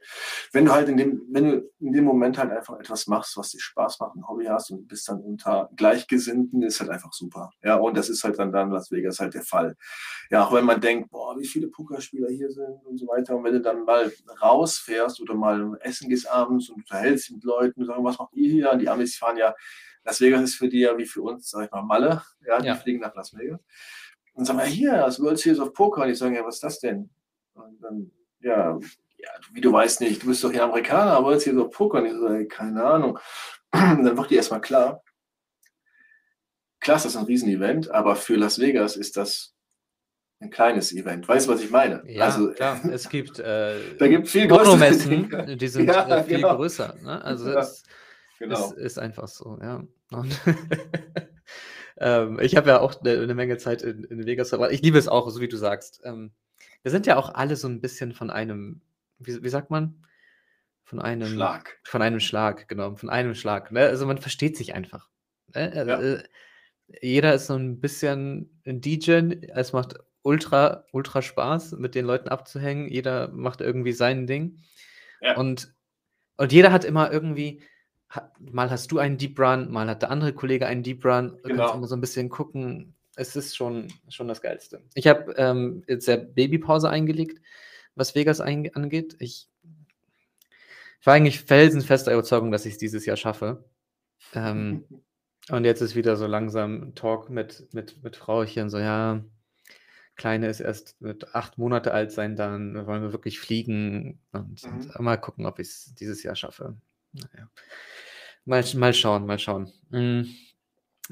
[0.52, 3.50] wenn du halt in dem, wenn du in dem Moment halt einfach etwas machst, was
[3.50, 7.50] dir Spaß macht, ein Hobby hast und bist dann unter Gleichgesinnten, ist halt einfach super.
[7.62, 9.76] Ja, und das ist halt dann dann Las Vegas halt der Fall.
[10.30, 13.36] Ja, auch wenn man denkt, boah, wie viele Pokerspieler hier sind und so weiter.
[13.36, 17.44] Und wenn du dann mal rausfährst oder mal essen gehst abends und unterhältst dich mit
[17.44, 18.72] Leuten und sagst, was macht ihr hier?
[18.72, 19.54] Und die Amis fahren ja,
[20.06, 22.22] Las Vegas ist für die ja wie für uns, sag ich mal, Malle.
[22.46, 22.76] Ja, die ja.
[22.76, 23.60] fliegen nach Las Vegas.
[24.36, 26.02] Und sagen wir, hier, das World Series of Poker.
[26.02, 27.08] Und ich sage, ja, was ist das denn?
[27.54, 28.10] Und dann,
[28.40, 28.78] ja,
[29.16, 31.98] ja, wie du weißt nicht, du bist doch hier Amerikaner, World Series of Poker.
[31.98, 33.18] Und ich sage, keine Ahnung.
[33.72, 35.02] Und dann wird dir erstmal klar,
[36.80, 39.54] klar ist das ein Riesenevent, aber für Las Vegas ist das
[40.40, 41.26] ein kleines Event.
[41.26, 42.02] Weißt du, was ich meine?
[42.06, 42.78] Ja, also, klar.
[42.90, 46.56] Es gibt, äh, da gibt viel größere die sind ja, äh, viel genau.
[46.56, 46.94] größer.
[47.02, 47.24] Ne?
[47.24, 47.84] Also ja, es,
[48.38, 48.66] genau.
[48.66, 49.82] es, ist einfach so, ja.
[51.98, 54.72] Ähm, ich habe ja auch eine, eine Menge Zeit in, in, Vegas verbracht.
[54.72, 56.00] Ich liebe es auch, so wie du sagst.
[56.04, 56.32] Ähm,
[56.82, 58.80] wir sind ja auch alle so ein bisschen von einem,
[59.18, 60.02] wie, wie sagt man?
[60.84, 61.78] Von einem Schlag.
[61.82, 62.94] Von einem Schlag, genau.
[62.94, 63.72] Von einem Schlag.
[63.72, 63.80] Ne?
[63.80, 65.08] Also man versteht sich einfach.
[65.54, 65.72] Ne?
[65.74, 66.00] Also, ja.
[66.00, 66.22] äh,
[67.02, 69.34] jeder ist so ein bisschen ein DJ.
[69.48, 72.88] Es macht ultra, ultra Spaß, mit den Leuten abzuhängen.
[72.88, 74.58] Jeder macht irgendwie sein Ding.
[75.20, 75.36] Ja.
[75.36, 75.74] Und,
[76.36, 77.62] und jeder hat immer irgendwie
[78.38, 81.38] mal hast du einen Deep Run, mal hat der andere Kollege einen Deep Run.
[81.42, 81.64] Du genau.
[81.64, 82.94] kannst immer so ein bisschen gucken.
[83.16, 84.82] Es ist schon, schon das Geilste.
[84.94, 87.40] Ich habe ähm, jetzt ja Babypause eingelegt,
[87.94, 89.16] was Vegas ein, angeht.
[89.20, 89.48] Ich,
[91.00, 93.64] ich war eigentlich felsenfester Überzeugung, dass ich es dieses Jahr schaffe.
[94.34, 94.84] Ähm,
[95.50, 99.24] und jetzt ist wieder so langsam Talk mit, mit, mit Frauchen, so ja,
[100.16, 104.90] Kleine ist erst mit acht Monate alt sein, dann wollen wir wirklich fliegen und, mhm.
[104.94, 106.76] und mal gucken, ob ich es dieses Jahr schaffe.
[107.16, 107.48] Naja.
[108.44, 109.72] Mal, mal schauen, mal schauen.
[109.90, 110.34] Mhm.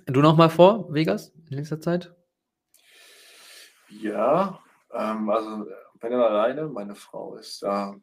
[0.07, 2.15] Du noch mal vor, Vegas, in nächster Zeit?
[3.89, 4.61] Ja,
[4.93, 5.67] ähm, also
[6.01, 7.95] wenn er alleine, meine Frau ist da,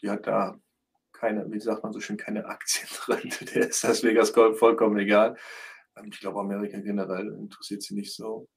[0.00, 0.58] die hat da
[1.12, 3.32] keine, wie sagt man so schön, keine Aktien drin.
[3.54, 5.36] Der ist das Vegas Golf vollkommen egal.
[5.96, 8.48] Ähm, ich glaube, Amerika generell interessiert sie nicht so.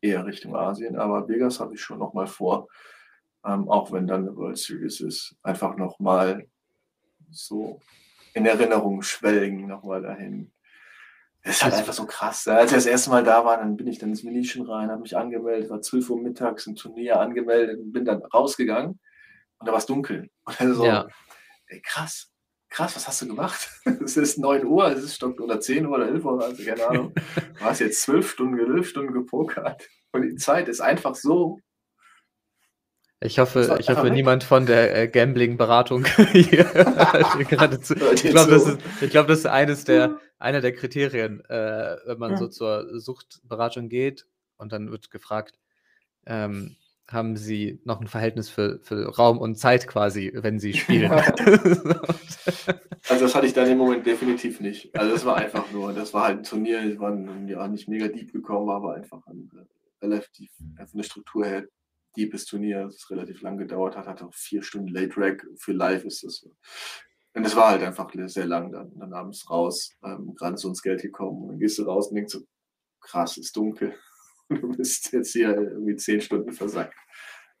[0.00, 2.68] Eher Richtung Asien, aber Vegas habe ich schon noch mal vor.
[3.44, 6.46] Ähm, auch wenn dann eine World Series ist, einfach noch mal
[7.30, 7.80] so
[8.34, 10.52] in Erinnerung schwelgen, nochmal dahin.
[11.42, 12.46] Das ist halt einfach so krass.
[12.48, 15.02] Als ich das erste Mal da war, dann bin ich dann ins Venetian rein, habe
[15.02, 18.98] mich angemeldet, war 12 Uhr mittags im Turnier angemeldet und bin dann rausgegangen
[19.58, 20.28] und da war es dunkel.
[20.44, 21.06] Und dann so, Ja.
[21.68, 22.30] ey, krass,
[22.68, 23.70] krass, was hast du gemacht?
[24.04, 26.86] Es ist 9 Uhr, es ist Stock oder 10 Uhr oder 11 Uhr, also keine
[26.86, 27.14] Ahnung.
[27.58, 29.88] Du hast jetzt 12 Stunden, 11 Stunden gepokert.
[30.12, 31.60] Und die Zeit ist einfach so.
[33.20, 34.12] Ich hoffe, ich hoffe, weg.
[34.12, 37.94] niemand von der äh, Gambling-Beratung hier gerade zu.
[38.12, 42.18] Ich glaube, das, ist- ich glaub, das ist eines der, einer der Kriterien, äh, wenn
[42.18, 44.26] man so zur Suchtberatung geht
[44.56, 45.58] und dann wird gefragt,
[46.26, 46.76] ähm,
[47.10, 51.10] haben Sie noch ein Verhältnis für, für Raum und Zeit quasi, wenn Sie spielen?
[53.08, 54.94] Also das hatte ich dann im Moment definitiv nicht.
[54.96, 57.16] Also das war einfach nur, das war halt ein Turnier, ich war
[57.46, 61.64] ja nicht mega deep gekommen, aber einfach ein äh, relativ, von der Struktur her
[62.16, 66.04] deepes Turnier, das relativ lang gedauert hat, hatte auch vier Stunden Late Rack, für live
[66.04, 66.46] ist das.
[67.34, 70.82] Und es war halt einfach sehr lang dann, dann abends raus, ähm, gerade so ins
[70.82, 72.40] Geld gekommen und dann gehst du raus und denkst so,
[73.00, 73.94] krass, ist dunkel.
[74.48, 76.98] Und du bist jetzt hier irgendwie zehn Stunden versackt.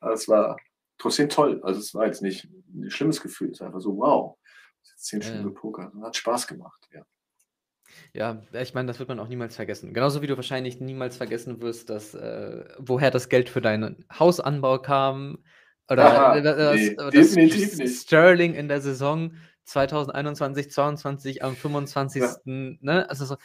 [0.00, 0.56] Aber es war
[0.96, 1.60] trotzdem toll.
[1.62, 4.36] Also es war jetzt nicht ein schlimmes Gefühl, es war einfach so, wow,
[4.96, 6.88] zehn Ja, Stunden gepokert und hat Spaß gemacht.
[6.92, 7.04] Ja.
[8.12, 9.94] Ja, ich meine, das wird man auch niemals vergessen.
[9.94, 14.78] Genauso wie du wahrscheinlich niemals vergessen wirst, dass, äh, woher das Geld für deinen Hausanbau
[14.78, 15.38] kam.
[15.90, 18.02] Oder Aha, äh, das, nee, das definitiv nicht.
[18.02, 19.34] Sterling in der Saison
[19.64, 22.22] 2021, 22 am 25.
[22.44, 23.08] Ne?
[23.08, 23.36] Also so,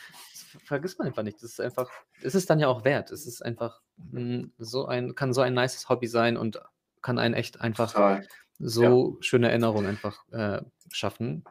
[0.66, 1.38] vergisst man einfach nicht.
[1.42, 1.90] Das ist einfach,
[2.22, 3.12] es ist dann ja auch wert.
[3.12, 6.62] Es ist einfach mh, so ein, kann so ein nices Hobby sein und
[7.02, 8.28] kann einen echt einfach Total.
[8.60, 10.62] so schöne Erinnerungen einfach äh,
[10.92, 11.44] schaffen.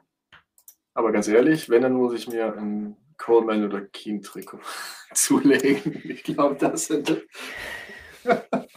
[0.95, 4.61] Aber ganz ehrlich, wenn, dann muss ich mir ein Coleman oder Keen-Trikot
[5.15, 6.03] zulegen.
[6.05, 7.23] Ich glaube, das sind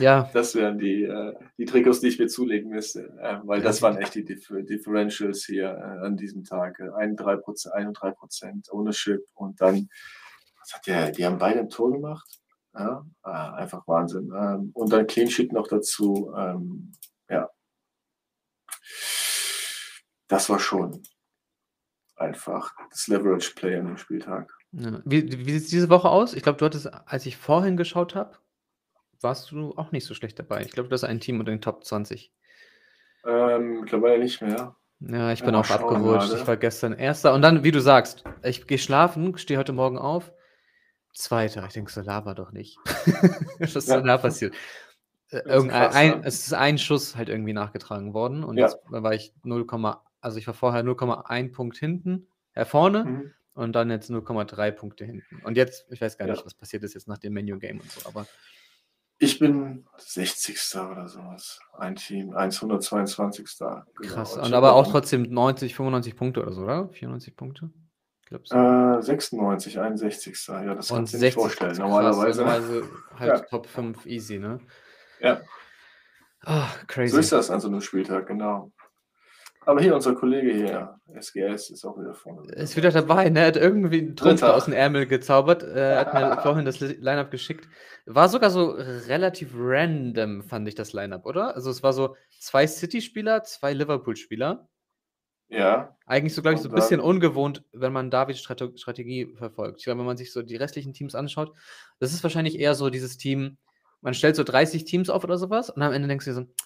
[0.00, 3.80] Ja, Das wären die, äh, die Trikots, die ich mir zulegen müsste, äh, weil das
[3.80, 6.78] waren echt die Differ Differentials hier äh, an diesem Tag.
[6.80, 7.42] Äh, 31
[8.18, 9.88] Prozent Ownership und dann,
[10.60, 12.40] was hat der, die haben beide ein Tor gemacht.
[12.74, 14.30] Ja, äh, einfach Wahnsinn.
[14.36, 16.30] Ähm, und dann Clean Sheet noch dazu.
[16.36, 16.92] Ähm,
[17.30, 17.48] ja,
[20.28, 21.02] das war schon
[22.16, 24.52] einfach das Leverage Play an dem Spieltag.
[24.72, 25.00] Ja.
[25.04, 26.34] Wie, wie sieht es diese Woche aus?
[26.34, 28.36] Ich glaube, du hattest, als ich vorhin geschaut habe,
[29.20, 30.60] warst du auch nicht so schlecht dabei.
[30.62, 32.32] Ich glaube, du hast ein Team unter den Top 20.
[33.26, 34.76] Ähm, mittlerweile nicht mehr.
[35.00, 36.28] Ja, ich Ja, bin mal auch abgerutscht.
[36.28, 36.40] gerade.
[36.40, 37.34] Ich war gestern Erster.
[37.34, 40.32] Und dann, wie du sagst, ich gehe schlafen, stehe heute Morgen auf.
[41.14, 41.64] Zweiter.
[41.66, 42.78] Ich denke so, laber doch nicht.
[43.58, 43.96] Was ist Ja.
[43.98, 44.54] denn da passiert?
[45.30, 46.20] Irgendein, krass, ein, ja.
[46.24, 48.44] Es ist ein Schuss halt irgendwie nachgetragen worden.
[48.44, 48.66] Und Ja.
[48.66, 49.66] jetzt war ich 0,
[50.26, 53.04] also ich war vorher 0,1 Punkt hinten, äh, vorne.
[53.04, 53.32] Mhm.
[53.54, 55.40] Und dann jetzt 0,3 Punkte hinten.
[55.44, 56.34] Und jetzt, ich weiß gar Ja.
[56.34, 58.26] nicht, was passiert ist jetzt nach dem Menu-Game und so, aber
[59.18, 60.58] Ich bin 60.
[60.90, 61.58] oder sowas.
[61.78, 63.46] Ein Team, 122.
[63.46, 64.34] krass.
[64.34, 64.44] Genau.
[64.46, 66.88] Und aber auch trotzdem 90, 95 Punkte oder so, oder?
[66.90, 67.70] 94 Punkte?
[68.26, 68.56] Glaube so.
[68.56, 70.48] Äh, 96, 61.
[70.48, 71.70] Ja, das und kannst du dir nicht vorstellen.
[71.70, 72.40] krass, Normalerweise.
[72.42, 72.88] normalerweise
[73.18, 73.38] halt Ja.
[73.40, 74.58] Top 5 easy, ne?
[75.20, 75.40] Ja,
[76.44, 77.12] Ah, crazy.
[77.14, 78.70] so ist das an so einem Spieltag, genau.
[79.66, 82.50] Aber hier unser Kollege hier, SGS, ist auch wieder vorne.
[82.52, 83.46] Ist wieder dabei, ne?
[83.46, 85.64] Hat irgendwie einen Trumpf aus dem Ärmel gezaubert.
[85.64, 87.68] Äh, hat mir vorhin das Li- Line-Up geschickt.
[88.06, 91.56] War sogar so relativ random, fand ich das Line-Up, oder?
[91.56, 94.68] Also es war so zwei City-Spieler, zwei Liverpool-Spieler.
[95.48, 99.78] Ja, Eigentlich so, glaube ich, so ein bisschen ungewohnt, wenn man Davids Strate Strategie verfolgt.
[99.80, 101.52] Ich glaube, wenn man sich so die restlichen Teams anschaut,
[101.98, 103.56] das ist wahrscheinlich eher so dieses Team,
[104.00, 106.40] man stellt so 30 Teams auf oder sowas und am Ende denkst du dir so,
[106.42, 106.65] "Ah,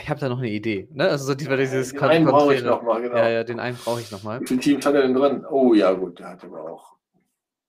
[0.00, 0.88] ich habe da noch eine Idee.
[0.92, 1.08] Ne?
[1.08, 3.16] Also so die, dieses den einen brauche ich nochmal, genau.
[3.16, 4.40] Ja, ja, den einen brauche ich nochmal.
[4.40, 5.44] Wie viele Teams hat er denn drin?
[5.48, 6.96] Oh ja, gut, der hat aber auch,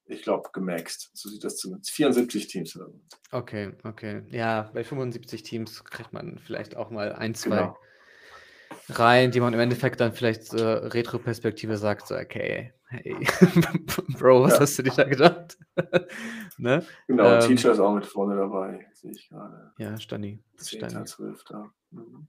[0.06, 1.12] ich glaube, gemaxt.
[1.14, 1.92] So sieht das zumindest.
[1.92, 2.76] 74 Teams.
[2.76, 3.00] oder so.
[3.32, 4.22] Okay, okay.
[4.30, 7.78] Ja, bei 75 Teams kriegt man vielleicht auch mal ein, zwei Genau.
[8.90, 12.74] rein, die man im Endeffekt dann vielleicht äh, Retro-Perspektive sagt, so, okay,
[13.04, 13.16] hey,
[14.20, 14.60] Bro, was Ja.
[14.62, 15.58] hast du dir da gedacht?
[16.58, 16.86] ne?
[17.08, 19.74] Genau, Ähm, Teacher ist auch mit vorne dabei, sehe ich gerade.
[19.78, 20.44] Ja, Stani.
[20.58, 20.90] 10.
[20.90, 21.06] Stani.
[21.06, 21.44] 12.
[21.92, 22.28] Mhm.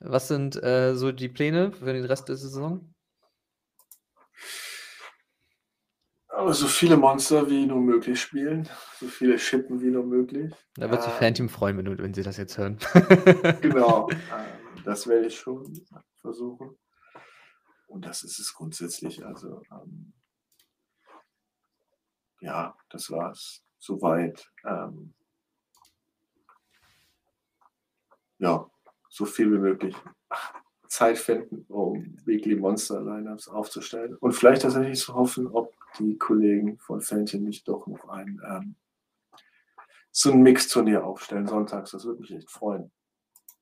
[0.00, 2.94] Was sind äh, so die Pläne für den Rest der Saison?
[6.28, 10.52] Aber so viele Monster wie nur möglich spielen, so viele Schippen wie nur möglich.
[10.74, 12.76] Da wird sich Ähm, Phantom freuen, wenn, wenn sie das jetzt hören.
[13.62, 15.72] Genau, ähm, das werde ich schon
[16.20, 16.76] versuchen.
[17.86, 19.24] Und das ist es grundsätzlich.
[19.24, 20.12] Also, ähm,
[22.40, 23.64] ja, das war's.
[23.78, 24.50] Soweit.
[24.64, 25.14] Ähm,
[28.38, 28.70] ja,
[29.08, 29.96] so viel wie möglich
[30.88, 34.16] Zeit finden, um Weekly Monster Lineups aufzustellen.
[34.16, 38.76] Und vielleicht tatsächlich zu hoffen, ob die Kollegen von Fähnchen nicht doch noch ein ähm,
[40.16, 41.90] so ein Mixturnier aufstellen sonntags.
[41.90, 42.92] Das würde mich echt freuen.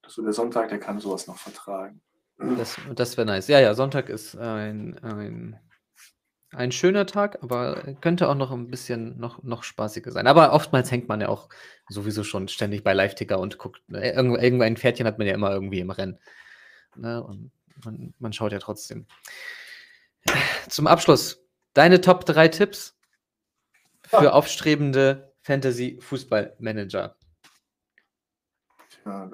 [0.06, 2.02] So der Sonntag, der kann sowas noch vertragen.
[2.38, 3.48] Das, das wäre nice.
[3.48, 5.60] Ja, ja, Sonntag ist ein, ein
[6.54, 10.26] ein schöner Tag, aber könnte auch noch ein bisschen noch, noch spaßiger sein.
[10.26, 11.48] Aber oftmals hängt man ja auch
[11.88, 15.80] sowieso schon ständig bei Live-Ticker und guckt, äh, irgendein Pferdchen hat man ja immer irgendwie
[15.80, 16.18] im Rennen.
[16.94, 17.22] Ne?
[17.22, 17.52] Und
[17.84, 19.06] man, man schaut ja trotzdem.
[20.68, 21.42] Zum Abschluss,
[21.72, 22.98] deine Top 3 Tipps
[24.06, 24.34] für ah.
[24.34, 27.16] aufstrebende Fantasy-Fußball-Manager.
[28.90, 29.26] Tja,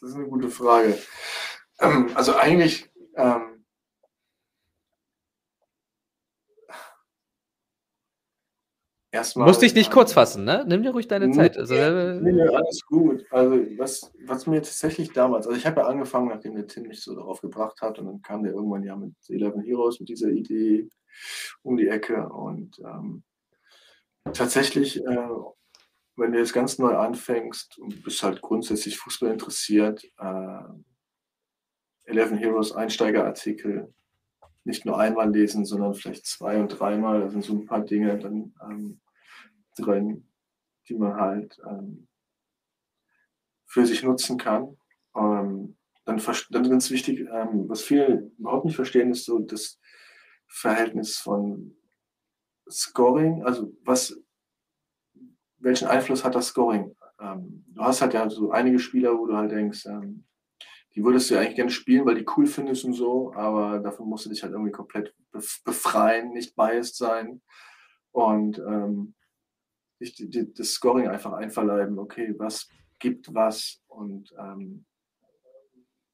[0.00, 0.98] das ist eine gute Frage.
[1.78, 3.56] Also eigentlich ähm,
[9.16, 9.48] erstmal.
[9.48, 10.64] Musst dich nicht kurz fassen, ne?
[10.66, 11.58] Nimm dir ruhig deine Zeit.
[11.58, 13.24] Also, äh, nee, nee, alles gut.
[13.30, 17.02] Also, was, was mir tatsächlich damals, also ich habe ja angefangen, nachdem der Tim mich
[17.02, 20.28] so darauf gebracht hat, und dann kam der irgendwann ja mit 11 Heroes, mit dieser
[20.28, 20.88] Idee
[21.62, 22.28] um die Ecke.
[22.28, 23.22] Und ähm,
[24.32, 25.28] tatsächlich, äh,
[26.16, 30.60] wenn du jetzt ganz neu anfängst und bist halt grundsätzlich Fußball interessiert, äh,
[32.06, 33.92] 11 Heroes Einsteigerartikel
[34.64, 37.20] nicht nur einmal lesen, sondern vielleicht zwei und dreimal.
[37.20, 39.00] Da sind so ein paar Dinge dann ähm,
[39.76, 40.28] drin,
[40.88, 42.08] die man halt ähm,
[43.64, 44.76] für sich nutzen kann.
[45.14, 46.20] Ähm, dann,
[46.50, 49.80] dann ganz wichtig, ähm, was viele überhaupt nicht verstehen, ist so das
[50.48, 51.76] Verhältnis von
[52.68, 54.20] Scoring, also was,
[55.58, 56.94] welchen Einfluss hat das Scoring?
[57.20, 60.24] Ähm, du hast halt ja so einige Spieler, wo du halt denkst, ähm,
[60.96, 64.06] die würdest du ja eigentlich gerne spielen, weil die cool findest und so, aber dafür
[64.06, 65.14] musst du dich halt irgendwie komplett
[65.64, 67.42] befreien, nicht biased sein
[68.12, 69.14] und ähm,
[70.00, 72.68] die, die, das Scoring einfach einverleiben, okay, was
[72.98, 74.86] gibt was und ähm,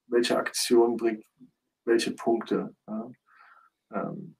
[0.06, 1.24] welche Aktion bringt
[1.84, 2.74] welche Punkte.
[2.86, 3.10] Ja,
[3.92, 4.36] ähm,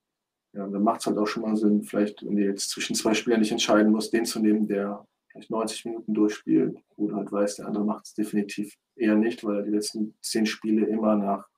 [0.53, 3.15] ja dann macht es halt auch schon mal Sinn, vielleicht, wenn du jetzt zwischen zwei
[3.15, 7.33] Spielern nicht entscheiden musst, den zu nehmen, der vielleicht 90 Minuten durchspielt, wo du halt
[7.33, 11.17] weißt, der andere macht es definitiv eher nicht, weil er die letzten zehn Spiele immer
[11.17, 11.49] nach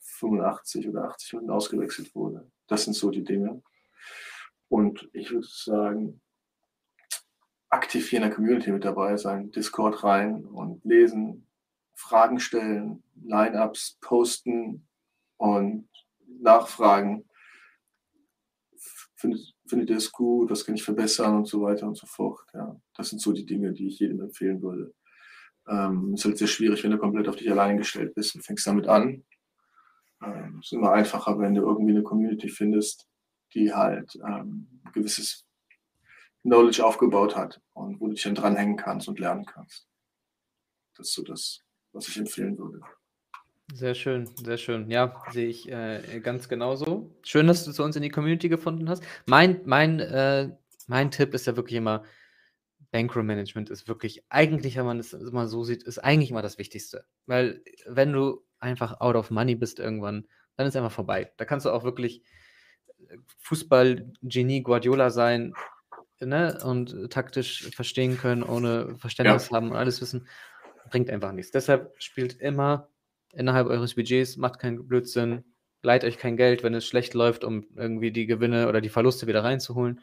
[0.00, 2.50] 85 oder 80 Minuten ausgewechselt wurde.
[2.66, 3.62] Das sind so die Dinge.
[4.68, 6.20] Und ich würde sagen,
[7.70, 11.46] aktiv hier in der Community mit dabei sein, Discord rein und lesen,
[11.94, 14.88] Fragen stellen, Lineups posten
[15.36, 15.88] und
[16.26, 17.28] nachfragen.
[19.14, 20.50] Findet, findet ihr es gut?
[20.50, 22.40] Was kann ich verbessern und so weiter und so fort?
[22.52, 24.92] Ja, das sind so die Dinge, die ich jedem empfehlen würde.
[25.68, 28.66] Ähm, ist halt sehr schwierig, wenn du komplett auf dich allein gestellt bist und fängst
[28.66, 29.24] damit an.
[30.22, 33.08] Ähm, ist immer einfacher, wenn du irgendwie eine Community findest,
[33.54, 35.46] die halt ähm, gewisses
[36.42, 39.86] Knowledge aufgebaut hat und wo du dich dann dranhängen kannst und lernen kannst.
[40.96, 41.60] Das ist so das,
[41.92, 42.80] was ich empfehlen würde.
[43.72, 44.90] Sehr schön, sehr schön.
[44.90, 47.10] Ja, sehe ich äh, ganz genauso.
[47.22, 49.02] Schön, dass du zu uns in die Community gefunden hast.
[49.26, 50.50] Mein, mein, äh,
[50.86, 52.04] mein Tipp ist ja wirklich immer,
[52.90, 56.58] Bankroll Management ist wirklich, eigentlich, wenn man es immer so sieht, ist eigentlich immer das
[56.58, 57.04] Wichtigste.
[57.26, 60.26] Weil wenn du einfach out of money bist irgendwann,
[60.56, 61.32] dann ist einfach vorbei.
[61.36, 62.22] Da kannst du auch wirklich
[63.08, 65.54] äh, Fußball-Genie Guardiola sein
[66.20, 66.58] ne?
[66.64, 69.56] und taktisch verstehen können, ohne Verständnis ja.
[69.56, 70.26] haben und alles wissen.
[70.90, 71.52] Bringt einfach nichts.
[71.52, 72.89] Deshalb spielt immer
[73.32, 75.44] innerhalb eures Budgets, macht keinen Blödsinn,
[75.82, 79.26] leiht euch kein Geld, wenn es schlecht läuft, um irgendwie die Gewinne oder die Verluste
[79.26, 80.00] wieder reinzuholen.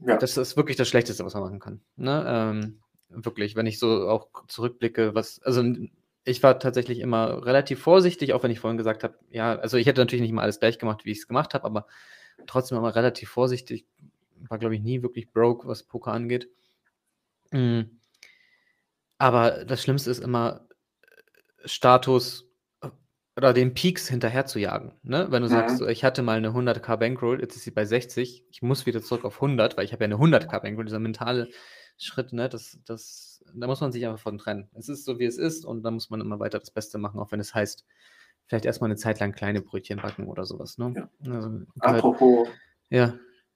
[0.00, 0.16] Ja.
[0.16, 1.80] Das ist wirklich das Schlechteste, was man machen kann.
[1.96, 2.24] Ne?
[2.26, 5.62] Ähm, wirklich, wenn ich so auch zurückblicke, was, also
[6.24, 9.86] ich war tatsächlich immer relativ vorsichtig, auch wenn ich vorhin gesagt habe, ja, also ich
[9.86, 11.86] hätte natürlich nicht mal alles gleich gemacht, wie ich es gemacht habe, aber
[12.46, 13.86] trotzdem immer relativ vorsichtig.
[14.48, 16.48] War, glaube ich, nie wirklich broke, was Poker angeht.
[17.52, 17.98] Mhm.
[19.18, 20.66] Aber das Schlimmste ist immer
[21.64, 22.48] Status
[23.36, 24.92] oder den Peaks hinterher zu jagen.
[25.02, 25.26] Ne?
[25.30, 25.52] Wenn du mhm.
[25.52, 29.02] sagst, ich hatte mal eine 100k Bankroll, jetzt ist sie bei 60, ich muss wieder
[29.02, 31.48] zurück auf 100, weil ich habe ja eine 100k Bankroll, dieser mentale
[31.96, 32.48] Schritt, ne?
[32.48, 34.68] das, das, da muss man sich einfach von trennen.
[34.74, 37.20] Es ist so, wie es ist und da muss man immer weiter das Beste machen,
[37.20, 37.86] auch wenn es heißt,
[38.46, 40.76] vielleicht erstmal eine Zeit lang kleine Brötchen backen oder sowas.
[40.76, 40.92] Ne?
[40.96, 41.32] Ja.
[41.32, 42.48] Also, Apropos
[42.90, 43.14] ja.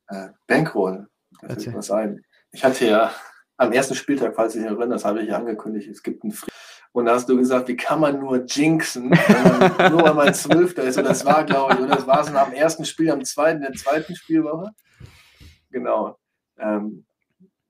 [0.09, 1.09] Äh, Bankroll,
[1.43, 2.25] was ein.
[2.53, 3.13] Ich hatte ja
[3.59, 6.53] am ersten Spieltag, falls ich erinnere, das habe ich ja angekündigt, es gibt einen Frieden
[6.97, 9.19] und da hast du gesagt, wie kann man nur jinxen, man,
[9.93, 10.97] nur weil man Zwölfter ist.
[10.97, 13.75] Und das war, glaube ich, oder das war es am ersten Spiel, am zweiten, der
[13.75, 14.71] zweiten Spielwoche.
[15.71, 16.17] Genau.
[16.59, 17.05] Ähm,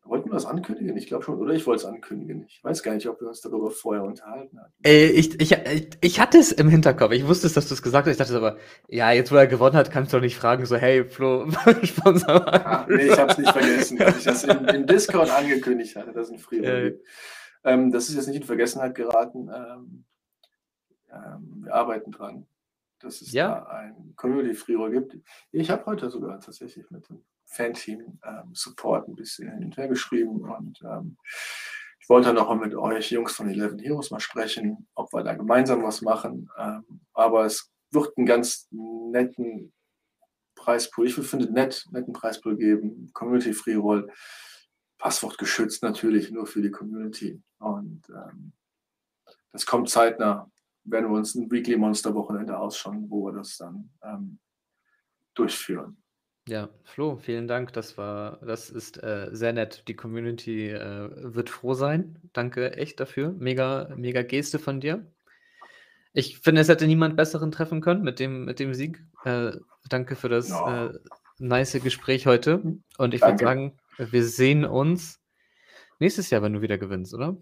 [0.05, 0.97] wollten wir das ankündigen?
[0.97, 1.55] Ich glaube schon, oder?
[1.55, 2.47] Ich wollte es ankündigen.
[2.48, 4.73] Ich weiß gar nicht, ob wir uns darüber vorher unterhalten hatten.
[4.85, 5.57] Äh, ich, ich,
[6.01, 7.11] ich, hatte es im Hinterkopf.
[7.11, 8.12] Ich wusste es, dass du es gesagt hast.
[8.12, 10.77] Ich dachte aber, ja, jetzt wo er gewonnen hat, kannst du doch nicht fragen, so,
[10.77, 11.51] hey, Flo,
[11.82, 12.47] Sponsor.
[12.47, 16.12] Ah, nee, ich habe es nicht vergessen, dass ich das in, in Discord angekündigt hatte.
[16.12, 16.97] Das ist ein Free äh,
[17.66, 19.51] ähm, das ist jetzt nicht in Vergessenheit geraten.
[19.55, 20.05] Ähm,
[21.10, 22.47] ähm, wir arbeiten dran,
[23.01, 23.48] dass es ja.
[23.48, 25.18] da ein Community Freeroll gibt.
[25.52, 29.88] Ich habe heute sogar tatsächlich mit dem Fan-Team ähm, Support ein bisschen hin und her
[29.88, 31.16] geschrieben und ähm,
[32.01, 35.34] ich wollte noch mal mit euch Jungs von Eleven Heroes mal sprechen, ob wir da
[35.34, 36.48] gemeinsam was machen.
[36.56, 39.72] Ähm, aber es wird einen ganz netten
[40.55, 41.06] Preispool.
[41.06, 43.10] Ich finde nett, netten Preispool geben.
[43.12, 44.09] Community Free Roll.
[44.98, 47.40] Passwort geschützt natürlich, nur für die Community.
[47.59, 48.52] Und ähm,
[49.52, 50.51] das kommt zeitnah,
[50.85, 54.39] werden wir uns ein Weekly Monster Wochenende ausschauen, wo wir das dann ähm,
[55.35, 55.97] durchführen.
[56.48, 57.73] Ja, Flo, vielen Dank.
[57.73, 59.82] Das war, das ist äh, sehr nett.
[59.89, 62.20] Die Community äh, wird froh sein.
[62.32, 63.35] Danke echt dafür.
[63.36, 65.05] Mega, mega Geste von dir.
[66.12, 69.05] Ich finde, es hätte niemand besseren treffen können mit dem, mit dem Sieg.
[69.24, 69.52] Äh,
[69.89, 70.86] danke für das Ja.
[70.86, 70.98] äh,
[71.39, 72.62] nice Gespräch heute.
[72.97, 75.20] Und ich würde sagen, wir sehen uns
[75.98, 77.36] nächstes Jahr, wenn du wieder gewinnst, oder?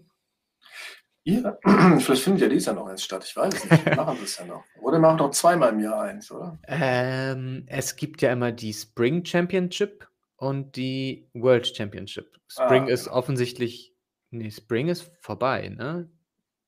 [1.23, 1.57] Ihr,
[1.99, 3.23] vielleicht findet ja dies Jahr noch eins statt.
[3.25, 3.85] Ich weiß es nicht.
[3.85, 4.63] Wir machen das ja noch.
[4.81, 6.59] Oder machen noch zweimal im Jahr eins, oder?
[6.67, 10.07] Ähm, es gibt ja immer die Spring Championship
[10.37, 12.37] und die World Championship.
[12.47, 13.17] Spring Ah, ist genau.
[13.17, 13.93] offensichtlich.
[14.29, 16.09] Nee, Spring ist vorbei, ne?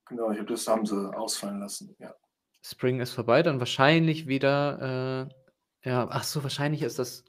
[0.09, 1.95] Genau, ich habe das haben sie ausfallen lassen.
[1.99, 2.15] Ja.
[2.63, 5.29] Spring ist vorbei, dann wahrscheinlich wieder.
[5.83, 7.25] Äh, ja, ach so, wahrscheinlich ist das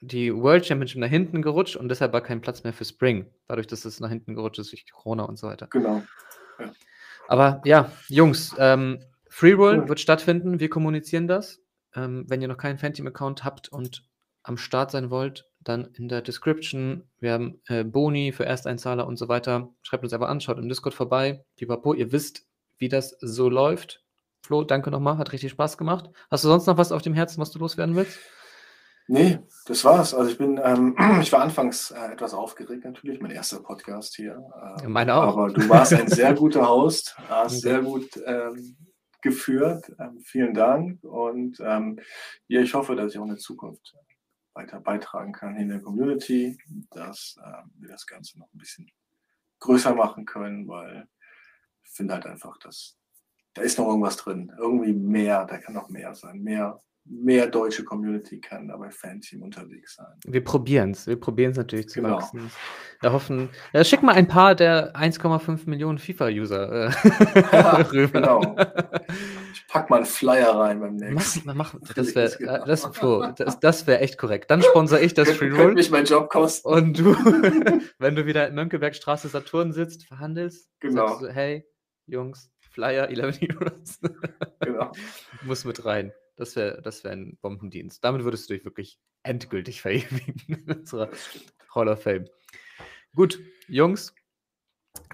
[0.00, 3.26] die World Championship nach hinten gerutscht und deshalb war kein Platz mehr für Spring.
[3.48, 5.68] Dadurch, dass es nach hinten gerutscht ist durch Corona und so weiter.
[5.68, 6.02] Genau.
[7.28, 9.88] Aber ja, Jungs, ähm, Free Roll Cool.
[9.88, 10.60] wird stattfinden.
[10.60, 11.60] Wir kommunizieren das.
[11.94, 14.04] Ähm, wenn ihr noch keinen Fanteam-Account habt und
[14.42, 17.08] am Start sein wollt, dann in der Description.
[17.18, 19.74] Wir haben äh, Boni für Ersteinzahler und so weiter.
[19.82, 21.44] Schreibt uns aber an, schaut im Discord vorbei.
[21.56, 22.46] Pipapo, ihr wisst,
[22.78, 24.04] wie das so läuft.
[24.42, 26.08] Flo, danke nochmal, hat richtig Spaß gemacht.
[26.30, 28.18] Hast du sonst noch was auf dem Herzen, was du loswerden willst?
[29.08, 30.14] Nee, das war's.
[30.14, 34.42] Also ich bin, ähm, ich war anfangs äh, etwas aufgeregt natürlich, mein erster Podcast hier.
[34.82, 35.36] Ähm, Meine auch.
[35.36, 38.76] Aber du warst ein sehr guter Host, hast sehr gut ähm,
[39.22, 39.92] geführt.
[39.98, 41.02] Ähm, vielen Dank.
[41.04, 42.00] Und ähm,
[42.48, 43.94] ja, ich hoffe, dass ich auch in der Zukunft
[44.54, 46.58] weiter beitragen kann in der Community,
[46.90, 48.90] dass ähm, wir das Ganze noch ein bisschen
[49.60, 51.06] größer machen können, weil
[51.84, 52.96] ich finde halt einfach, dass
[53.54, 54.52] da ist noch irgendwas drin.
[54.58, 56.42] Irgendwie mehr, da kann noch mehr sein.
[56.42, 56.78] Mehr,
[57.08, 60.06] mehr deutsche Community kann da bei Fanteam unterwegs sein.
[60.26, 61.06] Wir probieren es.
[61.06, 62.16] Wir probieren es natürlich zu Genau.
[62.16, 62.50] wachsen.
[63.00, 63.48] Wir hoffen.
[63.72, 66.90] Ja, schick mal ein paar der 1,5 Millionen FIFA-User äh,
[67.92, 68.20] rüber.
[68.20, 68.56] genau.
[69.52, 71.50] Ich pack mal einen Flyer rein beim nächsten.
[71.56, 72.64] mach, das wäre genau.
[72.66, 74.50] das, Flo, das, das wär echt korrekt.
[74.50, 75.74] Dann sponsere ich das Free Roll.
[75.74, 76.68] mich mein Job kosten.
[76.68, 77.14] Und du,
[77.98, 81.06] wenn du wieder in Mönckebergstraße Saturn sitzt, verhandelst, Genau.
[81.08, 81.64] sagst du, hey,
[82.06, 84.00] Jungs, Flyer 11 Heroes,
[84.60, 84.90] Genau.
[85.42, 86.12] muss mit rein.
[86.36, 88.04] Das wäre das wär ein Bombendienst.
[88.04, 91.10] Damit würdest du dich wirklich endgültig verewigen in unserer.
[91.74, 92.26] Hall of Fame.
[93.14, 93.38] Gut,
[93.68, 94.14] Jungs,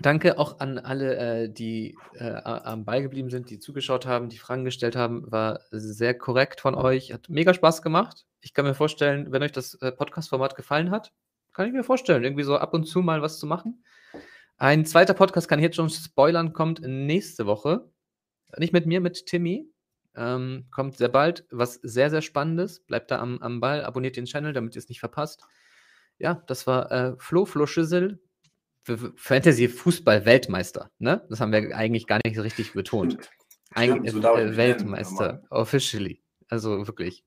[0.00, 4.38] danke auch an alle, äh, die äh, am Ball geblieben sind, die zugeschaut haben, die
[4.38, 5.30] Fragen gestellt haben.
[5.30, 7.12] War sehr korrekt von euch.
[7.12, 8.26] Hat mega Spaß gemacht.
[8.40, 11.12] Ich kann mir vorstellen, wenn euch das äh, Podcast-Format gefallen hat,
[11.52, 13.84] kann ich mir vorstellen, irgendwie so ab und zu mal was zu machen.
[14.56, 17.90] Ein zweiter Podcast kann ich jetzt schon spoilern, kommt nächste Woche.
[18.56, 19.68] Nicht mit mir, mit Timmy.
[20.14, 21.46] Ähm, kommt sehr bald.
[21.50, 22.80] Was sehr, sehr Spannendes.
[22.80, 25.42] Bleibt da am, am Ball, abonniert den Channel, damit ihr es nicht verpasst.
[26.18, 28.20] Ja, das war äh, Flo, Flo Schüssel,
[28.84, 30.90] Fantasy-Fußball-Weltmeister.
[30.98, 31.24] Ne?
[31.28, 33.18] Das haben wir eigentlich gar nicht so richtig betont.
[33.74, 35.46] Eigentlich so äh, mich nennen, Weltmeister, normal.
[35.50, 36.22] officially.
[36.48, 37.24] Also wirklich.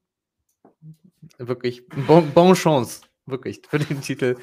[1.38, 3.02] Wirklich, bon, bon chance.
[3.26, 4.36] Wirklich, für den Titel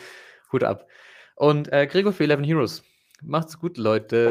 [0.53, 0.89] Hut ab.
[1.37, 2.83] Und äh, Gregor für 11 Heroes.
[3.23, 4.31] Macht's gut, Leute.